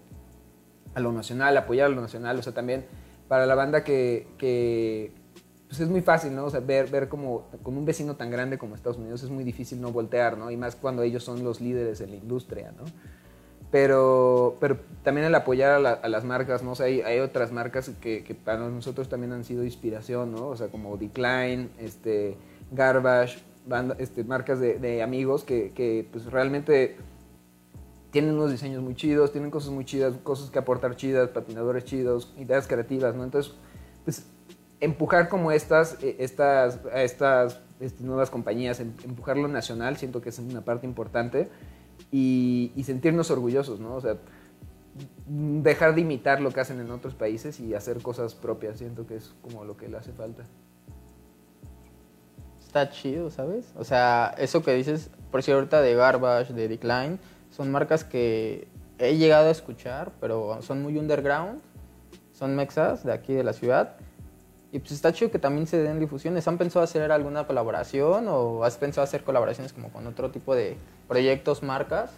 a 0.94 1.00
lo 1.00 1.12
nacional, 1.14 1.56
apoyar 1.58 1.88
a 1.88 1.90
lo 1.90 2.02
nacional. 2.02 2.38
O 2.38 2.44
sea, 2.44 2.54
también 2.54 2.86
para 3.30 3.46
la 3.46 3.56
banda 3.56 3.86
que, 3.86 5.14
pues 5.70 5.80
es 5.80 5.88
muy 5.88 6.02
fácil, 6.02 6.36
¿no? 6.36 6.44
O 6.44 6.50
sea, 6.50 6.60
ver, 6.60 6.90
ver 6.90 7.08
como 7.08 7.48
con 7.64 7.78
un 7.78 7.86
vecino 7.86 8.18
tan 8.18 8.30
grande 8.30 8.58
como 8.58 8.76
Estados 8.76 8.98
Unidos 8.98 9.24
es 9.24 9.30
muy 9.30 9.46
difícil 9.46 9.80
no 9.80 9.92
voltear, 9.94 10.38
¿no? 10.38 10.52
Y 10.52 10.58
más 10.58 10.76
cuando 10.76 11.02
ellos 11.04 11.24
son 11.24 11.42
los 11.42 11.62
líderes 11.62 12.02
en 12.02 12.10
la 12.10 12.18
industria, 12.18 12.74
¿no? 12.78 12.84
Pero, 13.72 14.58
pero 14.60 14.78
también 15.02 15.26
el 15.26 15.34
apoyar 15.34 15.86
a, 15.86 16.10
las 16.10 16.24
marcas, 16.26 16.62
¿no? 16.62 16.74
O 16.74 16.84
hay, 16.84 17.02
hay 17.02 17.20
otras 17.20 17.54
marcas 17.54 17.90
que, 18.02 18.36
para 18.44 18.60
nosotros 18.60 19.08
también 19.08 19.32
han 19.32 19.46
sido 19.46 19.64
inspiración, 19.64 20.34
¿no? 20.34 20.48
O 20.48 20.58
sea, 20.58 20.68
como 20.68 20.98
Decline, 20.98 21.70
este, 21.80 22.36
Garbage, 22.72 23.40
este, 23.98 24.26
marcas 24.26 24.60
de, 24.60 25.02
amigos 25.02 25.46
que, 25.46 25.72
que, 25.72 26.06
pues 26.12 26.26
realmente 26.26 26.98
tienen 28.12 28.34
unos 28.34 28.52
diseños 28.52 28.84
muy 28.84 28.94
chidos, 28.94 29.32
tienen 29.32 29.52
cosas 29.52 29.72
muy 29.72 29.86
chidas, 29.86 30.16
cosas 30.22 30.52
que 30.52 30.60
aportar 30.60 30.98
chidas, 30.98 31.30
patinadores 31.30 31.86
chidos, 31.86 32.34
ideas 32.38 32.68
creativas, 32.68 33.16
¿no? 33.16 33.24
Entonces, 33.24 33.54
pues 34.04 34.26
empujar 34.82 35.30
como 35.30 35.54
estas, 35.54 35.98
eh, 36.04 36.18
estas, 36.20 36.80
estas 36.94 37.62
este, 37.80 38.04
nuevas 38.04 38.30
compañías, 38.30 38.82
em, 38.82 38.92
empujar 39.06 39.38
lo 39.38 39.48
nacional, 39.48 39.96
siento 39.96 40.22
que 40.22 40.30
es 40.30 40.40
una 40.40 40.62
parte 40.62 40.86
importante 40.86 41.50
y, 42.12 42.72
sentirnos 42.84 43.32
orgullosos, 43.32 43.80
¿no? 43.80 43.96
O 43.96 44.02
sea, 44.02 44.18
dejar 45.28 45.96
de 45.96 46.02
imitar 46.02 46.42
lo 46.42 46.52
que 46.52 46.60
hacen 46.60 46.80
en 46.80 46.92
otros 46.92 47.16
países 47.16 47.60
y 47.60 47.74
hacer 47.74 48.02
cosas 48.02 48.36
propias, 48.36 48.78
siento 48.78 49.08
que 49.08 49.16
es 49.16 49.34
como 49.42 49.64
lo 49.64 49.78
que 49.78 49.88
le 49.88 49.98
hace 49.98 50.12
falta. 50.12 50.44
Está 52.60 52.90
chido, 52.90 53.30
¿sabes? 53.30 53.74
O 53.78 53.84
sea, 53.84 54.34
eso 54.38 54.62
que 54.62 54.74
dices, 54.74 55.10
por 55.32 55.44
cierto, 55.44 55.60
ahorita 55.60 55.82
de 55.82 55.96
Garbage, 55.96 56.54
de 56.54 56.68
Decline, 56.68 57.20
son 57.50 57.72
marcas 57.72 58.04
que 58.04 58.68
he 58.98 59.18
llegado 59.18 59.48
a 59.48 59.52
escuchar, 59.52 60.12
pero 60.20 60.62
son 60.62 60.82
muy 60.82 60.98
underground, 60.98 61.62
son 62.34 62.56
mexas 62.56 63.04
de 63.04 63.12
aquí 63.12 63.34
de 63.34 63.44
la 63.44 63.54
ciudad. 63.54 63.98
Y 64.74 64.80
pues 64.80 64.94
está 64.94 65.12
chido 65.12 65.32
que 65.32 65.40
también 65.40 65.68
se 65.68 65.78
den 65.78 66.00
difusiones. 66.00 66.48
¿Han 66.48 66.58
pensado 66.58 66.84
hacer 66.84 67.12
alguna 67.12 67.46
colaboración 67.46 68.28
o 68.30 68.64
has 68.64 68.78
pensado 68.78 69.04
hacer 69.04 69.24
colaboraciones 69.24 69.74
como 69.74 69.92
con 69.92 70.08
otro 70.08 70.32
tipo 70.32 70.56
de 70.56 70.78
proyectos, 71.08 71.62
marcas? 71.62 72.12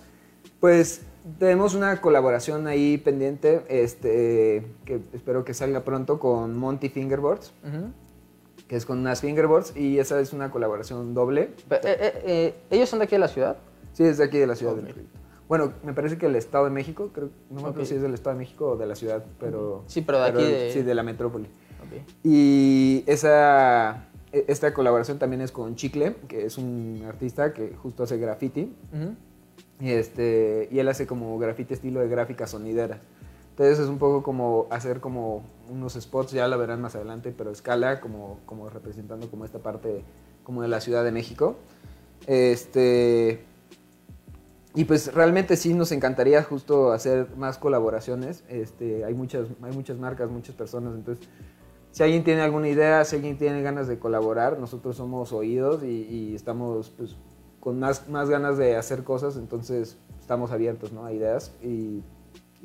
Pues 0.59 1.01
tenemos 1.39 1.73
una 1.73 1.99
colaboración 1.99 2.67
ahí 2.67 2.97
pendiente, 2.97 3.63
este, 3.69 4.65
que 4.85 5.01
espero 5.13 5.43
que 5.43 5.53
salga 5.53 5.83
pronto 5.83 6.19
con 6.19 6.55
Monty 6.57 6.89
Fingerboards, 6.89 7.53
que 8.67 8.75
es 8.75 8.85
con 8.85 8.99
unas 8.99 9.21
fingerboards, 9.21 9.75
y 9.75 9.99
esa 9.99 10.19
es 10.19 10.31
una 10.31 10.51
colaboración 10.51 11.13
doble. 11.13 11.51
Eh, 11.69 11.79
eh, 11.83 12.23
eh, 12.25 12.55
¿Ellos 12.69 12.89
son 12.89 12.99
de 12.99 13.05
aquí 13.05 13.15
de 13.15 13.19
la 13.19 13.27
ciudad? 13.29 13.57
Sí, 13.93 14.03
es 14.03 14.17
de 14.17 14.25
aquí 14.25 14.37
de 14.37 14.47
la 14.47 14.55
ciudad 14.55 14.75
Bueno, 15.47 15.73
me 15.83 15.93
parece 15.93 16.17
que 16.17 16.27
el 16.27 16.35
Estado 16.35 16.65
de 16.65 16.71
México, 16.71 17.09
creo, 17.13 17.29
no 17.49 17.61
me 17.61 17.67
acuerdo 17.69 17.85
si 17.85 17.95
es 17.95 18.01
del 18.01 18.13
Estado 18.13 18.35
de 18.35 18.39
México 18.39 18.71
o 18.71 18.77
de 18.77 18.85
la 18.85 18.95
ciudad, 18.95 19.23
pero... 19.39 19.83
Sí, 19.87 20.01
pero 20.01 20.19
de 20.19 20.25
aquí 20.25 20.43
de... 20.43 20.71
Sí, 20.71 20.81
de 20.81 20.95
la 20.95 21.03
metrópoli. 21.03 21.47
Y 22.23 23.03
esa, 23.07 24.07
e, 24.31 24.45
esta 24.47 24.73
colaboración 24.73 25.19
también 25.19 25.41
es 25.41 25.51
con 25.51 25.75
Chicle, 25.75 26.15
que 26.27 26.45
es 26.45 26.57
un 26.57 27.03
artista 27.07 27.53
que 27.53 27.75
justo 27.75 28.03
hace 28.03 28.17
graffiti. 28.17 28.75
y, 29.79 29.89
este, 29.89 30.69
y 30.71 30.79
él 30.79 30.87
hace 30.87 31.07
como 31.07 31.37
graffiti 31.39 31.73
estilo 31.73 31.99
de 31.99 32.07
gráfica 32.07 32.47
sonidera. 32.47 33.01
Entonces 33.51 33.79
es 33.79 33.87
un 33.87 33.99
poco 33.99 34.23
como 34.23 34.65
hacer 34.71 34.99
como 34.99 35.43
unos 35.69 35.93
spots, 35.93 36.31
ya 36.31 36.47
la 36.47 36.57
verán 36.57 36.81
más 36.81 36.95
adelante, 36.95 37.31
pero 37.37 37.51
escala, 37.51 38.01
como, 38.01 38.39
como 38.47 38.67
representando 38.69 39.29
como 39.29 39.45
esta 39.45 39.59
parte 39.59 40.03
como 40.43 40.63
de 40.63 40.67
la 40.67 40.81
Ciudad 40.81 41.03
de 41.03 41.11
México. 41.11 41.55
Este, 42.25 43.43
y 44.73 44.85
pues 44.85 45.13
realmente 45.13 45.55
sí 45.55 45.73
nos 45.75 45.91
encantaría 45.91 46.41
justo 46.41 46.93
hacer 46.93 47.27
más 47.37 47.59
colaboraciones. 47.59 48.43
Este, 48.49 49.05
hay, 49.05 49.13
muchas, 49.13 49.47
hay 49.61 49.71
muchas 49.71 49.97
marcas, 49.99 50.31
muchas 50.31 50.55
personas, 50.55 50.95
entonces 50.95 51.27
si 51.93 52.01
alguien 52.01 52.23
tiene 52.23 52.41
alguna 52.41 52.67
idea, 52.67 53.05
si 53.05 53.17
alguien 53.17 53.37
tiene 53.37 53.61
ganas 53.61 53.87
de 53.87 53.99
colaborar, 53.99 54.57
nosotros 54.57 54.97
somos 54.97 55.31
oídos 55.31 55.83
y, 55.83 56.33
estamos 56.33 56.89
pues, 56.97 57.15
con 57.59 57.79
más, 57.79 58.09
más 58.09 58.31
ganas 58.31 58.57
de 58.57 58.75
hacer 58.75 59.03
cosas, 59.03 59.37
entonces 59.37 59.95
estamos 60.19 60.51
abiertos 60.51 60.91
¿no? 60.91 61.05
a 61.05 61.13
ideas 61.13 61.51
y, 61.61 62.01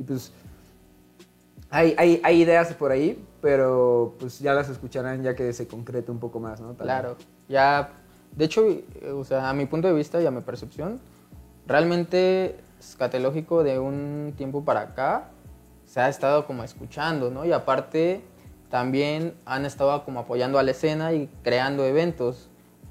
pues 0.07 0.33
Hay, 1.69 1.95
hay, 1.99 2.41
ideas 2.41 2.73
por 2.73 2.91
ahí, 2.91 3.23
pero 3.43 4.15
pues 4.19 4.39
ya 4.39 4.55
las 4.55 4.71
escucharán 4.71 5.23
ya 5.23 5.37
que 5.37 5.53
se 5.53 5.69
concrete 5.69 6.11
un 6.11 6.21
poco 6.21 6.41
más, 6.41 6.59
¿no? 6.63 6.73
Claro, 6.73 7.17
ya, 7.51 7.91
de 8.35 8.47
hecho, 8.47 8.65
o 9.15 9.25
sea, 9.25 9.51
a 9.51 9.53
mi 9.53 9.67
punto 9.67 9.89
de 9.89 9.95
vista 9.95 10.23
y 10.23 10.25
a 10.25 10.31
mi 10.31 10.41
percepción, 10.41 11.01
realmente 11.67 12.57
escatológico 12.81 13.63
de 13.63 13.79
un 13.79 14.33
tiempo 14.39 14.65
para 14.65 14.81
acá 14.81 15.29
se 15.85 16.01
ha 16.01 16.09
estado 16.09 16.47
como 16.47 16.65
escuchando, 16.65 17.31
¿no? 17.31 17.45
Y 17.45 17.53
aparte 17.53 18.23
también 18.71 19.35
han 19.47 19.65
estado 19.65 20.05
como 20.05 20.21
apoyando 20.21 20.59
a 20.59 20.63
la 20.63 20.71
escena 20.73 21.13
y 21.13 21.29
creando 21.43 21.85
eventos. 21.85 22.49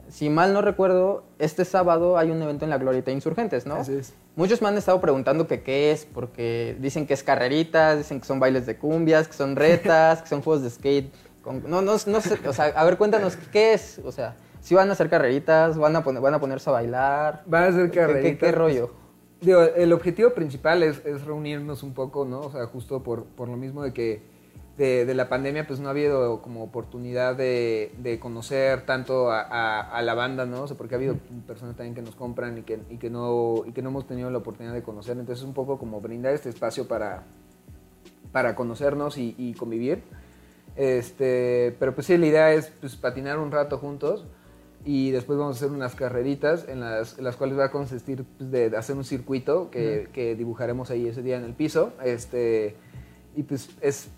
Si 0.10 0.30
mal 0.30 0.54
no 0.54 0.62
recuerdo, 0.62 1.24
este 1.38 1.66
sábado 1.66 2.18
hay 2.18 2.32
un 2.32 2.42
evento 2.42 2.64
en 2.66 2.70
la 2.72 2.78
Glorieta 2.78 3.12
Insurgentes, 3.12 3.66
¿no? 3.66 3.76
Así 3.76 3.94
es. 3.94 4.14
Muchos 4.38 4.62
me 4.62 4.70
han 4.70 4.78
estado 4.78 5.02
preguntando 5.02 5.48
que 5.48 5.62
qué 5.64 5.92
es, 5.92 6.06
porque 6.06 6.78
dicen 6.80 7.06
que 7.08 7.14
es 7.14 7.24
carreritas, 7.24 7.98
dicen 7.98 8.20
que 8.22 8.26
son 8.26 8.40
bailes 8.40 8.66
de 8.66 8.78
cumbias, 8.78 9.28
que 9.28 9.34
son 9.34 9.56
retas, 9.56 10.22
que 10.24 10.28
son 10.30 10.42
juegos 10.42 10.64
de 10.64 10.70
skate. 10.70 11.12
con- 11.42 11.64
no, 11.70 11.82
no, 11.82 11.94
no 12.06 12.22
sé, 12.22 12.40
o 12.48 12.54
sea, 12.54 12.66
a 12.68 12.86
ver, 12.86 12.98
cuéntanos, 12.98 13.36
¿qué 13.52 13.74
es? 13.74 14.00
O 14.06 14.12
sea, 14.12 14.36
si 14.62 14.76
van 14.76 14.90
a 14.90 14.94
hacer 14.94 15.10
carreritas, 15.10 15.78
van 15.78 15.96
a, 15.96 16.04
poner, 16.04 16.22
van 16.22 16.34
a 16.36 16.40
ponerse 16.40 16.70
a 16.70 16.74
bailar. 16.74 17.44
Van 17.46 17.64
a 17.66 17.72
ser 17.72 17.86
¿Qué- 17.86 17.92
qué- 17.92 18.00
carreritas. 18.00 18.40
¿Qué, 18.40 18.52
rollo? 18.54 18.94
Digo, 19.42 19.62
el 19.62 19.92
objetivo 19.94 20.32
principal 20.32 20.82
es, 20.84 21.06
es 21.06 21.24
reunirnos 21.26 21.84
un 21.84 21.94
poco, 21.94 22.24
¿no? 22.26 22.40
O 22.42 22.52
sea, 22.52 22.66
justo 22.68 23.04
por, 23.04 23.26
por 23.26 23.50
lo 23.50 23.58
mismo 23.58 23.84
de 23.84 23.92
que 23.94 24.37
de, 24.78 25.06
de 25.06 25.14
la 25.16 25.28
pandemia 25.28 25.66
pues 25.66 25.80
no 25.80 25.88
ha 25.88 25.92
habido 25.92 26.42
como 26.42 26.64
oportunidad 26.64 27.36
de, 27.36 27.92
de 27.98 28.20
conocer 28.20 28.86
tanto 28.86 29.32
a, 29.32 29.42
a- 29.42 29.82
a 29.82 30.02
la 30.04 30.14
banda, 30.14 30.46
¿no? 30.46 30.64
O 30.64 30.68
sea, 30.68 30.78
porque 30.78 30.94
ha 30.94 30.98
habido 30.98 31.16
personas 31.48 31.76
también 31.76 31.96
que 31.96 32.02
nos 32.04 32.16
compran 32.16 32.60
y 32.60 32.62
que, 32.62 32.80
y 32.90 32.98
que, 32.98 33.10
no, 33.10 33.64
y 33.66 33.72
que 33.72 33.82
no 33.82 33.90
hemos 33.90 34.06
tenido 34.08 34.30
la 34.30 34.38
oportunidad 34.38 34.74
de 34.76 34.84
conocer. 34.84 35.18
Entonces 35.18 35.42
es 35.42 35.48
un 35.48 35.56
poco 35.56 35.80
como 35.80 36.00
brindar 36.00 36.34
este 36.34 36.50
espacio 36.50 36.88
para, 36.88 37.24
para 38.32 38.54
conocernos 38.56 39.18
y, 39.18 39.34
y 39.38 39.54
convivir. 39.56 40.04
Este, 40.76 41.76
pero 41.80 41.96
pues 41.96 42.06
sí, 42.08 42.18
la 42.18 42.28
idea 42.28 42.54
es 42.54 42.72
pues, 42.80 42.96
patinar 42.96 43.40
un 43.40 43.52
rato 43.52 43.80
juntos 43.80 44.26
y 44.86 45.10
después 45.10 45.40
vamos 45.40 45.56
a 45.56 45.66
hacer 45.66 45.76
unas 45.76 45.96
carreritas 45.96 46.68
en 46.70 46.82
las, 46.82 47.18
en 47.18 47.24
las 47.24 47.36
cuales 47.36 47.58
va 47.58 47.66
a 47.66 47.72
consistir 47.72 48.24
pues, 48.38 48.52
de, 48.52 48.70
de 48.70 48.78
hacer 48.78 48.96
un 48.96 49.04
circuito 49.04 49.72
que, 49.72 50.08
que 50.14 50.36
dibujaremos 50.36 50.92
ahí 50.92 51.08
ese 51.08 51.24
día 51.24 51.38
en 51.38 51.46
el 51.46 51.54
piso. 51.54 51.94
Este, 52.04 52.76
y 53.36 53.42
pues 53.44 53.70
es... 53.82 54.10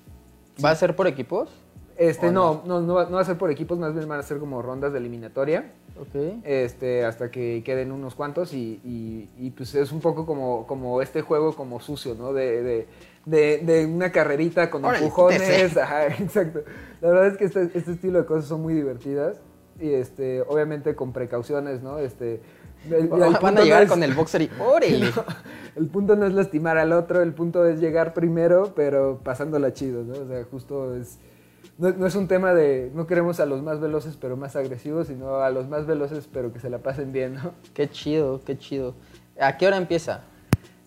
¿Va 0.64 0.72
a 0.72 0.76
ser 0.76 0.96
por 0.96 1.08
equipos? 1.08 1.50
Este, 1.98 2.28
¿O 2.28 2.32
no, 2.32 2.62
no, 2.66 2.80
no, 2.82 2.94
va, 2.94 3.06
no 3.06 3.12
va 3.18 3.22
a 3.22 3.26
ser 3.26 3.38
por 3.38 3.52
equipos, 3.52 3.78
más 3.78 3.94
bien 3.94 4.08
van 4.08 4.20
a 4.20 4.24
ser 4.24 4.40
como 4.40 4.62
rondas 4.62 4.94
de 4.94 5.00
eliminatoria 5.00 5.74
Ok. 6.00 6.16
este, 6.46 7.04
hasta 7.04 7.30
que 7.30 7.62
queden 7.66 7.92
unos 7.92 8.16
cuantos 8.16 8.54
y, 8.54 8.80
y- 8.86 9.30
y, 9.38 9.50
pues 9.52 9.76
es 9.76 9.92
un 9.92 10.00
poco 10.00 10.26
como, 10.26 10.66
como 10.66 11.02
este 11.02 11.22
juego 11.22 11.54
como 11.54 11.82
sucio, 11.82 12.16
¿no? 12.16 12.32
De, 12.32 12.64
de, 12.64 12.88
de- 13.26 13.58
de 13.58 13.86
una 13.86 14.14
carrerita 14.14 14.70
con 14.70 14.86
Órale, 14.86 15.04
empujones, 15.04 15.76
ajá, 15.78 16.08
exacto. 16.08 16.62
La 17.02 17.10
verdad 17.10 17.28
es 17.28 17.38
que 17.38 17.44
este, 17.46 17.64
este 17.78 17.92
estilo 17.92 18.20
de 18.20 18.26
cosas 18.26 18.46
son 18.46 18.62
muy 18.62 18.74
divertidas 18.74 19.42
y 19.78 19.90
este, 19.92 20.42
obviamente 20.44 20.96
con 20.96 21.12
precauciones, 21.12 21.82
¿no? 21.82 22.00
Este, 22.00 22.40
el- 22.88 22.94
el 22.96 23.08
Van 23.10 23.20
punto 23.34 23.48
a 23.48 23.52
no 23.52 23.64
llegar 23.64 23.84
es- 23.84 23.90
con 23.90 24.04
el 24.04 24.14
boxer 24.14 24.42
y 24.44 24.50
¡órale! 24.60 25.12
el 25.76 25.88
punto 25.88 26.16
no 26.16 26.26
es 26.26 26.34
lastimar 26.34 26.78
al 26.78 26.92
otro, 26.94 27.22
el 27.22 27.34
punto 27.34 27.66
es 27.66 27.80
llegar 27.80 28.14
primero, 28.14 28.74
pero 28.76 29.20
pasándola 29.24 29.74
chido, 29.74 30.04
¿no? 30.04 30.14
O 30.14 30.28
sea, 30.28 30.44
justo 30.50 30.96
es... 30.96 31.20
No, 31.78 31.92
no 31.92 32.08
es 32.08 32.16
un 32.16 32.28
tema 32.28 32.54
de 32.54 32.92
no 32.94 33.08
queremos 33.08 33.40
a 33.40 33.46
los 33.46 33.62
más 33.62 33.80
veloces 33.80 34.18
pero 34.20 34.36
más 34.36 34.56
agresivos, 34.58 35.08
sino 35.08 35.38
a 35.38 35.50
los 35.50 35.68
más 35.70 35.86
veloces 35.86 36.28
pero 36.32 36.52
que 36.52 36.60
se 36.60 36.70
la 36.70 36.80
pasen 36.80 37.12
bien, 37.14 37.36
¿no? 37.36 37.54
Qué 37.74 37.90
chido, 37.90 38.42
qué 38.46 38.58
chido. 38.58 38.96
¿A 39.40 39.56
qué 39.58 39.68
hora 39.68 39.78
empieza? 39.78 40.22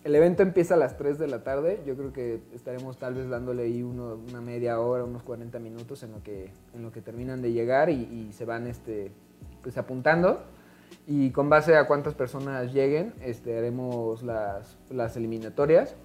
El 0.03 0.13
evento 0.15 0.43
empieza 0.43 0.73
a 0.73 0.77
las 0.77 0.97
3 0.97 1.17
de 1.17 1.27
la 1.27 1.43
tarde. 1.43 1.81
Yo 1.87 1.95
creo 1.95 2.11
que 2.11 2.41
estaremos 2.53 2.97
tal 2.97 3.13
vez 3.13 3.29
dándole 3.29 3.63
ahí 3.63 3.81
uno- 3.83 4.19
una 4.29 4.41
media 4.41 4.79
hora, 4.79 5.03
unos 5.05 5.23
40 5.23 5.57
minutos 5.59 6.03
en 6.03 6.11
lo 6.11 6.21
que, 6.21 6.51
en 6.75 6.83
lo 6.83 6.91
que 6.91 6.99
terminan 7.01 7.41
de 7.41 7.53
llegar 7.53 7.89
y, 7.89 7.93
y 7.93 8.33
se 8.33 8.43
van 8.45 8.67
este, 8.67 9.11
pues, 9.63 9.77
apuntando. 9.77 10.43
Y 11.05 11.31
con 11.31 11.49
base 11.49 11.75
a 11.75 11.85
cuántas 11.85 12.13
personas 12.13 12.73
lleguen, 12.73 13.13
este, 13.21 13.57
haremos 13.57 14.23
las, 14.23 14.77
las 14.89 15.17
eliminatorias. 15.17 15.95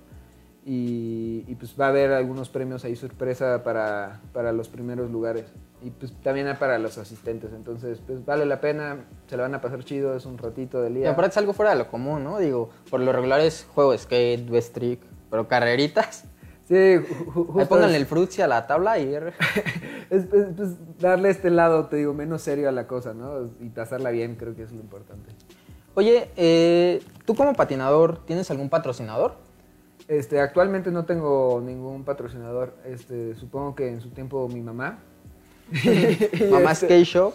Y, 0.64 1.44
y, 1.46 1.54
pues 1.54 1.74
va 1.80 1.86
a 1.86 1.88
haber 1.88 2.12
algunos 2.12 2.50
premios 2.50 2.84
ahí 2.84 2.94
sorpresa 2.94 3.62
para, 3.62 4.20
para 4.34 4.52
los 4.52 4.68
primeros 4.68 5.10
lugares. 5.10 5.46
Y 5.80 5.90
pues 5.90 6.12
también 6.20 6.54
para 6.58 6.78
los 6.78 6.98
asistentes. 6.98 7.52
Entonces, 7.54 8.02
pues 8.06 8.24
vale 8.26 8.44
la 8.44 8.60
pena, 8.60 9.06
se 9.28 9.36
la 9.36 9.44
van 9.44 9.54
a 9.54 9.60
pasar 9.62 9.82
chido, 9.84 10.14
es 10.14 10.26
un 10.26 10.36
ratito 10.36 10.82
del 10.82 10.96
Y 10.96 11.00
día. 11.00 11.12
aparte 11.12 11.30
es 11.30 11.36
algo 11.38 11.54
fuera 11.54 11.70
de 11.70 11.78
lo 11.78 11.88
común, 11.88 12.24
¿no? 12.24 12.38
Digo, 12.38 12.68
por 12.90 13.00
lo 13.00 13.12
regular 13.12 13.40
es 13.40 13.66
juego 13.72 13.92
de 13.92 13.98
skate, 13.98 14.72
trick, 14.72 15.00
pero 15.30 15.48
carreritas. 15.48 16.24
Sí, 16.68 16.74
ju- 16.74 17.02
ju- 17.32 17.40
Ahí 17.40 17.52
justo 17.54 17.68
pónganle 17.68 17.96
es- 17.96 18.02
el 18.02 18.06
frutzi 18.06 18.42
a 18.42 18.46
la 18.46 18.66
tabla 18.66 18.98
y... 18.98 19.14
es, 20.10 20.24
es, 20.24 20.26
pues, 20.56 20.98
darle 20.98 21.30
este 21.30 21.48
lado, 21.50 21.86
te 21.86 21.96
digo, 21.96 22.12
menos 22.12 22.42
serio 22.42 22.68
a 22.68 22.72
la 22.72 22.86
cosa, 22.86 23.14
¿no? 23.14 23.48
Y 23.60 23.70
pasarla 23.70 24.10
bien, 24.10 24.36
creo 24.36 24.54
que 24.54 24.62
es 24.64 24.72
lo 24.72 24.80
importante. 24.80 25.30
Oye, 25.94 26.30
eh, 26.36 27.02
tú 27.24 27.34
como 27.34 27.54
patinador, 27.54 28.24
¿tienes 28.26 28.50
algún 28.50 28.68
patrocinador? 28.68 29.36
Este, 30.08 30.40
actualmente 30.40 30.90
no 30.90 31.04
tengo 31.06 31.60
ningún 31.64 32.04
patrocinador. 32.04 32.74
Este, 32.84 33.34
supongo 33.34 33.74
que 33.74 33.88
en 33.88 34.00
su 34.00 34.10
tiempo 34.10 34.46
mi 34.48 34.60
mamá. 34.60 34.98
Mamá 36.50 36.72
Este, 36.72 36.86
Skate 36.86 37.04
Shop. 37.04 37.34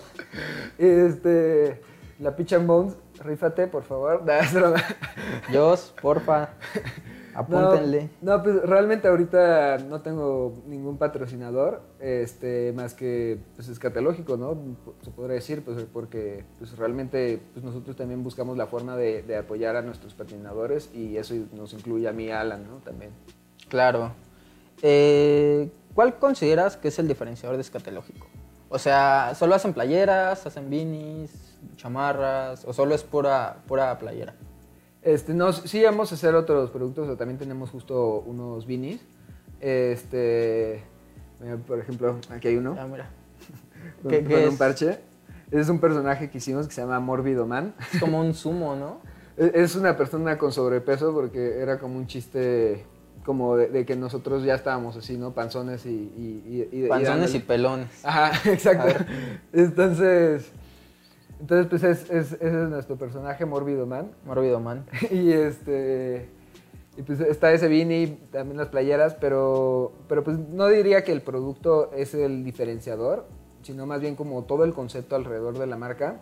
Este, 0.78 1.82
la 2.20 2.36
Pitch 2.36 2.54
and 2.54 2.66
Bones, 2.68 2.96
rífate, 3.20 3.68
por 3.68 3.84
favor. 3.84 4.24
Dios, 5.52 5.94
porfa, 6.02 6.50
apúntenle. 7.36 8.10
No, 8.22 8.38
no, 8.38 8.44
pues 8.44 8.62
realmente 8.64 9.08
ahorita 9.08 9.78
no 9.80 10.02
tengo 10.02 10.54
ningún 10.68 10.98
patrocinador, 10.98 11.82
este, 12.00 12.74
más 12.74 12.94
que 12.94 13.40
pues 13.56 13.68
escatológico, 13.70 14.38
¿no? 14.38 14.58
Se 15.02 15.12
podría 15.12 15.36
decir, 15.36 15.64
pues 15.64 15.86
porque 15.92 16.46
pues 16.60 16.78
realmente 16.78 17.42
pues 17.54 17.64
nosotros 17.64 17.96
también 17.96 18.24
buscamos 18.24 18.58
la 18.58 18.68
forma 18.68 18.96
de, 18.96 19.24
de 19.24 19.38
apoyar 19.38 19.76
a 19.76 19.82
nuestros 19.82 20.14
patinadores 20.14 20.90
y 20.94 21.18
eso 21.18 21.34
nos 21.54 21.74
incluye 21.74 22.08
a 22.08 22.14
mí, 22.14 22.30
Alan, 22.30 22.68
¿no? 22.68 22.78
También. 22.78 23.12
Claro. 23.70 24.12
Eh, 24.82 25.70
¿Cuál 25.96 26.18
consideras 26.20 26.76
que 26.76 26.90
es 26.90 27.00
el 27.00 27.08
diferenciador 27.08 27.58
de 27.58 27.62
escatológico? 27.62 28.28
O 28.70 28.80
sea, 28.80 29.34
¿solo 29.36 29.56
hacen 29.56 29.74
playeras, 29.74 30.46
hacen 30.46 30.70
beanies, 30.70 31.32
chamarras, 31.76 32.66
o 32.66 32.74
solo 32.74 32.96
es 32.96 33.04
pura, 33.04 33.58
pura 33.68 33.98
playera? 34.00 34.34
Este, 35.04 35.34
no, 35.34 35.51
sí 35.51 35.84
vamos 35.84 36.12
a 36.12 36.16
hacer 36.16 36.34
otros 36.36 36.70
productos, 36.72 37.10
o 37.10 37.18
también 37.18 37.38
tenemos 37.38 37.70
justo 37.72 38.24
unos 38.26 38.66
beanies. 38.66 39.01
Este, 39.60 40.84
mira, 41.39 41.58
por 41.58 41.80
ejemplo, 41.80 42.18
aquí 42.30 42.47
hay 42.49 42.58
uno. 42.58 42.76
Ah, 42.80 42.88
mira. 42.88 43.10
con, 44.01 44.12
¿Qué- 44.12 44.20
con 44.20 44.28
qué 44.28 44.47
un 44.47 44.58
parche. 44.58 44.99
Es 45.51 45.70
un 45.70 45.80
personaje 45.80 46.30
que 46.30 46.38
hicimos 46.39 46.68
que 46.68 46.74
se 46.74 46.82
llama 46.82 46.99
Mórbido 46.99 47.45
Man. 47.45 47.76
Es 47.93 47.99
como 47.99 48.20
un 48.20 48.34
sumo, 48.34 48.76
¿no? 48.76 48.99
Es 49.38 49.54
es 49.56 49.76
una 49.76 49.95
persona 49.97 50.38
con 50.38 50.51
sobrepeso 50.51 51.14
porque 51.14 51.60
era 51.60 51.78
como 51.80 51.97
un 51.97 52.08
chiste 52.08 52.86
como 53.26 53.56
de, 53.56 53.68
de 53.70 53.86
que 53.86 53.95
nosotros 53.95 54.43
ya 54.43 54.56
estábamos 54.56 54.97
así, 54.97 55.18
¿no? 55.18 55.32
Panzones 55.34 55.86
y... 55.86 55.89
y, 55.89 56.68
y- 56.72 56.86
y- 56.86 56.88
Panzones 56.89 57.34
y 57.36 57.39
pelones. 57.39 57.88
Ajá, 58.04 58.32
exacto. 58.51 59.06
Entonces, 59.54 60.51
entonces 61.44 61.68
pues 61.68 61.84
es, 61.84 62.10
es- 62.10 62.32
ese 62.34 62.48
es 62.64 62.70
nuestro 62.70 62.96
personaje, 62.96 63.46
Mórbido 63.46 63.86
Man. 63.86 64.12
Mórbido 64.26 64.62
man. 64.62 64.86
y 65.12 65.32
este... 65.34 66.30
Y 66.96 67.02
pues 67.02 67.20
está 67.20 67.52
ese 67.52 67.68
beanie, 67.68 68.18
también 68.32 68.56
las 68.58 68.70
playeras, 68.70 69.16
pero, 69.16 69.91
pero 70.08 70.24
pues 70.24 70.38
no 70.38 70.68
diría 70.68 71.04
que 71.04 71.12
el 71.12 71.22
producto 71.22 71.91
es 71.91 72.14
el 72.14 72.46
diferenciador, 72.46 73.26
sino 73.64 73.86
más 73.88 74.00
bien 74.00 74.16
como 74.16 74.44
todo 74.44 74.64
el 74.64 74.74
concepto 74.74 75.16
alrededor 75.16 75.58
de 75.58 75.66
la 75.66 75.76
marca 75.76 76.22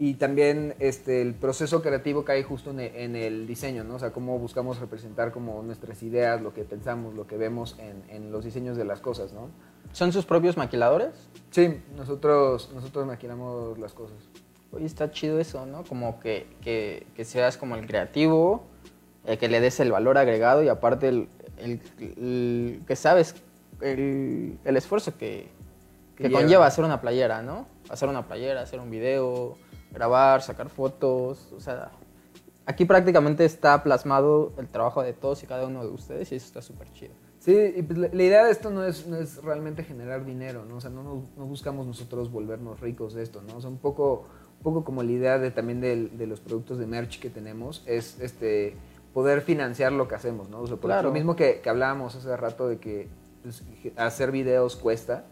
y 0.00 0.14
también 0.14 0.74
este, 0.80 1.22
el 1.22 1.34
proceso 1.34 1.80
creativo 1.80 2.24
que 2.24 2.32
hay 2.32 2.42
justo 2.42 2.70
en 2.70 3.14
el, 3.16 3.46
diseño, 3.46 3.84
¿no? 3.84 3.94
O 3.94 3.98
sea, 3.98 4.12
cómo 4.12 4.38
buscamos 4.38 4.80
representar 4.80 5.30
como 5.30 5.62
nuestras 5.62 6.02
ideas, 6.02 6.42
lo 6.42 6.52
que 6.52 6.64
pensamos, 6.64 7.14
lo 7.14 7.26
que 7.26 7.36
vemos 7.36 7.78
en, 7.78 8.02
en 8.08 8.32
los 8.32 8.44
diseños 8.44 8.76
de 8.76 8.84
las 8.84 9.00
cosas, 9.00 9.32
¿no? 9.32 9.48
¿Son 9.92 10.10
sus 10.12 10.24
propios 10.26 10.56
maquiladores? 10.56 11.28
Sí, 11.50 11.82
nosotros, 11.96 12.70
nosotros 12.74 13.06
maquinamos 13.06 13.78
las 13.78 13.92
cosas. 13.92 14.18
Oye, 14.72 14.86
está 14.86 15.10
chido 15.10 15.40
eso, 15.40 15.66
¿no? 15.66 15.82
Como 15.84 16.20
que, 16.20 16.46
que, 16.62 17.06
que 17.16 17.24
seas 17.24 17.56
como 17.56 17.74
el 17.76 17.86
creativo, 17.86 18.62
eh, 19.26 19.36
que 19.36 19.48
le 19.48 19.60
des 19.60 19.80
el 19.80 19.90
valor 19.90 20.16
agregado 20.18 20.62
y 20.62 20.68
aparte 20.68 21.08
el, 21.08 21.28
el- 21.58 21.80
el- 21.98 22.82
que 22.86 22.94
sabes 22.96 23.34
el, 23.80 24.58
el 24.64 24.76
esfuerzo 24.76 25.16
que, 25.18 25.48
Que 26.16 26.24
que 26.24 26.28
lleva. 26.28 26.40
conlleva 26.40 26.66
hacer 26.66 26.84
una 26.84 27.00
playera, 27.00 27.42
¿no? 27.42 27.66
Hacer 27.88 28.08
una 28.08 28.26
playera, 28.26 28.60
hacer 28.62 28.78
un 28.80 28.90
video, 28.90 29.56
grabar, 29.92 30.42
sacar 30.42 30.68
fotos, 30.68 31.52
o 31.52 31.60
sea, 31.60 31.90
aquí 32.64 32.84
prácticamente 32.84 33.44
está 33.44 33.82
plasmado 33.82 34.52
el 34.58 34.68
trabajo 34.68 35.02
de 35.02 35.12
todos 35.12 35.42
y 35.42 35.46
cada 35.46 35.66
uno 35.66 35.82
de 35.84 35.88
ustedes 35.90 36.30
y 36.30 36.36
eso 36.36 36.46
está 36.46 36.62
súper 36.62 36.92
chido. 36.92 37.12
Sí, 37.40 37.56
y 37.74 37.82
pues 37.82 37.98
la, 37.98 38.08
la 38.12 38.22
idea 38.22 38.44
de 38.44 38.52
esto 38.52 38.70
no 38.70 38.84
es, 38.84 39.06
no 39.06 39.16
es 39.16 39.42
realmente 39.42 39.82
generar 39.82 40.24
dinero, 40.26 40.64
¿no? 40.66 40.76
O 40.76 40.80
sea, 40.80 40.90
no, 40.90 41.02
nos- 41.02 41.24
no 41.36 41.46
buscamos 41.46 41.86
nosotros 41.86 42.30
volvernos 42.30 42.78
ricos 42.80 43.14
de 43.14 43.22
esto, 43.22 43.42
¿no? 43.42 43.56
O 43.56 43.60
sea, 43.62 43.70
un 43.70 43.78
poco, 43.78 44.26
un 44.60 44.64
poco 44.64 44.84
como 44.84 45.02
la 45.02 45.10
idea 45.10 45.38
de, 45.38 45.50
también 45.50 45.80
del- 45.80 46.16
de, 46.18 46.26
los 46.26 46.40
productos 46.40 46.78
de 46.78 46.86
merch 46.86 47.18
que 47.18 47.30
tenemos 47.30 47.82
es 47.86 48.20
este 48.20 48.76
poder 49.14 49.40
financiar 49.40 49.90
lo 49.92 50.06
que 50.06 50.14
hacemos, 50.14 50.50
¿no? 50.50 50.60
O 50.60 50.66
sea, 50.66 50.76
por 50.76 50.90
Claro. 50.90 51.08
lo 51.08 51.14
mismo 51.14 51.34
que, 51.34 51.60
que 51.60 51.70
hablábamos 51.70 52.14
hace 52.14 52.36
rato 52.36 52.68
de 52.68 52.78
que 52.78 53.08
pues, 53.42 53.62
hacer 53.96 54.30
videos 54.30 54.76
cuesta. 54.76 55.24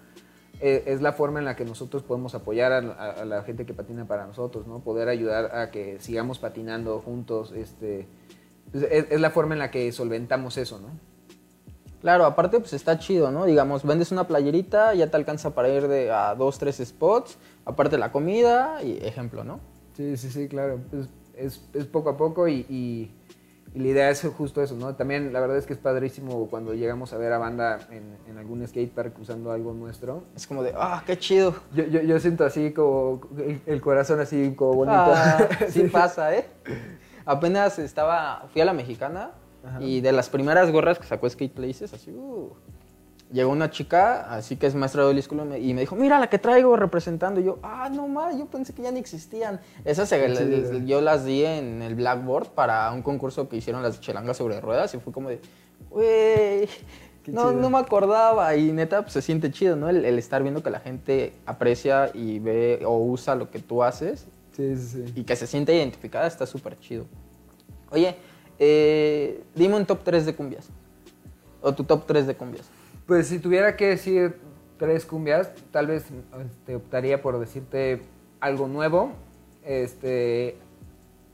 Eh, 0.61 0.85
es 0.87 1.01
la 1.03 1.12
forma 1.12 1.39
en 1.39 1.45
la 1.45 1.55
que 1.55 1.64
nosotros 1.64 2.03
podemos 2.03 2.35
apoyar 2.35 2.72
a, 2.72 2.79
a- 2.79 3.11
a 3.20 3.24
la 3.26 3.43
gente 3.43 3.64
que 3.66 3.74
patina 3.74 4.07
para 4.07 4.26
nosotros, 4.26 4.66
¿no? 4.66 4.81
Poder 4.81 5.09
ayudar 5.09 5.55
a 5.57 5.70
que 5.70 6.01
sigamos 6.01 6.39
patinando 6.39 6.99
juntos, 7.01 7.53
este, 7.53 8.09
pues, 8.72 8.85
es, 8.91 9.07
es 9.11 9.20
la 9.20 9.31
forma 9.31 9.55
en 9.55 9.59
la 9.61 9.70
que 9.70 9.93
solventamos 9.93 10.57
eso, 10.57 10.79
¿no? 10.81 10.89
Claro, 12.01 12.24
aparte 12.26 12.61
pues 12.61 12.72
está 12.74 12.97
chido, 12.99 13.31
¿no? 13.33 13.45
Digamos, 13.45 13.85
vendes 13.85 14.12
una 14.12 14.26
playerita, 14.29 14.95
ya 14.95 15.11
te 15.11 15.16
alcanza 15.16 15.55
para 15.55 15.68
ir 15.68 15.89
de 15.89 16.12
a 16.12 16.35
dos, 16.37 16.59
tres 16.59 16.76
spots, 16.85 17.39
aparte 17.69 17.99
la 17.99 18.11
comida 18.11 18.83
y 18.83 18.99
ejemplo, 19.05 19.45
¿no? 19.45 19.61
Sí, 19.97 20.16
sí, 20.16 20.31
sí, 20.31 20.49
claro. 20.49 20.81
Es, 21.37 21.62
es 21.75 21.87
poco 21.87 22.11
a 22.11 22.16
poco 22.16 22.49
y, 22.49 22.66
y- 22.69 23.14
y 23.75 23.81
la 23.81 23.89
idea 23.89 24.11
es 24.11 24.23
justo 24.37 24.62
eso, 24.62 24.75
¿no? 24.77 24.95
También 24.95 25.31
la 25.33 25.41
verdad 25.41 25.59
es 25.59 25.66
que 25.66 25.75
es 25.75 25.79
padrísimo 25.79 26.49
cuando 26.49 26.73
llegamos 26.73 27.12
a 27.12 27.19
ver 27.19 27.33
a 27.35 27.39
banda 27.39 27.79
en, 27.91 28.16
en 28.27 28.39
algún 28.39 28.66
skatepark 28.66 29.19
usando 29.21 29.53
algo 29.53 29.75
nuestro. 29.75 30.25
Es 30.35 30.47
como 30.47 30.62
de, 30.62 30.73
ah, 30.75 31.03
qué 31.07 31.19
chido. 31.19 31.55
Yo, 31.75 31.85
yo, 31.85 32.01
yo 32.01 32.19
siento 32.19 32.47
así 32.47 32.73
como 32.73 33.21
el, 33.37 33.61
el 33.66 33.81
corazón 33.83 34.21
así 34.21 34.55
como 34.57 34.73
bonito. 34.73 34.97
Ah, 35.14 35.47
sí 35.69 35.83
pasa, 35.85 36.35
¿eh? 36.35 36.47
Apenas 37.27 37.79
estaba, 37.79 38.49
fui 38.53 38.62
a 38.62 38.64
la 38.64 38.73
mexicana 38.73 39.33
Ajá. 39.62 39.83
y 39.83 40.01
de 40.01 40.12
las 40.12 40.31
primeras 40.31 40.71
gorras 40.73 40.99
que 40.99 41.07
sacó 41.07 41.29
Skate 41.29 41.53
Places, 41.53 41.93
así, 41.93 42.11
uh, 42.11 42.51
llegó 43.33 43.51
una 43.51 43.70
chica, 43.70 44.33
así 44.35 44.57
que 44.57 44.66
es 44.66 44.74
maestra 44.74 45.07
de 45.07 45.14
me- 45.45 45.59
y 45.59 45.74
me 45.74 45.81
dijo, 45.83 45.95
mira 45.97 46.18
la 46.18 46.29
que 46.31 46.39
traigo 46.39 46.76
representando. 46.76 47.41
Y 47.41 47.45
yo, 47.45 47.59
ah, 47.62 47.89
no 47.93 48.09
más, 48.09 48.37
yo 48.39 48.47
pensé 48.47 48.72
que 48.72 48.83
ya 48.83 48.91
ni 48.91 49.01
existían. 49.01 49.61
Esas 49.85 50.09
se- 50.09 50.87
yo 50.87 51.01
las 51.01 51.24
di 51.24 51.45
en 51.45 51.83
el 51.83 51.95
Blackboard 51.95 52.49
para 52.49 52.91
un 52.93 53.03
concurso 53.03 53.49
que 53.49 53.57
hicieron 53.57 53.83
las 53.83 54.01
chelangas 54.01 54.37
sobre 54.39 54.61
ruedas 54.61 54.95
y 54.95 54.99
fue 54.99 55.12
como 55.12 55.29
de, 55.29 55.41
güey, 55.91 56.68
no, 57.26 57.53
no 57.53 57.68
me 57.70 57.79
acordaba. 57.79 58.55
Y 58.57 58.72
neta, 58.72 59.03
pues 59.03 59.12
se 59.12 59.22
siente 59.22 59.51
chido, 59.51 59.76
¿no? 59.76 59.89
El, 59.89 60.05
el 60.05 60.18
estar 60.18 60.43
viendo 60.43 60.62
que 60.62 60.70
la 60.70 60.81
gente 60.81 61.33
aprecia 61.47 62.11
y 62.14 62.39
ve 62.39 62.83
o 62.87 62.97
usa 62.99 63.35
lo 63.35 63.51
que 63.51 63.59
tú 63.59 63.83
haces 63.83 64.26
Sí, 64.57 64.74
sí, 64.76 65.05
sí. 65.07 65.12
y 65.14 65.24
que 65.24 65.37
se 65.37 65.47
siente 65.47 65.74
identificada 65.74 66.26
está 66.26 66.47
súper 66.47 66.79
chido. 66.81 67.05
Oye, 67.91 68.16
eh, 68.59 69.43
dime 69.55 69.76
un 69.76 69.87
top 69.87 70.01
3 70.03 70.26
de 70.26 70.35
cumbias. 70.35 70.68
O 71.62 71.74
tu 71.74 71.85
top 71.85 72.07
3 72.07 72.26
de 72.26 72.35
cumbias. 72.35 72.68
Pues 73.09 73.26
si 73.28 73.38
tuviera 73.38 73.74
que 73.74 73.86
decir 73.88 74.36
tres 74.78 75.06
cumbias, 75.06 75.50
tal 75.72 75.86
vez 75.86 76.04
este, 76.44 76.76
optaría 76.76 77.22
por 77.22 77.40
decirte 77.40 78.02
algo 78.38 78.68
nuevo, 78.68 79.12
este, 79.64 80.56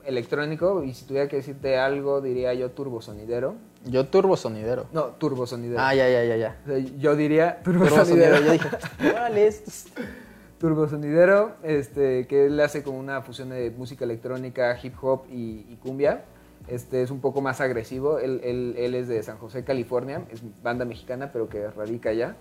electrónico, 0.05 0.85
y 0.85 0.95
si 0.95 1.05
tuviera 1.05 1.27
que 1.29 1.37
decirte 1.37 1.77
algo, 1.77 2.21
diría 2.21 2.55
yo 2.55 2.71
turbosonidero. 2.71 3.57
Yo 3.87 4.07
turbo 4.07 4.37
sonidero. 4.37 4.87
No, 4.93 5.07
turbosonidero. 5.07 5.81
Ah, 5.83 5.95
ya, 5.97 6.09
ya, 6.09 6.25
ya, 6.25 6.37
ya. 6.37 6.57
O 6.65 6.69
sea, 6.69 6.79
yo 6.79 7.17
diría 7.17 7.61
Turbo 7.63 7.85
turbosonidero. 7.87 8.37
sonidero. 8.37 8.47
Yo 8.47 8.53
dije, 8.53 9.11
órale, 9.11 9.47
esto 9.49 9.71
es- 9.71 9.87
Turbosonidero, 10.59 11.57
este, 11.65 12.27
que 12.29 12.47
él 12.47 12.59
hace 12.61 12.83
como 12.83 12.99
una 12.99 13.21
fusión 13.21 13.51
de 13.51 13.71
música 13.77 14.05
electrónica, 14.07 14.79
hip 14.83 14.95
hop 15.03 15.25
y, 15.29 15.67
y 15.69 15.77
cumbia. 15.83 16.25
Este 16.69 17.03
es 17.03 17.11
un 17.11 17.21
poco 17.21 17.41
más 17.41 17.61
agresivo. 17.61 18.19
Él, 18.19 18.41
es 18.77 19.09
de 19.09 19.23
San 19.23 19.39
José, 19.39 19.65
California. 19.65 20.25
Es 20.31 20.43
banda 20.63 20.85
mexicana, 20.85 21.31
pero 21.33 21.49
que 21.49 21.69
radica 21.69 22.11
allá. 22.11 22.37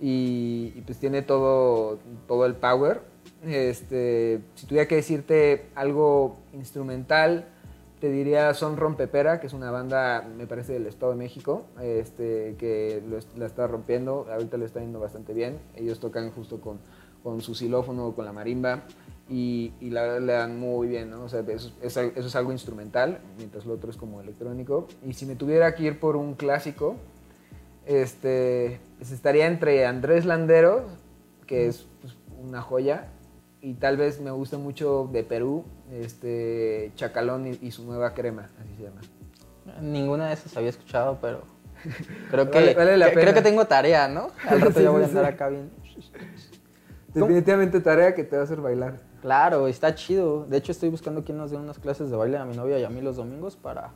Y, 0.00 0.82
pues 0.86 0.98
tiene 0.98 1.22
todo, 1.22 1.98
todo 2.26 2.46
el 2.46 2.54
power. 2.54 3.02
Este, 3.44 4.40
si 4.54 4.66
tuviera 4.66 4.88
que 4.88 4.96
decirte 4.96 5.66
algo 5.74 6.38
instrumental, 6.52 7.46
te 8.00 8.10
diría 8.10 8.52
Son 8.54 8.76
Rompepera, 8.76 9.40
que 9.40 9.46
es 9.46 9.52
una 9.52 9.70
banda, 9.70 10.28
me 10.36 10.46
parece, 10.46 10.74
del 10.74 10.86
Estado 10.86 11.12
de 11.12 11.18
México, 11.18 11.64
este, 11.80 12.56
que 12.58 13.02
lo 13.08 13.18
la 13.38 13.46
está 13.46 13.66
rompiendo, 13.66 14.26
ahorita 14.30 14.58
le 14.58 14.66
está 14.66 14.80
yendo 14.80 15.00
bastante 15.00 15.32
bien. 15.32 15.58
Ellos 15.74 16.00
tocan 16.00 16.30
justo 16.32 16.60
con, 16.60 16.80
con 17.22 17.40
su 17.40 17.54
xilófono, 17.54 18.12
con 18.14 18.26
la 18.26 18.32
marimba, 18.32 18.82
y, 19.28 19.72
y 19.80 19.90
la 19.90 20.02
verdad 20.02 20.20
le 20.20 20.32
dan 20.34 20.58
muy 20.58 20.86
bien, 20.88 21.10
¿no? 21.10 21.22
O 21.24 21.28
sea, 21.28 21.40
eso, 21.48 21.72
es, 21.82 21.96
eso 21.96 22.26
es 22.28 22.36
algo 22.36 22.52
instrumental, 22.52 23.20
mientras 23.38 23.64
lo 23.66 23.74
otro 23.74 23.90
es 23.90 23.96
como 23.96 24.20
electrónico. 24.20 24.86
Y 25.06 25.14
si 25.14 25.24
me 25.26 25.34
tuviera 25.36 25.74
que 25.74 25.84
ir 25.84 25.98
por 26.00 26.16
un 26.16 26.34
clásico, 26.34 26.96
este, 27.86 28.80
pues 28.98 29.10
estaría 29.12 29.46
entre 29.46 29.86
Andrés 29.86 30.24
Landeros, 30.24 30.82
que 31.46 31.68
es 31.68 31.86
pues, 32.00 32.14
una 32.42 32.60
joya, 32.62 33.08
y 33.60 33.74
tal 33.74 33.96
vez 33.96 34.20
me 34.20 34.30
gusta 34.30 34.58
mucho 34.58 35.08
de 35.12 35.24
Perú, 35.24 35.64
este, 35.92 36.92
Chacalón 36.96 37.46
y, 37.46 37.58
y 37.62 37.70
su 37.70 37.84
nueva 37.84 38.12
crema, 38.14 38.50
así 38.60 38.76
se 38.76 38.82
llama. 38.84 39.00
Ninguna 39.80 40.28
de 40.28 40.34
esas 40.34 40.54
había 40.56 40.68
escuchado, 40.68 41.18
pero 41.22 41.42
creo 42.30 42.50
que, 42.50 42.58
Vale- 42.58 42.74
vale 42.74 42.96
la 42.98 43.06
creo 43.06 43.20
pena. 43.20 43.34
que 43.34 43.40
tengo 43.42 43.64
tarea, 43.66 44.06
¿no? 44.08 44.28
Al 44.46 44.60
rato 44.60 44.78
Sí, 44.78 44.84
ya 44.84 44.90
voy 44.90 45.02
a 45.02 45.06
andar 45.06 45.24
sí. 45.28 45.32
acá 45.32 45.48
bien. 45.48 45.70
Definitivamente 47.14 47.80
tarea 47.80 48.14
que 48.14 48.24
te 48.24 48.36
va 48.36 48.42
a 48.42 48.44
hacer 48.44 48.60
bailar. 48.60 48.96
Claro, 49.24 49.68
está 49.68 49.94
chido. 49.94 50.44
De 50.50 50.58
hecho, 50.58 50.70
estoy 50.70 50.90
buscando 50.90 51.24
quién 51.24 51.38
nos 51.38 51.50
dé 51.50 51.56
unas 51.56 51.78
clases 51.78 52.10
de 52.10 52.16
baile 52.16 52.36
a 52.36 52.44
mi 52.44 52.54
novia 52.54 52.78
y 52.78 52.84
a 52.84 52.90
mí 52.90 53.00
los 53.00 53.16
domingos 53.16 53.56
para 53.56 53.92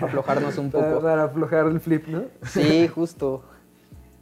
aflojarnos 0.00 0.56
un 0.56 0.70
poco. 0.72 1.02
para 1.02 1.24
aflojar 1.24 1.66
el 1.66 1.80
flip, 1.80 2.06
¿no? 2.06 2.22
Sí, 2.46 2.88
justo. 2.88 3.42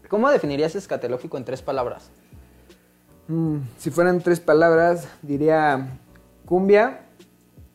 ¿Cómo 0.08 0.28
definirías 0.30 0.74
escatológico 0.74 1.36
en 1.36 1.44
tres 1.44 1.62
palabras? 1.62 2.10
Mm, 3.28 3.58
si 3.76 3.92
fueran 3.92 4.20
tres 4.20 4.40
palabras, 4.40 5.06
diría 5.22 5.96
cumbia, 6.44 7.02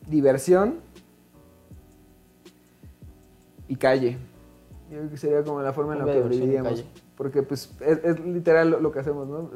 diversión 0.06 0.80
y 3.66 3.76
calle. 3.76 4.18
Yo 4.90 4.98
creo 4.98 5.10
que 5.10 5.16
sería 5.16 5.42
como 5.42 5.62
la 5.62 5.72
forma 5.72 5.94
en 5.94 6.00
la 6.00 6.12
que 6.12 6.20
viviríamos. 6.20 6.84
Porque 7.16 7.42
pues 7.42 7.72
es, 7.80 8.04
es 8.04 8.20
literal 8.20 8.68
lo, 8.68 8.80
lo 8.80 8.92
que 8.92 8.98
hacemos, 8.98 9.26
¿no? 9.26 9.48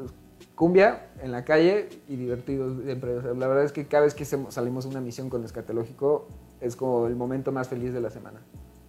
Cumbia 0.59 1.07
en 1.23 1.31
la 1.31 1.45
calle 1.45 1.87
y 2.09 2.17
divertidos 2.17 2.83
siempre. 2.83 3.15
O 3.15 3.21
sea, 3.21 3.33
la 3.33 3.47
verdad 3.47 3.63
es 3.63 3.71
que 3.71 3.87
cada 3.87 4.03
vez 4.03 4.13
que 4.13 4.25
salimos 4.25 4.85
a 4.85 4.89
una 4.89 4.99
misión 4.99 5.29
con 5.29 5.45
Escatológico 5.45 6.27
es 6.59 6.75
como 6.75 7.07
el 7.07 7.15
momento 7.15 7.53
más 7.53 7.69
feliz 7.69 7.93
de 7.93 8.01
la 8.01 8.09
semana. 8.09 8.41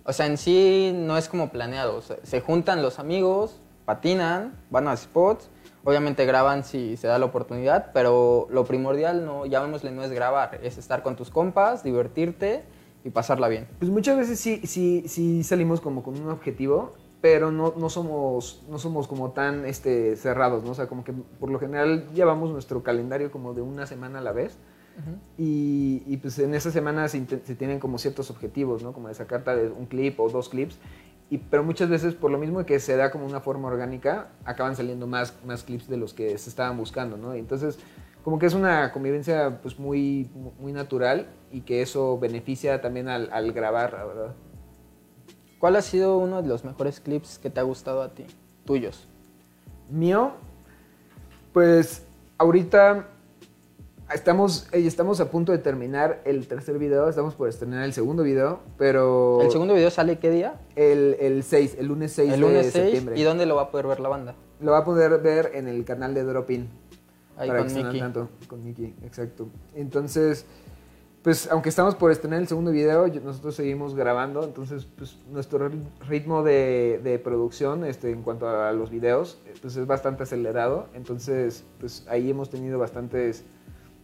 O 0.02 0.12
sea, 0.12 0.26
en 0.26 0.36
sí 0.36 0.90
no 0.92 1.16
es 1.16 1.28
como 1.28 1.50
planeado. 1.50 1.98
o 1.98 2.02
sea, 2.02 2.16
se 2.24 2.40
juntan 2.40 2.82
los 2.82 2.98
amigos, 2.98 3.60
patinan, 3.84 4.58
van 4.68 4.88
a 4.88 4.96
spots, 4.96 5.48
obviamente 5.84 6.26
graban 6.26 6.64
si 6.64 6.96
se 6.96 7.06
da 7.06 7.20
la 7.20 7.26
oportunidad, 7.26 7.92
pero 7.94 8.48
lo 8.50 8.64
primordial, 8.64 9.24
no, 9.24 9.46
llamémosle, 9.46 9.92
no 9.92 10.02
es 10.02 10.10
grabar, 10.10 10.58
es 10.64 10.76
estar 10.76 11.04
con 11.04 11.14
tus 11.14 11.30
compas, 11.30 11.84
divertirte 11.84 12.64
y 13.04 13.10
pasarla 13.10 13.46
bien. 13.46 13.68
Pues 13.78 13.92
muchas 13.92 14.16
veces 14.16 14.40
sí, 14.40 14.60
sí, 14.64 15.04
sí 15.06 15.44
salimos 15.44 15.80
como 15.80 16.02
con 16.02 16.20
un 16.20 16.30
objetivo, 16.30 16.94
pero 17.20 17.50
no, 17.50 17.74
no, 17.76 17.90
somos, 17.90 18.62
no 18.68 18.78
somos 18.78 19.06
como 19.06 19.32
tan 19.32 19.66
este, 19.66 20.16
cerrados, 20.16 20.64
¿no? 20.64 20.70
O 20.70 20.74
sea, 20.74 20.86
como 20.86 21.04
que 21.04 21.12
por 21.12 21.50
lo 21.50 21.58
general 21.58 22.08
llevamos 22.14 22.50
nuestro 22.50 22.82
calendario 22.82 23.30
como 23.30 23.52
de 23.52 23.62
una 23.62 23.86
semana 23.86 24.18
a 24.18 24.22
la 24.22 24.32
vez. 24.32 24.58
Y, 25.38 26.02
y, 26.06 26.18
pues 26.18 26.38
en 26.40 26.54
esa 26.54 26.70
semana 26.70 27.08
se, 27.08 27.24
se 27.26 27.54
tienen 27.54 27.78
como 27.78 27.96
ciertos 27.96 28.30
objetivos, 28.30 28.82
¿no? 28.82 28.92
Como 28.92 29.08
de 29.08 29.14
sacar 29.14 29.44
tal 29.44 29.58
vez 29.58 29.72
un 29.74 29.86
clip 29.86 30.20
o 30.20 30.28
dos 30.28 30.50
clips. 30.50 30.78
Y, 31.30 31.38
pero 31.38 31.62
muchas 31.62 31.88
veces, 31.88 32.14
por 32.14 32.30
lo 32.30 32.36
mismo 32.36 32.66
que 32.66 32.80
se 32.80 32.96
da 32.96 33.10
como 33.10 33.24
una 33.24 33.40
forma 33.40 33.68
orgánica, 33.68 34.28
acaban 34.44 34.76
saliendo 34.76 35.06
más, 35.06 35.34
más 35.46 35.62
clips 35.62 35.88
de 35.88 35.96
los 35.96 36.12
que 36.12 36.36
se 36.36 36.50
estaban 36.50 36.76
buscando, 36.76 37.16
¿no? 37.16 37.34
Y 37.34 37.38
entonces, 37.38 37.78
como 38.24 38.38
que 38.38 38.46
es 38.46 38.54
una 38.54 38.92
convivencia 38.92 39.60
pues 39.62 39.78
muy, 39.78 40.30
muy 40.58 40.72
natural 40.72 41.28
y 41.50 41.62
que 41.62 41.80
eso 41.80 42.18
beneficia 42.18 42.82
también 42.82 43.08
al, 43.08 43.30
al 43.32 43.52
grabar, 43.52 43.94
la 43.94 44.04
verdad. 44.04 44.34
¿Cuál 45.60 45.76
ha 45.76 45.82
sido 45.82 46.16
uno 46.16 46.40
de 46.40 46.48
los 46.48 46.64
mejores 46.64 47.00
clips 47.00 47.38
que 47.38 47.50
te 47.50 47.60
ha 47.60 47.62
gustado 47.64 48.00
a 48.02 48.08
ti? 48.14 48.24
Tuyos. 48.64 49.06
Mío, 49.90 50.32
pues 51.52 52.02
ahorita 52.38 53.08
estamos, 54.14 54.66
estamos 54.72 55.20
a 55.20 55.30
punto 55.30 55.52
de 55.52 55.58
terminar 55.58 56.22
el 56.24 56.48
tercer 56.48 56.78
video, 56.78 57.10
estamos 57.10 57.34
por 57.34 57.46
estrenar 57.46 57.84
el 57.84 57.92
segundo 57.92 58.22
video, 58.22 58.60
pero 58.78 59.42
¿El 59.42 59.50
segundo 59.50 59.74
video 59.74 59.90
sale 59.90 60.18
qué 60.18 60.30
día? 60.30 60.58
el, 60.76 61.16
el 61.20 61.42
6, 61.42 61.76
el 61.78 61.86
lunes 61.88 62.12
6 62.12 62.32
El 62.32 62.40
lunes 62.40 62.64
de 62.66 62.70
6. 62.72 62.84
septiembre. 62.84 63.18
¿Y 63.18 63.22
dónde 63.22 63.44
lo 63.44 63.56
va 63.56 63.62
a 63.64 63.70
poder 63.70 63.86
ver 63.86 64.00
la 64.00 64.08
banda? 64.08 64.34
Lo 64.60 64.72
va 64.72 64.78
a 64.78 64.84
poder 64.86 65.20
ver 65.20 65.50
en 65.54 65.68
el 65.68 65.84
canal 65.84 66.14
de 66.14 66.22
Drop 66.24 66.50
In. 66.50 66.70
Ahí 67.36 67.48
para 67.48 67.60
con 67.60 67.68
que 67.68 67.82
Mickey. 67.84 68.00
tanto, 68.00 68.28
con 68.48 68.64
Mickey, 68.64 68.94
exacto. 69.04 69.48
Entonces, 69.74 70.46
pues 71.22 71.50
aunque 71.50 71.68
estamos 71.68 71.94
por 71.94 72.10
estrenar 72.10 72.40
el 72.40 72.48
segundo 72.48 72.70
video, 72.70 73.06
nosotros 73.22 73.54
seguimos 73.54 73.94
grabando, 73.94 74.42
entonces 74.44 74.86
pues 74.96 75.18
nuestro 75.30 75.70
ri- 75.70 75.84
ritmo 76.08 76.42
de, 76.42 77.20
producción 77.22 77.84
este, 77.84 78.10
en 78.10 78.22
cuanto 78.22 78.48
a 78.48 78.72
los 78.72 78.90
videos 78.90 79.38
eh, 79.46 79.54
pues 79.60 79.76
es 79.76 79.86
bastante 79.86 80.22
acelerado, 80.22 80.86
entonces 80.94 81.64
pues 81.78 82.06
ahí 82.08 82.30
hemos 82.30 82.48
tenido 82.48 82.78
bastantes 82.78 83.44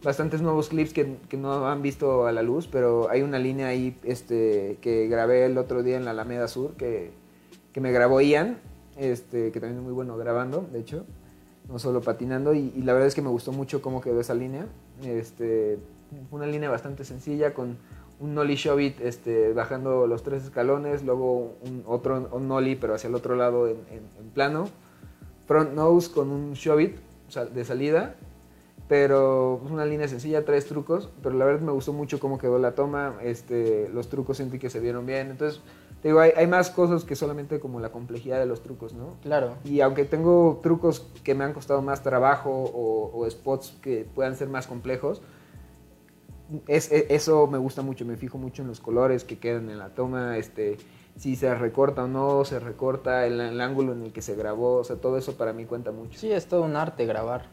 bastantes 0.03 0.43
nuevos 0.43 0.69
clips 0.69 0.93
que, 0.93 1.17
que 1.27 1.37
no 1.37 1.67
han 1.67 1.81
visto 1.81 2.27
a 2.27 2.31
la 2.31 2.43
luz, 2.43 2.67
pero 2.71 3.09
hay 3.09 3.23
una 3.23 3.39
línea 3.39 3.67
ahí 3.67 3.97
este, 4.03 4.77
que 4.79 5.07
grabé 5.07 5.45
el 5.45 5.57
otro 5.57 5.81
día 5.81 5.97
en 5.97 6.05
la 6.05 6.11
Alameda 6.11 6.47
Sur 6.47 6.73
que, 6.73 7.11
que 7.73 7.81
me 7.81 7.91
grabó 7.91 8.21
Ian, 8.21 8.59
este, 8.95 9.51
que 9.51 9.59
también 9.59 9.79
es 9.79 9.83
muy 9.83 9.93
bueno 9.93 10.15
grabando, 10.15 10.67
de 10.71 10.79
hecho 10.79 11.03
no 11.67 11.79
solo 11.79 11.99
patinando, 12.01 12.53
y, 12.53 12.71
y 12.75 12.83
la 12.83 12.93
verdad 12.93 13.07
es 13.07 13.15
que 13.15 13.21
me 13.21 13.29
gustó 13.29 13.51
mucho 13.51 13.81
cómo 13.81 13.99
quedó 13.99 14.21
esa 14.21 14.33
línea. 14.33 14.67
Este, 15.03 15.77
una 16.31 16.45
línea 16.45 16.69
bastante 16.69 17.03
sencilla, 17.03 17.53
con 17.53 17.77
un 18.19 18.33
nollie 18.33 18.55
shove 18.55 18.95
este, 19.01 19.53
bajando 19.53 20.07
los 20.07 20.23
tres 20.23 20.43
escalones, 20.43 21.03
luego 21.03 21.55
un 21.65 21.83
otro 21.85 22.29
un 22.31 22.47
nollie 22.47 22.75
pero 22.75 22.95
hacia 22.95 23.07
el 23.07 23.15
otro 23.15 23.35
lado 23.35 23.67
en, 23.67 23.77
plano, 24.33 24.69
front 25.45 25.73
nose 25.73 26.11
con 26.11 26.31
un 26.31 26.53
shove 26.53 26.95
de 27.53 27.65
salida, 27.65 28.15
pero 28.87 29.61
es 29.65 29.71
una 29.71 29.85
línea 29.85 30.07
sencilla, 30.07 30.45
tres 30.45 30.65
trucos, 30.65 31.09
pero 31.21 31.35
la 31.35 31.45
verdad 31.45 31.61
me 31.61 31.71
gustó 31.71 31.93
mucho 31.93 32.19
cómo 32.19 32.37
quedó 32.37 32.57
la 32.57 32.73
toma, 32.73 33.17
este, 33.21 33.89
los 33.89 34.09
trucos 34.09 34.37
sentí 34.37 34.59
que 34.59 34.69
se 34.69 34.79
vieron 34.79 35.05
bien, 35.05 35.29
entonces 35.29 35.61
digo, 36.03 36.19
hay, 36.19 36.31
hay, 36.35 36.47
más 36.47 36.69
cosas 36.69 37.03
que 37.03 37.15
solamente 37.15 37.59
como 37.59 37.79
la 37.79 37.91
complejidad 37.91 38.39
de 38.39 38.45
los 38.45 38.63
trucos, 38.63 38.93
¿no? 38.93 39.15
Claro. 39.23 39.55
Y 39.65 39.81
aunque 39.81 40.05
tengo 40.05 40.59
trucos 40.63 41.05
que 41.23 41.35
me 41.35 41.43
han 41.43 41.53
costado 41.53 41.81
más 41.81 42.01
trabajo 42.01 42.49
o, 42.49 43.11
o 43.13 43.29
spots 43.29 43.75
que 43.81 44.07
puedan 44.15 44.35
ser 44.35 44.47
más 44.47 44.67
complejos, 44.67 45.21
es, 46.67 46.91
e, 46.91 47.07
eso 47.09 47.47
me 47.47 47.57
gusta 47.57 47.81
mucho, 47.81 48.05
me 48.05 48.17
fijo 48.17 48.37
mucho 48.37 48.61
en 48.61 48.67
los 48.67 48.79
colores 48.79 49.23
que 49.23 49.37
quedan 49.37 49.69
en 49.69 49.79
la 49.79 49.89
toma, 49.89 50.37
este, 50.37 50.77
si 51.17 51.35
se 51.35 51.53
recorta 51.55 52.03
o 52.03 52.07
no, 52.07 52.45
se 52.45 52.59
recorta, 52.59 53.25
el, 53.25 53.39
el, 53.39 53.61
ángulo 53.61 53.93
en 53.93 54.03
el 54.03 54.11
que 54.11 54.21
se 54.21 54.35
grabó, 54.35 54.77
o 54.77 54.83
sea, 54.83 54.97
todo 54.97 55.17
eso 55.17 55.37
para 55.37 55.53
mí 55.53 55.65
cuenta 55.65 55.91
mucho. 55.91 56.19
Sí, 56.19 56.31
es 56.31 56.47
todo 56.47 56.63
un 56.63 56.75
arte 56.75 57.05
grabar. 57.05 57.45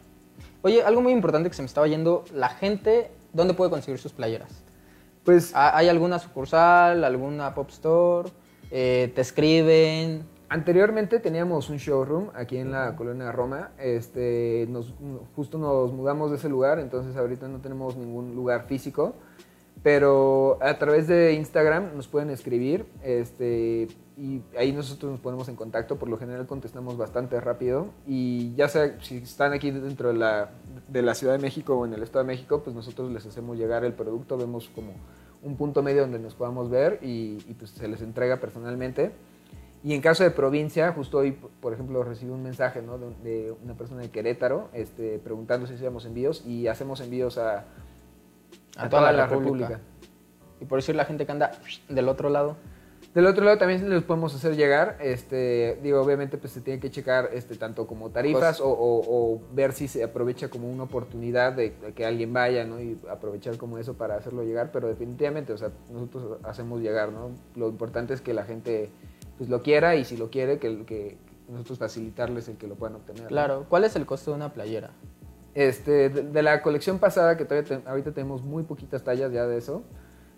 Oye, 0.62 0.82
algo 0.82 1.00
muy 1.00 1.12
importante 1.12 1.48
que 1.48 1.56
se 1.56 1.62
me 1.62 1.66
estaba 1.66 1.86
yendo, 1.86 2.24
la 2.34 2.48
gente, 2.48 3.10
¿dónde 3.32 3.54
puede 3.54 3.70
conseguir 3.70 3.98
sus 3.98 4.12
playeras? 4.12 4.62
Pues... 5.24 5.52
¿Hay 5.54 5.88
alguna 5.88 6.18
sucursal, 6.18 7.04
alguna 7.04 7.54
pop 7.54 7.70
store? 7.70 8.30
Eh, 8.70 9.12
¿Te 9.14 9.20
escriben? 9.20 10.33
Anteriormente 10.54 11.18
teníamos 11.18 11.68
un 11.68 11.78
showroom 11.78 12.30
aquí 12.32 12.58
en 12.58 12.70
la 12.70 12.94
colonia 12.94 13.32
Roma. 13.32 13.72
Este, 13.76 14.68
nos, 14.70 14.94
justo 15.34 15.58
nos 15.58 15.92
mudamos 15.92 16.30
de 16.30 16.36
ese 16.36 16.48
lugar, 16.48 16.78
entonces 16.78 17.16
ahorita 17.16 17.48
no 17.48 17.58
tenemos 17.58 17.96
ningún 17.96 18.36
lugar 18.36 18.66
físico. 18.68 19.16
Pero 19.82 20.58
a 20.62 20.78
través 20.78 21.08
de 21.08 21.32
Instagram 21.32 21.96
nos 21.96 22.06
pueden 22.06 22.30
escribir 22.30 22.86
este, 23.02 23.88
y 24.16 24.42
ahí 24.56 24.70
nosotros 24.70 25.10
nos 25.10 25.20
ponemos 25.20 25.48
en 25.48 25.56
contacto. 25.56 25.98
Por 25.98 26.08
lo 26.08 26.18
general 26.18 26.46
contestamos 26.46 26.96
bastante 26.96 27.40
rápido. 27.40 27.88
Y 28.06 28.54
ya 28.54 28.68
sea 28.68 29.00
si 29.00 29.16
están 29.16 29.54
aquí 29.54 29.72
dentro 29.72 30.10
de 30.10 30.14
la, 30.14 30.50
de 30.86 31.02
la 31.02 31.16
Ciudad 31.16 31.32
de 31.32 31.40
México 31.40 31.76
o 31.76 31.84
en 31.84 31.94
el 31.94 32.02
Estado 32.04 32.24
de 32.24 32.28
México, 32.28 32.62
pues 32.62 32.76
nosotros 32.76 33.10
les 33.10 33.26
hacemos 33.26 33.58
llegar 33.58 33.84
el 33.84 33.94
producto. 33.94 34.38
Vemos 34.38 34.70
como 34.72 34.92
un 35.42 35.56
punto 35.56 35.82
medio 35.82 36.02
donde 36.02 36.20
nos 36.20 36.36
podamos 36.36 36.70
ver 36.70 37.00
y, 37.02 37.38
pues 37.58 37.72
se 37.72 37.88
les 37.88 38.00
entrega 38.02 38.38
personalmente. 38.38 39.10
Y 39.84 39.92
en 39.92 40.00
caso 40.00 40.24
de 40.24 40.30
provincia, 40.30 40.90
justo 40.92 41.18
hoy, 41.18 41.32
por 41.60 41.74
ejemplo, 41.74 42.02
recibí 42.02 42.30
un 42.30 42.42
mensaje 42.42 42.80
¿no? 42.80 42.96
de, 42.96 43.54
una 43.62 43.74
persona 43.74 44.00
de 44.00 44.10
Querétaro 44.10 44.70
este, 44.72 45.18
preguntando 45.18 45.66
si 45.66 45.74
hacíamos 45.74 46.06
envíos 46.06 46.42
y 46.46 46.68
hacemos 46.68 47.02
envíos 47.02 47.36
a, 47.36 47.66
a, 48.78 48.88
toda, 48.88 49.12
la, 49.12 49.26
República. 49.26 49.80
Y 50.58 50.64
por 50.64 50.78
decir 50.78 50.96
la 50.96 51.04
gente 51.04 51.26
que 51.26 51.32
anda 51.32 51.52
del 51.90 52.08
otro 52.08 52.30
lado. 52.30 52.56
Del 53.12 53.26
otro 53.26 53.44
lado 53.44 53.58
también 53.58 53.88
les 53.90 54.02
podemos 54.02 54.34
hacer 54.34 54.56
llegar, 54.56 54.96
este, 55.00 55.78
digo, 55.82 56.00
obviamente 56.00 56.38
pues 56.38 56.54
se 56.54 56.62
tiene 56.62 56.80
que 56.80 56.90
checar 56.90 57.28
este, 57.34 57.54
tanto 57.54 57.86
como 57.86 58.10
tarifas 58.10 58.58
pues 58.58 58.62
o, 58.64 59.40
ver 59.52 59.72
si 59.72 59.86
se 59.86 60.02
aprovecha 60.02 60.48
como 60.48 60.68
una 60.68 60.84
oportunidad 60.84 61.52
de, 61.52 61.74
que 61.94 62.06
alguien 62.06 62.32
vaya, 62.32 62.64
¿no? 62.64 62.80
Y 62.80 62.98
aprovechar 63.10 63.58
como 63.58 63.76
eso 63.76 63.94
para 63.94 64.16
hacerlo 64.16 64.42
llegar, 64.42 64.72
pero 64.72 64.88
definitivamente, 64.88 65.52
o 65.52 65.58
sea, 65.58 65.70
nosotros 65.92 66.38
hacemos 66.42 66.80
llegar, 66.80 67.12
¿no? 67.12 67.30
Lo 67.54 67.68
importante 67.68 68.14
es 68.14 68.22
que 68.22 68.32
la 68.32 68.44
gente 68.44 68.90
pues 69.38 69.48
lo 69.48 69.62
quiera 69.62 69.96
y 69.96 70.04
si 70.04 70.16
lo 70.16 70.30
quiere, 70.30 70.58
que, 70.58 70.84
que 70.84 71.18
nosotros 71.48 71.78
facilitarles 71.78 72.48
el 72.48 72.56
que 72.56 72.66
lo 72.66 72.74
puedan 72.74 72.96
obtener. 72.96 73.26
Claro, 73.26 73.66
¿cuál 73.68 73.84
es 73.84 73.96
el 73.96 74.06
costo 74.06 74.30
de 74.30 74.36
una 74.36 74.52
playera? 74.52 74.90
Este, 75.54 76.08
de, 76.08 76.42
la 76.42 76.62
colección 76.62 76.98
pasada, 76.98 77.36
que 77.36 77.44
todavía 77.44 77.80
ahorita 77.86 78.12
tenemos 78.12 78.42
muy 78.42 78.64
poquitas 78.64 79.04
tallas 79.04 79.32
ya 79.32 79.46
de 79.46 79.58
eso, 79.58 79.84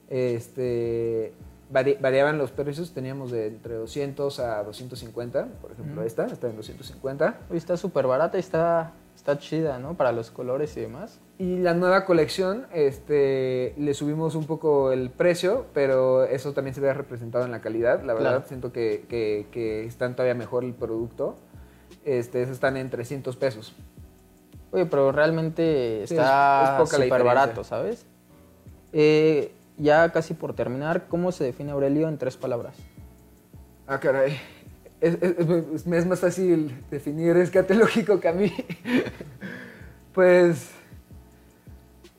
este, 0.09 1.33
variaban 1.71 2.37
los 2.39 2.53
precios, 2.53 2.93
teníamos 2.93 3.31
de 3.31 3.47
entre 3.47 3.75
200 3.75 4.39
a 4.41 4.63
250, 4.63 5.47
por 5.61 5.73
ejemplo, 5.73 6.03
esta 6.03 6.27
está 6.27 6.49
en 6.49 6.57
250. 6.57 7.41
Hoy 7.51 7.57
está 7.57 7.77
súper 7.77 8.07
barata 8.07 8.37
y 8.37 8.41
está, 8.41 8.93
está 9.27 9.39
chida, 9.39 9.79
¿no? 9.81 9.95
Para 9.95 10.13
los 10.13 10.31
colores 10.31 10.77
y 10.77 10.81
demás. 10.81 11.19
Y 11.39 11.59
la 11.59 11.75
nueva 11.75 12.05
colección, 12.05 12.67
este, 12.73 13.75
le 13.77 13.93
subimos 13.93 14.37
un 14.37 14.47
poco 14.47 14.93
el 14.93 15.11
precio, 15.11 15.67
pero 15.75 16.25
eso 16.25 16.53
también 16.53 16.75
se 16.75 16.81
ve 16.81 16.95
representado 16.95 17.45
en 17.45 17.51
la 17.51 17.61
calidad. 17.61 18.05
La 18.05 18.15
verdad, 18.15 18.45
siento 18.47 18.73
que, 18.73 19.05
que, 19.09 19.49
que, 19.51 19.85
están 19.85 20.15
todavía 20.15 20.35
mejor 20.35 20.63
el 20.63 20.75
producto. 20.75 21.35
Este, 22.05 22.43
están 22.43 22.77
en 22.77 22.89
300 22.89 23.35
pesos. 23.37 23.75
Oye, 24.71 24.87
pero 24.87 25.11
realmente 25.11 26.05
está 26.05 26.85
súper 26.87 27.25
barato, 27.25 27.65
¿sabes? 27.65 28.07
Eh, 28.93 29.53
ya 29.77 30.11
casi 30.13 30.35
por 30.35 30.55
terminar, 30.55 31.09
¿cómo 31.09 31.33
se 31.33 31.43
define 31.43 31.73
Aurelio 31.73 32.09
en 32.09 32.17
tres 32.17 32.37
palabras? 32.37 32.77
Ah, 33.89 33.99
caray. 33.99 34.39
Es, 35.07 35.23
es, 35.23 36.07
más 36.07 36.19
fácil 36.19 36.85
definir 36.91 37.37
escatológico 37.37 38.19
que 38.19 38.27
a 38.27 38.33
mí. 38.33 38.53
pues, 40.13 40.73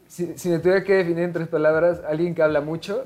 si, 0.08 0.50
me 0.50 0.60
tuviera 0.60 0.86
que 0.86 0.94
definir 0.94 1.26
en 1.26 1.34
tres 1.34 1.50
palabras, 1.50 2.02
alguien 2.08 2.34
que 2.34 2.42
habla 2.42 2.62
mucho. 2.62 3.06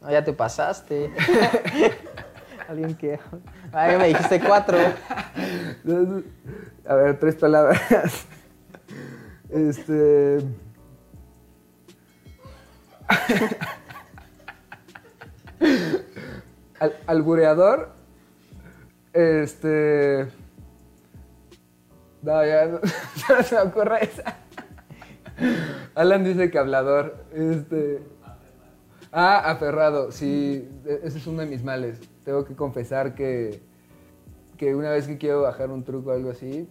no, 0.00 0.10
ya 0.10 0.24
te 0.24 0.32
pasaste. 0.32 1.10
alguien 2.68 2.94
que... 2.94 3.20
Ay, 3.72 3.98
me 3.98 4.08
dijiste 4.08 4.40
cuatro. 4.40 4.78
A 6.86 6.94
ver, 6.94 7.18
tres 7.18 7.34
palabras. 7.34 8.26
Este... 9.50 10.38
Al, 16.78 16.96
albureador. 17.06 17.99
Este. 19.12 20.28
No, 22.22 22.44
ya 22.44 22.66
no, 22.66 23.42
se 23.42 23.54
me 23.54 23.60
ocurre 23.62 24.04
esa. 24.04 24.36
Alan 25.94 26.24
dice 26.24 26.50
que 26.50 26.58
hablador. 26.58 27.24
Este. 27.32 28.02
Ah, 29.12 29.50
aferrado. 29.50 30.12
Sí, 30.12 30.68
e, 30.84 31.00
ese 31.04 31.18
es 31.18 31.26
uno 31.26 31.40
de 31.40 31.46
mis 31.46 31.64
males. 31.64 32.00
Tengo 32.24 32.44
que 32.44 32.54
confesar 32.54 33.14
que, 33.14 33.62
que 34.56 34.74
una 34.74 34.90
vez 34.90 35.06
que 35.06 35.18
quiero 35.18 35.42
bajar 35.42 35.70
un 35.70 35.84
truco 35.84 36.10
o 36.10 36.12
algo 36.12 36.30
así, 36.30 36.68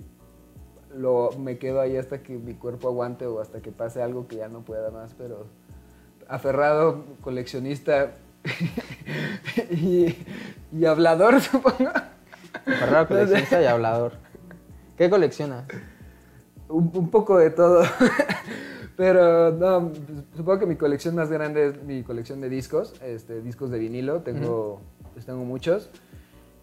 lo, 0.95 1.31
me 1.37 1.57
quedo 1.57 1.81
ahí 1.81 1.97
hasta 1.97 2.21
que 2.23 2.37
mi 2.37 2.53
cuerpo 2.53 2.87
aguante 2.87 3.25
o 3.25 3.39
hasta 3.39 3.61
que 3.61 3.71
pase 3.71 4.01
algo 4.01 4.27
que 4.27 4.37
ya 4.37 4.47
no 4.47 4.61
pueda 4.61 4.91
más, 4.91 5.13
pero 5.15 5.47
aferrado, 6.27 7.03
coleccionista 7.21 8.13
y, 9.71 10.15
hablador, 10.85 11.41
supongo. 11.41 11.91
Aferrado, 12.65 13.07
coleccionista 13.07 13.61
y 13.61 13.65
hablador. 13.65 14.13
¿Qué 14.97 15.09
colecciona? 15.09 15.65
Un, 16.67 17.09
poco 17.09 17.37
de 17.37 17.49
todo. 17.49 17.83
Pero 18.95 19.51
no, 19.51 19.91
supongo 20.35 20.59
que 20.59 20.65
mi 20.65 20.75
colección 20.75 21.15
más 21.15 21.29
grande 21.29 21.67
es 21.67 21.83
mi 21.83 22.03
colección 22.03 22.41
de 22.41 22.49
discos, 22.49 22.93
este, 23.01 23.41
discos 23.41 23.71
de 23.71 23.79
vinilo. 23.79 24.21
Tengo, 24.21 24.81
pues 25.13 25.25
tengo 25.25 25.45
muchos. 25.45 25.89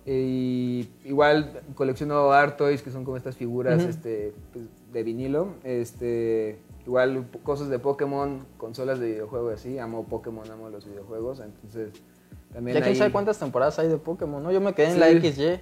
Y 0.05 0.89
igual 1.05 1.63
colecciono 1.75 2.31
art 2.33 2.57
toys, 2.57 2.83
que 2.83 2.91
son 2.91 3.05
como 3.05 3.17
estas 3.17 3.37
figuras 3.37 3.83
este, 3.83 4.35
pues, 4.53 4.67
de 4.93 5.03
vinilo. 5.03 5.55
Este, 5.65 6.61
Igual 6.87 7.27
cosas 7.43 7.69
de 7.69 7.81
Pokémon, 7.81 8.47
consolas 8.59 9.01
de 9.01 9.09
videojuegos 9.09 9.55
así, 9.55 9.77
amo 9.81 10.05
Pokémon, 10.05 10.49
amo 10.49 10.71
los 10.71 10.87
videojuegos, 10.87 11.41
entonces 11.41 11.91
también... 12.53 12.77
Ya 12.77 12.85
quién 12.85 12.95
sabe 12.95 13.11
cuántas 13.11 13.41
temporadas 13.41 13.77
hay 13.81 13.89
de 13.89 13.97
Pokémon, 13.97 14.41
¿no? 14.41 14.53
Yo 14.53 14.61
me 14.61 14.73
quedé 14.73 14.93
en 14.93 15.01
la 15.01 15.09
XY. 15.09 15.61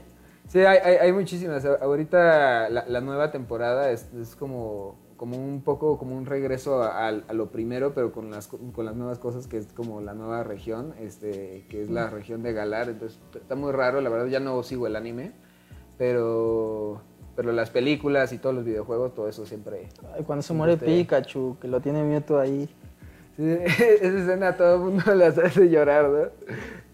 Sí, 0.48 0.60
hay, 0.60 0.78
hay, 0.78 1.12
muchísimas. 1.12 1.64
Ahorita 1.64 2.68
la, 2.68 3.00
nueva 3.00 3.30
temporada 3.30 3.90
es, 3.90 4.12
es, 4.14 4.36
como, 4.36 4.96
como 5.16 5.36
un 5.36 5.62
poco 5.62 5.98
como 5.98 6.16
un 6.16 6.26
regreso 6.26 6.82
a, 6.82 7.10
lo 7.10 7.50
primero, 7.50 7.94
pero 7.94 8.12
con 8.12 8.30
las, 8.30 8.48
con 8.48 8.84
las 8.84 8.94
nuevas 8.94 9.18
cosas, 9.18 9.46
que 9.46 9.56
es 9.56 9.72
como 9.72 10.00
la 10.00 10.14
nueva 10.14 10.44
región, 10.44 10.94
este, 11.00 11.66
que 11.68 11.82
es 11.82 11.90
la 11.90 12.10
región 12.10 12.42
de 12.42 12.52
Galar. 12.52 12.88
Entonces 12.88 13.18
está 13.34 13.56
muy 13.56 13.72
raro, 13.72 14.00
la 14.00 14.10
verdad 14.10 14.26
ya 14.26 14.40
no 14.40 14.62
sigo 14.62 14.86
el 14.86 14.96
anime, 14.96 15.32
pero 15.98 17.02
pero 17.36 17.52
las 17.52 17.70
películas 17.70 18.32
y 18.32 18.38
todos 18.38 18.54
los 18.54 18.64
videojuegos, 18.64 19.14
todo 19.14 19.28
eso 19.28 19.44
siempre... 19.46 19.88
Ay, 20.14 20.22
cuando 20.24 20.42
se 20.42 20.54
muere 20.54 20.76
Pikachu, 20.76 21.56
que 21.60 21.68
lo 21.68 21.80
tiene 21.80 22.04
Mewtwo 22.04 22.38
ahí. 22.38 22.68
Sí, 23.36 23.42
esa 23.66 24.18
escena 24.18 24.48
a 24.48 24.56
todo 24.56 24.74
el 24.74 24.80
mundo 24.80 25.14
las 25.14 25.36
hace 25.38 25.68
llorar, 25.68 26.08
¿no? 26.08 26.28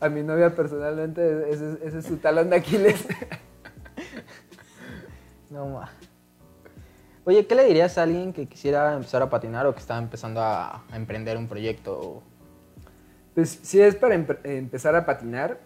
A 0.01 0.09
mi 0.09 0.23
novia 0.23 0.55
personalmente, 0.55 1.51
ese, 1.51 1.99
es 1.99 2.05
su 2.05 2.17
talón 2.17 2.51
de 2.51 2.57
Aquiles. 2.57 3.07
no 5.51 5.67
más. 5.67 5.91
Oye, 7.25 7.47
¿qué 7.47 7.55
le 7.55 7.65
dirías 7.65 7.99
a 7.99 8.05
alguien 8.05 8.33
que 8.33 8.47
quisiera 8.47 8.95
empezar 8.95 9.21
a 9.21 9.29
patinar 9.29 9.67
o 9.67 9.75
que 9.75 9.81
está 9.81 9.99
empezando 9.99 10.41
a, 10.41 10.85
emprender 10.95 11.37
un 11.37 11.47
proyecto? 11.47 12.23
Pues 13.35 13.61
si 13.63 13.81
es 13.81 13.95
para 13.95 14.15
empezar 14.15 14.97
a 14.97 15.05
patinar, 15.05 15.61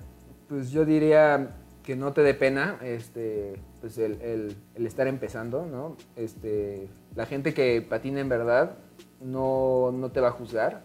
pues 0.49 0.71
yo 0.71 0.85
diría 0.85 1.51
que 1.85 1.95
no 1.95 2.13
te 2.13 2.23
dé 2.23 2.35
pena 2.35 2.79
este, 2.83 3.61
pues 3.81 3.97
el, 3.99 4.57
estar 4.75 5.07
empezando, 5.07 5.65
¿no? 5.65 5.97
Este, 6.17 6.89
la 7.15 7.27
gente 7.27 7.55
que 7.55 7.81
patina 7.89 8.21
en 8.21 8.29
verdad 8.29 8.77
no, 9.25 10.11
te 10.13 10.21
va 10.21 10.29
a 10.29 10.33
juzgar. 10.33 10.83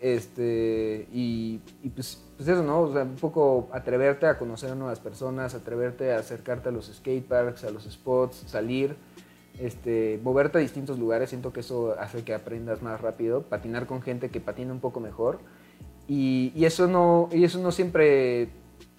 Este, 0.00 1.06
y, 1.12 1.60
y 1.82 1.88
pues, 1.90 2.20
pues 2.36 2.48
eso, 2.48 2.62
¿no? 2.62 2.80
O 2.80 2.92
sea, 2.92 3.02
un 3.02 3.16
poco 3.16 3.68
atreverte 3.72 4.26
a 4.26 4.38
conocer 4.38 4.72
a 4.72 4.74
nuevas 4.74 4.98
personas, 4.98 5.54
atreverte 5.54 6.12
a 6.12 6.18
acercarte 6.18 6.70
a 6.70 6.72
los 6.72 6.86
skateparks, 6.86 7.64
a 7.64 7.70
los 7.70 7.84
spots, 7.84 8.44
salir, 8.46 8.96
este, 9.60 10.18
moverte 10.24 10.58
a 10.58 10.60
distintos 10.60 10.98
lugares. 10.98 11.30
Siento 11.30 11.52
que 11.52 11.60
eso 11.60 11.94
hace 12.00 12.24
que 12.24 12.34
aprendas 12.34 12.82
más 12.82 13.00
rápido, 13.00 13.42
patinar 13.42 13.86
con 13.86 14.02
gente 14.02 14.28
que 14.30 14.40
patina 14.40 14.72
un 14.72 14.80
poco 14.80 14.98
mejor. 14.98 15.38
Y, 16.08 16.52
y 16.56 16.64
eso, 16.64 16.88
no, 16.88 17.28
y 17.30 17.44
eso 17.44 17.60
no 17.60 17.70
siempre 17.70 18.48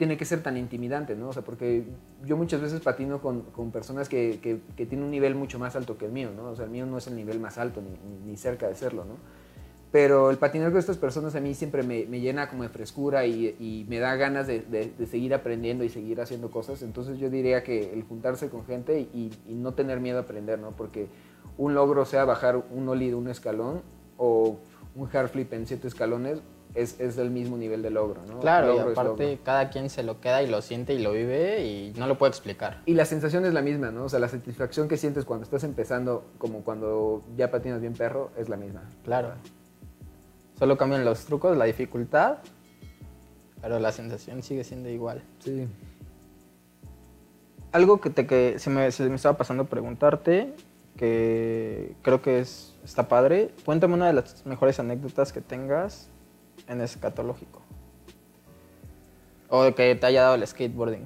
tiene 0.04 0.18
que 0.18 0.26
ser 0.26 0.44
tan 0.44 0.58
intimidante, 0.58 1.16
¿no? 1.16 1.30
O 1.30 1.34
sea, 1.34 1.44
porque 1.44 1.86
yo 2.26 2.36
muchas 2.36 2.60
veces 2.60 2.82
patino 2.82 3.22
con, 3.22 3.44
con 3.44 3.72
personas 3.72 4.10
que, 4.10 4.38
que, 4.44 4.60
que, 4.76 4.86
tienen 4.86 5.06
un 5.06 5.12
nivel 5.12 5.34
mucho 5.34 5.60
más 5.60 5.78
alto 5.78 5.98
que 5.98 6.08
el 6.08 6.12
mío, 6.12 6.30
¿no? 6.36 6.50
O 6.50 6.56
sea, 6.58 6.66
el 6.66 6.72
mío 6.72 6.86
no 6.86 6.98
es 6.98 7.08
el 7.08 7.16
nivel 7.16 7.40
más 7.40 7.58
alto, 7.58 7.82
ni, 7.82 8.30
ni, 8.30 8.36
cerca 8.36 8.68
de 8.68 8.76
serlo, 8.76 9.06
¿no? 9.06 9.14
Pero 9.94 10.30
el 10.30 10.38
patinar 10.38 10.72
con 10.72 10.80
estas 10.80 10.98
personas 10.98 11.36
a 11.36 11.40
mí 11.40 11.54
siempre 11.54 11.84
me, 11.84 12.06
me 12.06 12.20
llena 12.20 12.50
como 12.50 12.64
de 12.64 12.70
frescura 12.70 13.26
y, 13.26 13.56
y 13.62 13.86
me 13.88 14.00
da 14.00 14.14
ganas 14.18 14.46
de, 14.46 14.60
de, 14.60 14.92
de, 14.92 15.06
seguir 15.06 15.34
aprendiendo 15.34 15.86
y 15.86 15.90
seguir 15.90 16.20
haciendo 16.20 16.52
cosas. 16.52 16.82
Entonces 16.82 17.18
yo 17.18 17.30
diría 17.30 17.64
que 17.64 17.94
el 17.94 18.04
juntarse 18.04 18.50
con 18.50 18.66
gente 18.66 19.00
y, 19.00 19.32
y 19.48 19.54
no 19.54 19.74
tener 19.74 20.02
miedo 20.02 20.18
a 20.18 20.24
aprender, 20.24 20.60
¿no? 20.60 20.72
Porque 20.72 21.08
un 21.58 21.76
logro 21.76 22.04
sea 22.04 22.26
bajar 22.26 22.62
un 22.72 22.90
ollie 22.90 23.08
de 23.08 23.16
un 23.16 23.30
escalón 23.30 23.84
o 24.18 24.60
un 24.96 25.10
hard 25.16 25.30
flip 25.30 25.54
en 25.54 25.66
siete 25.66 25.88
escalones, 25.88 26.42
es, 26.76 27.00
es, 27.00 27.16
del 27.16 27.30
mismo 27.30 27.58
nivel 27.58 27.82
de 27.82 27.90
logro, 27.90 28.22
¿no? 28.26 28.40
Claro, 28.40 28.68
logro 28.68 28.90
y 28.90 28.92
aparte 28.92 29.40
cada 29.44 29.70
quien 29.70 29.90
se 29.90 30.04
lo 30.04 30.20
queda 30.20 30.42
y 30.42 30.48
lo 30.48 30.62
siente 30.62 30.94
y 30.94 31.00
lo 31.00 31.12
vive 31.12 31.66
y 31.66 31.94
no 31.98 32.08
lo 32.08 32.18
puede 32.18 32.32
explicar. 32.32 32.82
Y 32.86 32.94
la 32.96 33.06
sensación 33.06 33.46
es 33.46 33.54
la 33.54 33.62
misma, 33.62 33.92
¿no? 33.92 34.06
O 34.06 34.10
sea, 34.10 34.20
la 34.20 34.28
satisfacción 34.28 34.88
que 34.88 34.98
sientes 34.98 35.26
cuando 35.26 35.44
estás 35.44 35.64
empezando, 35.64 36.26
como 36.38 36.64
cuando 36.64 37.22
ya 37.38 37.52
patinas 37.52 37.82
bien 37.82 37.94
perro, 37.94 38.32
es 38.38 38.50
la 38.50 38.58
misma. 38.58 38.84
Claro. 39.04 39.34
Solo 40.58 40.78
cambian 40.78 41.06
los 41.06 41.26
trucos, 41.26 41.56
la 41.58 41.66
dificultad, 41.66 42.38
pero 43.62 43.80
la 43.80 43.92
sensación 43.92 44.44
sigue 44.44 44.64
siendo 44.64 44.90
igual. 44.90 45.22
Sí. 45.40 45.68
Algo 47.72 48.00
que, 48.02 48.10
te, 48.10 48.28
que 48.28 48.60
se, 48.60 48.70
me, 48.70 48.92
se 48.92 49.10
me 49.10 49.16
estaba 49.16 49.38
pasando 49.38 49.66
preguntarte, 49.66 50.54
que 50.98 51.96
creo 52.02 52.22
que 52.22 52.40
es, 52.40 52.76
está 52.84 53.08
padre. 53.08 53.52
Cuéntame 53.66 53.96
una 53.96 54.08
de 54.08 54.14
las 54.14 54.46
mejores 54.46 54.80
anécdotas 54.80 55.34
que 55.34 55.42
tengas 55.42 56.10
en 56.68 56.82
escatológico. 56.82 57.62
O 59.50 59.74
que 59.76 59.96
te 59.96 60.06
haya 60.06 60.24
dado 60.24 60.36
el 60.36 60.48
skateboarding. 60.48 61.06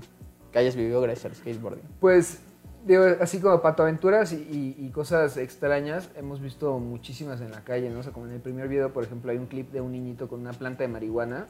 Que 0.52 0.60
hayas 0.60 0.76
vivido 0.76 1.02
gracias 1.02 1.26
al 1.26 1.36
skateboarding. 1.36 1.84
Pues, 2.00 2.40
digo, 2.86 3.04
así 3.20 3.40
como 3.40 3.62
patoaventuras 3.62 4.32
y, 4.32 4.76
y, 4.78 4.90
cosas 4.92 5.38
extrañas, 5.38 6.10
hemos 6.16 6.40
visto 6.40 6.80
muchísimas 6.80 7.42
en 7.42 7.52
la 7.52 7.64
calle, 7.64 7.90
¿no? 7.90 8.00
O 8.00 8.04
sea, 8.04 8.14
como 8.14 8.28
en 8.28 8.34
el 8.34 8.40
primer 8.40 8.68
video, 8.68 8.94
por 8.94 9.04
ejemplo, 9.04 9.32
hay 9.32 9.38
un 9.38 9.48
clip 9.48 9.72
de 9.72 9.82
un 9.82 9.92
niñito 9.92 10.30
con 10.30 10.40
una 10.40 10.54
planta 10.54 10.84
de 10.84 10.88
marihuana. 10.88 11.48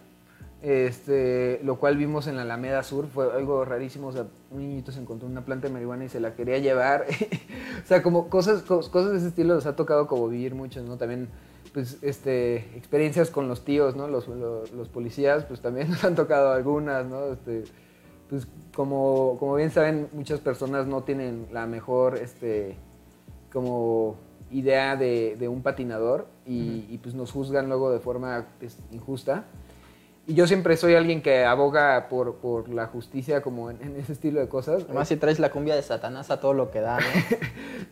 Este, 0.61 1.59
lo 1.63 1.75
cual 1.75 1.97
vimos 1.97 2.25
en 2.25 2.35
la 2.35 2.41
Alameda 2.41 2.81
Sur, 2.81 3.07
fue 3.07 3.31
algo 3.31 3.63
rarísimo, 3.63 4.07
o 4.07 4.11
sea, 4.11 4.25
un 4.49 4.57
niñito 4.57 4.91
se 4.91 4.99
encontró 4.99 5.27
una 5.27 5.45
planta 5.45 5.67
de 5.67 5.73
marihuana 5.73 6.05
y 6.05 6.09
se 6.09 6.19
la 6.19 6.33
quería 6.33 6.57
llevar, 6.57 7.05
o 7.83 7.87
sea, 7.87 8.01
como 8.01 8.27
cosas, 8.27 8.63
cosas 8.63 9.11
de 9.11 9.17
ese 9.19 9.27
estilo 9.27 9.53
nos 9.53 9.67
ha 9.67 9.75
tocado 9.75 10.07
como 10.07 10.27
vivir 10.27 10.55
mucho, 10.55 10.81
¿no? 10.81 10.97
También 10.97 11.29
pues, 11.74 11.97
este, 12.01 12.57
experiencias 12.78 13.30
con 13.30 13.47
los 13.47 13.63
tíos, 13.63 13.95
¿no? 13.95 14.07
Los, 14.07 14.28
los, 14.28 14.72
los, 14.72 14.89
policías, 14.89 15.45
pues 15.45 15.61
también 15.61 15.89
nos 15.91 16.03
han 16.03 16.15
tocado 16.15 16.51
algunas, 16.51 17.05
¿no? 17.05 17.34
Este, 17.34 17.63
pues 18.30 18.47
como, 18.76 19.38
como 19.39 19.55
bien 19.55 19.72
saben, 19.72 20.09
muchas 20.13 20.39
personas 20.39 20.88
no 20.88 21.03
tienen 21.03 21.47
la 21.51 21.65
mejor, 21.65 22.18
este, 22.18 22.76
como 23.51 24.18
idea 24.51 24.95
de, 24.95 25.36
de 25.38 25.47
un 25.47 25.61
patinador 25.61 26.28
y, 26.45 26.59
uh 26.59 26.63
-huh. 26.63 26.86
y, 26.89 26.97
pues 26.99 27.15
nos 27.15 27.32
juzgan 27.32 27.68
luego 27.68 27.91
de 27.91 27.99
forma 27.99 28.45
pues, 28.59 28.78
injusta. 28.91 29.45
Y 30.26 30.34
yo 30.34 30.45
siempre 30.45 30.76
soy 30.76 30.93
alguien 30.93 31.22
que 31.22 31.45
aboga 31.45 32.09
por, 32.09 32.36
por 32.36 32.68
la 32.68 32.88
justicia 32.88 33.41
como 33.41 33.72
en, 33.72 33.82
en, 33.82 33.95
ese 33.95 34.11
estilo 34.11 34.41
de 34.41 34.49
cosas. 34.49 34.84
Además 34.84 35.07
si 35.07 35.15
traes 35.15 35.39
la 35.39 35.51
cumbia 35.51 35.74
de 35.74 35.82
Satanás 35.82 36.32
a 36.32 36.41
todo 36.41 36.53
lo 36.53 36.70
que 36.70 36.82
da, 36.82 36.99
¿no? 36.99 37.05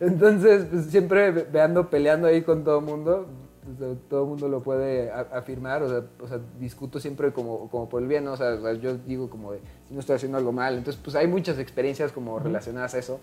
Entonces, 0.06 0.66
pues, 0.70 0.86
siempre 0.86 1.32
me 1.50 1.60
ando 1.60 1.88
peleando 1.88 2.28
ahí 2.28 2.42
con 2.42 2.62
todo 2.62 2.80
el 2.80 2.84
mundo 2.84 3.26
pues, 3.66 3.98
todo 4.08 4.22
el 4.22 4.28
mundo 4.28 4.48
lo 4.48 4.62
puede 4.62 5.10
afirmar, 5.10 5.82
o 5.82 5.88
sea, 5.88 6.04
o 6.20 6.28
sea, 6.28 6.40
discuto 6.58 7.00
siempre 7.00 7.32
como, 7.32 7.68
como 7.68 7.88
por 7.88 8.02
el 8.02 8.08
bien, 8.08 8.24
¿no? 8.24 8.32
o, 8.32 8.36
sea, 8.36 8.54
o 8.54 8.62
sea, 8.62 8.72
yo 8.74 8.96
digo 8.96 9.28
como 9.28 9.52
de, 9.52 9.60
si 9.88 9.94
no 9.94 10.00
estoy 10.00 10.16
haciendo 10.16 10.38
algo 10.38 10.52
mal, 10.52 10.76
entonces 10.76 11.00
pues 11.02 11.16
hay 11.16 11.26
muchas 11.26 11.58
experiencias 11.58 12.12
como 12.12 12.38
relacionadas 12.38 12.94
a 12.94 12.98
eso, 12.98 13.20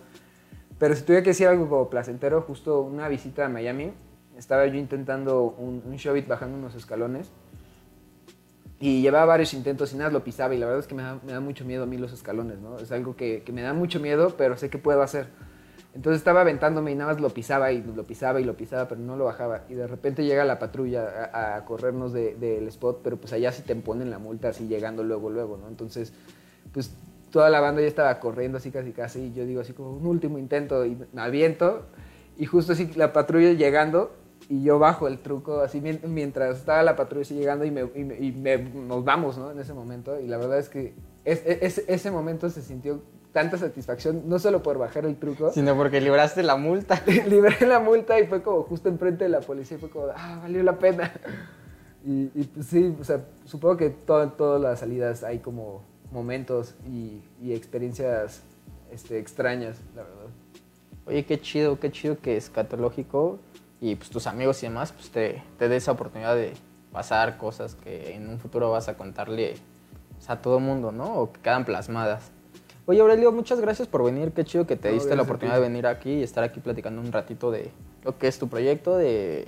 pero 0.78 0.96
si 0.96 1.04
tuviera 1.04 1.24
que 1.24 1.30
decir 1.30 1.48
algo 1.48 1.70
como 1.70 1.90
placentero, 1.90 2.42
justo 2.42 2.82
una 2.82 3.08
visita 3.08 3.46
a 3.46 3.50
Miami, 3.50 3.94
estaba 4.38 4.66
yo 4.68 4.76
intentando 4.76 5.44
un, 5.44 5.82
un 5.86 5.96
showbit 5.96 6.28
bajando 6.28 6.58
unos 6.58 6.76
escalones, 6.76 7.32
y 8.80 9.02
llevaba 9.02 9.26
varios 9.26 9.54
intentos 9.54 9.94
y 9.94 9.96
nada 9.96 10.10
lo 10.10 10.26
pisaba, 10.26 10.54
y 10.54 10.58
la 10.58 10.66
verdad 10.66 10.82
es 10.82 10.88
que 10.88 10.96
me 10.96 11.04
da, 11.04 11.18
me 11.26 11.32
da 11.32 11.40
mucho 11.40 11.64
miedo 11.64 11.84
a 11.84 11.86
mí 11.86 11.98
los 11.98 12.12
escalones, 12.12 12.60
¿no? 12.60 12.80
Es 12.80 12.92
algo 12.92 13.16
que, 13.16 13.42
que 13.44 13.54
me 13.54 13.62
da 13.62 13.72
mucho 13.74 14.02
miedo, 14.02 14.36
pero 14.38 14.58
sé 14.58 14.70
que 14.70 14.78
puedo 14.78 15.02
hacer. 15.02 15.28
Entonces 15.96 16.20
estaba 16.20 16.42
aventándome 16.42 16.92
y 16.92 16.96
nada 16.96 17.14
más 17.14 17.22
lo 17.22 17.30
pisaba 17.30 17.72
y 17.72 17.84
lo 17.84 18.04
pisaba 18.04 18.42
y 18.42 18.44
lo 18.44 18.58
pisaba, 18.58 18.88
pero 18.88 19.00
no 19.00 19.16
lo 19.16 19.26
bajaba. 19.26 19.66
Y 19.70 19.76
de 19.76 19.86
repente 19.86 20.26
llega 20.26 20.44
la 20.44 20.58
patrulla 20.58 21.30
a, 21.32 21.64
corrernos 21.66 22.14
del 22.14 22.40
de, 22.40 22.68
spot, 22.68 23.02
pero 23.04 23.18
pues 23.18 23.32
allá 23.34 23.52
sí 23.52 23.62
te 23.62 23.76
ponen 23.76 24.10
la 24.10 24.18
multa 24.18 24.50
así 24.50 24.68
llegando 24.68 25.04
luego, 25.04 25.30
luego, 25.30 25.58
¿no? 25.58 25.68
Entonces, 25.68 26.12
pues 26.74 26.96
toda 27.34 27.50
la 27.50 27.60
banda 27.60 27.82
ya 27.82 27.88
estaba 27.88 28.20
corriendo 28.20 28.58
así 28.60 28.72
casi 28.72 28.92
casi 28.92 29.20
y 29.26 29.34
yo 29.34 29.46
digo 29.46 29.62
así 29.62 29.74
como 29.74 29.92
un 29.92 30.06
último 30.06 30.38
intento 30.38 30.86
y 30.86 30.96
me 31.14 31.22
aviento 31.22 31.84
y 32.38 32.46
justo 32.46 32.74
así 32.74 32.92
la 32.96 33.12
patrulla 33.12 33.54
llegando 33.54 34.16
y 34.50 34.62
yo 34.62 34.78
bajo 34.78 35.08
el 35.08 35.18
truco 35.20 35.62
así 35.62 35.82
mientras 35.82 36.60
estaba 36.60 36.84
la 36.84 36.96
patrulla 36.96 37.24
así 37.24 37.34
llegando 37.34 37.66
y, 37.66 37.72
me, 37.72 38.58
nos 38.58 39.04
vamos, 39.04 39.38
¿no? 39.38 39.52
En 39.52 39.60
ese 39.60 39.74
momento 39.74 40.20
y 40.20 40.28
la 40.28 40.38
verdad 40.38 40.60
es 40.60 40.70
que 40.70 40.94
es, 41.26 41.80
ese 41.88 42.12
momento 42.12 42.50
se 42.52 42.62
sintió 42.62 43.02
tanta 43.34 43.58
satisfacción, 43.58 44.30
no 44.30 44.40
solo 44.40 44.64
por 44.64 44.78
bajar 44.78 45.06
el 45.06 45.18
truco, 45.18 45.52
sino 45.52 45.76
porque 45.76 46.00
libraste 46.00 46.44
la 46.44 46.56
multa. 46.56 47.02
Libré 47.28 47.68
la 47.68 47.80
multa 47.80 48.20
y 48.20 48.28
fue 48.28 48.42
como 48.42 48.64
justo 48.64 48.88
enfrente 48.88 49.26
de 49.26 49.30
la 49.32 49.42
policía 49.42 49.78
y 49.78 49.80
fue 49.80 49.90
como, 49.90 50.08
ah, 50.16 50.40
valió 50.42 50.64
la 50.64 50.78
pena. 50.78 51.12
Y, 52.06 52.30
y 52.36 52.44
pues 52.54 52.68
sí, 52.68 52.96
o 53.00 53.04
sea, 53.04 53.26
supongo 53.46 53.78
que 53.78 53.90
todo, 53.90 54.24
en 54.24 54.32
todas 54.32 54.62
las 54.62 54.80
salidas 54.80 55.24
hay 55.24 55.40
como 55.40 55.84
momentos 56.12 56.76
y, 56.86 57.22
y 57.42 57.54
experiencias 57.54 58.44
este, 58.92 59.18
extrañas, 59.18 59.80
la 59.96 60.04
verdad. 60.04 60.28
Oye, 61.06 61.26
qué 61.26 61.42
chido, 61.42 61.80
qué 61.80 61.92
chido 61.92 62.20
que 62.20 62.38
Escatológico 62.38 63.40
y 63.82 63.96
pues 63.96 64.10
tus 64.10 64.28
amigos 64.28 64.62
y 64.64 64.68
demás 64.68 64.94
pues 64.94 65.10
te, 65.10 65.44
te 65.58 65.68
dé 65.68 65.78
esa 65.78 65.92
oportunidad 65.92 66.36
de 66.36 66.54
pasar 66.92 67.38
cosas 67.38 67.76
que 67.76 68.14
en 68.16 68.30
un 68.30 68.40
futuro 68.40 68.70
vas 68.72 68.88
a 68.88 68.96
contarle 68.96 69.56
pues, 70.14 70.30
a 70.30 70.42
todo 70.42 70.60
mundo, 70.60 70.92
¿no? 70.92 71.16
O 71.16 71.34
que 71.34 71.42
quedan 71.42 71.66
plasmadas. 71.66 72.32
Oye, 72.86 73.00
Aurelio, 73.00 73.32
muchas 73.32 73.62
gracias 73.62 73.88
por 73.88 74.04
venir. 74.04 74.32
Qué 74.34 74.44
chido 74.44 74.68
que 74.68 74.76
te 74.76 74.90
no, 74.90 74.96
diste 74.96 75.16
la 75.16 75.22
oportunidad 75.22 75.56
de 75.56 75.62
venir 75.62 75.88
aquí 75.88 76.16
y 76.16 76.24
estar 76.24 76.44
aquí 76.44 76.60
platicando 76.60 77.02
un 77.02 77.12
ratito 77.12 77.50
de 77.50 77.72
lo 78.04 78.18
que 78.18 78.28
es 78.28 78.38
tu 78.38 78.50
proyecto, 78.50 78.98
de 78.98 79.48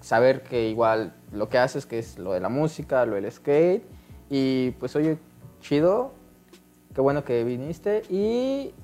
saber 0.00 0.42
que 0.42 0.68
igual 0.68 1.14
lo 1.32 1.48
que 1.48 1.58
haces, 1.58 1.86
que 1.86 1.98
es 1.98 2.18
lo 2.18 2.32
de 2.32 2.40
la 2.40 2.50
música, 2.50 3.06
lo 3.06 3.14
del 3.14 3.30
skate. 3.32 3.82
Y 4.28 4.72
pues, 4.72 4.94
oye, 4.96 5.18
chido. 5.60 6.12
Qué 6.94 7.00
bueno 7.00 7.24
que 7.24 7.44
viniste 7.44 8.02
y 8.10 8.74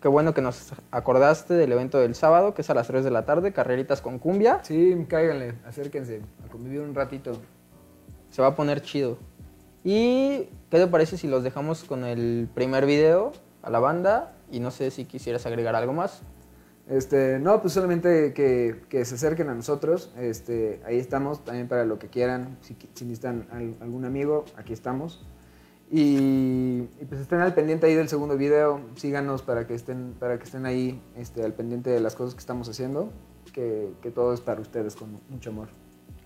qué 0.00 0.08
bueno 0.08 0.32
que 0.32 0.40
nos 0.40 0.72
acordaste 0.90 1.52
del 1.52 1.72
evento 1.72 1.98
del 1.98 2.14
sábado, 2.14 2.54
que 2.54 2.62
es 2.62 2.70
a 2.70 2.74
las 2.74 2.86
3 2.86 3.04
de 3.04 3.10
la 3.10 3.26
tarde, 3.26 3.52
carreritas 3.52 4.00
con 4.00 4.18
cumbia. 4.18 4.60
Sí, 4.62 5.04
cáiganle, 5.08 5.54
acérquense 5.66 6.22
a 6.42 6.50
convivir 6.50 6.80
un 6.80 6.94
ratito. 6.94 7.32
Se 8.30 8.40
va 8.40 8.48
a 8.48 8.56
poner 8.56 8.80
chido. 8.80 9.18
Y 9.84 10.48
¿qué 10.70 10.78
te 10.78 10.86
parece 10.86 11.16
si 11.16 11.28
los 11.28 11.42
dejamos 11.42 11.84
con 11.84 12.04
el 12.04 12.48
primer 12.54 12.86
video 12.86 13.32
a 13.62 13.70
la 13.70 13.78
banda? 13.78 14.36
Y 14.50 14.60
no 14.60 14.70
sé 14.70 14.90
si 14.90 15.04
quisieras 15.04 15.46
agregar 15.46 15.74
algo 15.74 15.92
más. 15.92 16.22
Este, 16.88 17.38
no, 17.38 17.60
pues 17.60 17.74
solamente 17.74 18.32
que, 18.32 19.04
se 19.04 19.14
acerquen 19.14 19.50
a 19.50 19.54
nosotros. 19.54 20.12
Este, 20.18 20.80
ahí 20.86 20.98
estamos 20.98 21.44
también 21.44 21.68
para 21.68 21.84
lo 21.84 21.98
que 21.98 22.08
quieran. 22.08 22.56
Si, 22.62 22.76
si 22.94 23.04
necesitan 23.04 23.46
algún 23.80 24.04
amigo, 24.04 24.46
aquí 24.56 24.72
estamos. 24.72 25.24
Y, 25.90 26.88
y, 27.00 27.04
pues 27.08 27.20
estén 27.20 27.40
al 27.40 27.54
pendiente 27.54 27.86
ahí 27.86 27.94
del 27.94 28.08
segundo 28.08 28.36
video. 28.36 28.80
Síganos 28.96 29.42
para 29.42 29.66
que 29.66 29.74
estén, 29.74 30.14
para 30.18 30.38
que 30.38 30.44
estén 30.44 30.66
ahí 30.66 31.00
este, 31.16 31.44
al 31.44 31.52
pendiente 31.52 31.90
de 31.90 32.00
las 32.00 32.14
cosas 32.14 32.34
que 32.34 32.40
estamos 32.40 32.68
haciendo. 32.68 33.10
Que, 33.52 33.92
que 34.02 34.10
todo 34.10 34.32
es 34.32 34.40
para 34.40 34.60
ustedes 34.60 34.96
con 34.96 35.20
mucho 35.28 35.50
amor. 35.50 35.68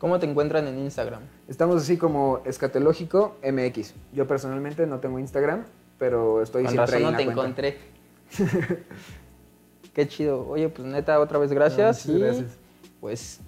¿Cómo 0.02 0.18
te 0.18 0.26
encuentran 0.26 0.66
en 0.66 0.80
Instagram? 0.80 1.22
Estamos 1.46 1.80
así 1.80 1.96
como 1.96 2.40
Escatológico 2.44 3.36
MX. 3.40 3.94
Yo 4.12 4.26
personalmente 4.26 4.84
no 4.84 4.98
tengo 4.98 5.20
Instagram, 5.20 5.62
pero 5.96 6.42
estoy 6.42 6.64
Con 6.64 6.72
siempre 6.72 6.98
razón 6.98 7.14
ahí 7.14 7.22
en 7.22 7.34
no 7.34 7.34
la 7.36 7.44
te 7.46 7.52
cuenta. 7.52 7.68
encontré. 7.68 8.82
Qué 9.94 10.08
chido. 10.08 10.44
Oye, 10.48 10.68
pues 10.70 10.88
neta, 10.88 11.20
otra 11.20 11.38
vez 11.38 11.52
gracias. 11.52 12.08
No, 12.08 12.16
y 12.16 12.20
gracias. 12.20 12.58
pues 13.00 13.38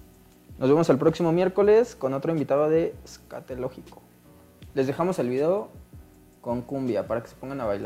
nos 0.57 0.69
vemos 0.69 0.89
el 0.89 0.97
próximo 0.97 1.33
miércoles 1.33 1.93
con 1.93 2.13
otro 2.13 2.31
invitado 2.31 2.69
de 2.69 2.95
Escatológico. 3.03 4.01
Les 4.75 4.87
dejamos 4.87 5.19
el 5.19 5.27
video 5.27 5.67
con 6.39 6.61
cumbia 6.61 7.05
para 7.05 7.21
que 7.21 7.27
se 7.27 7.35
pongan 7.35 7.59
a 7.59 7.65
bailar. 7.65 7.83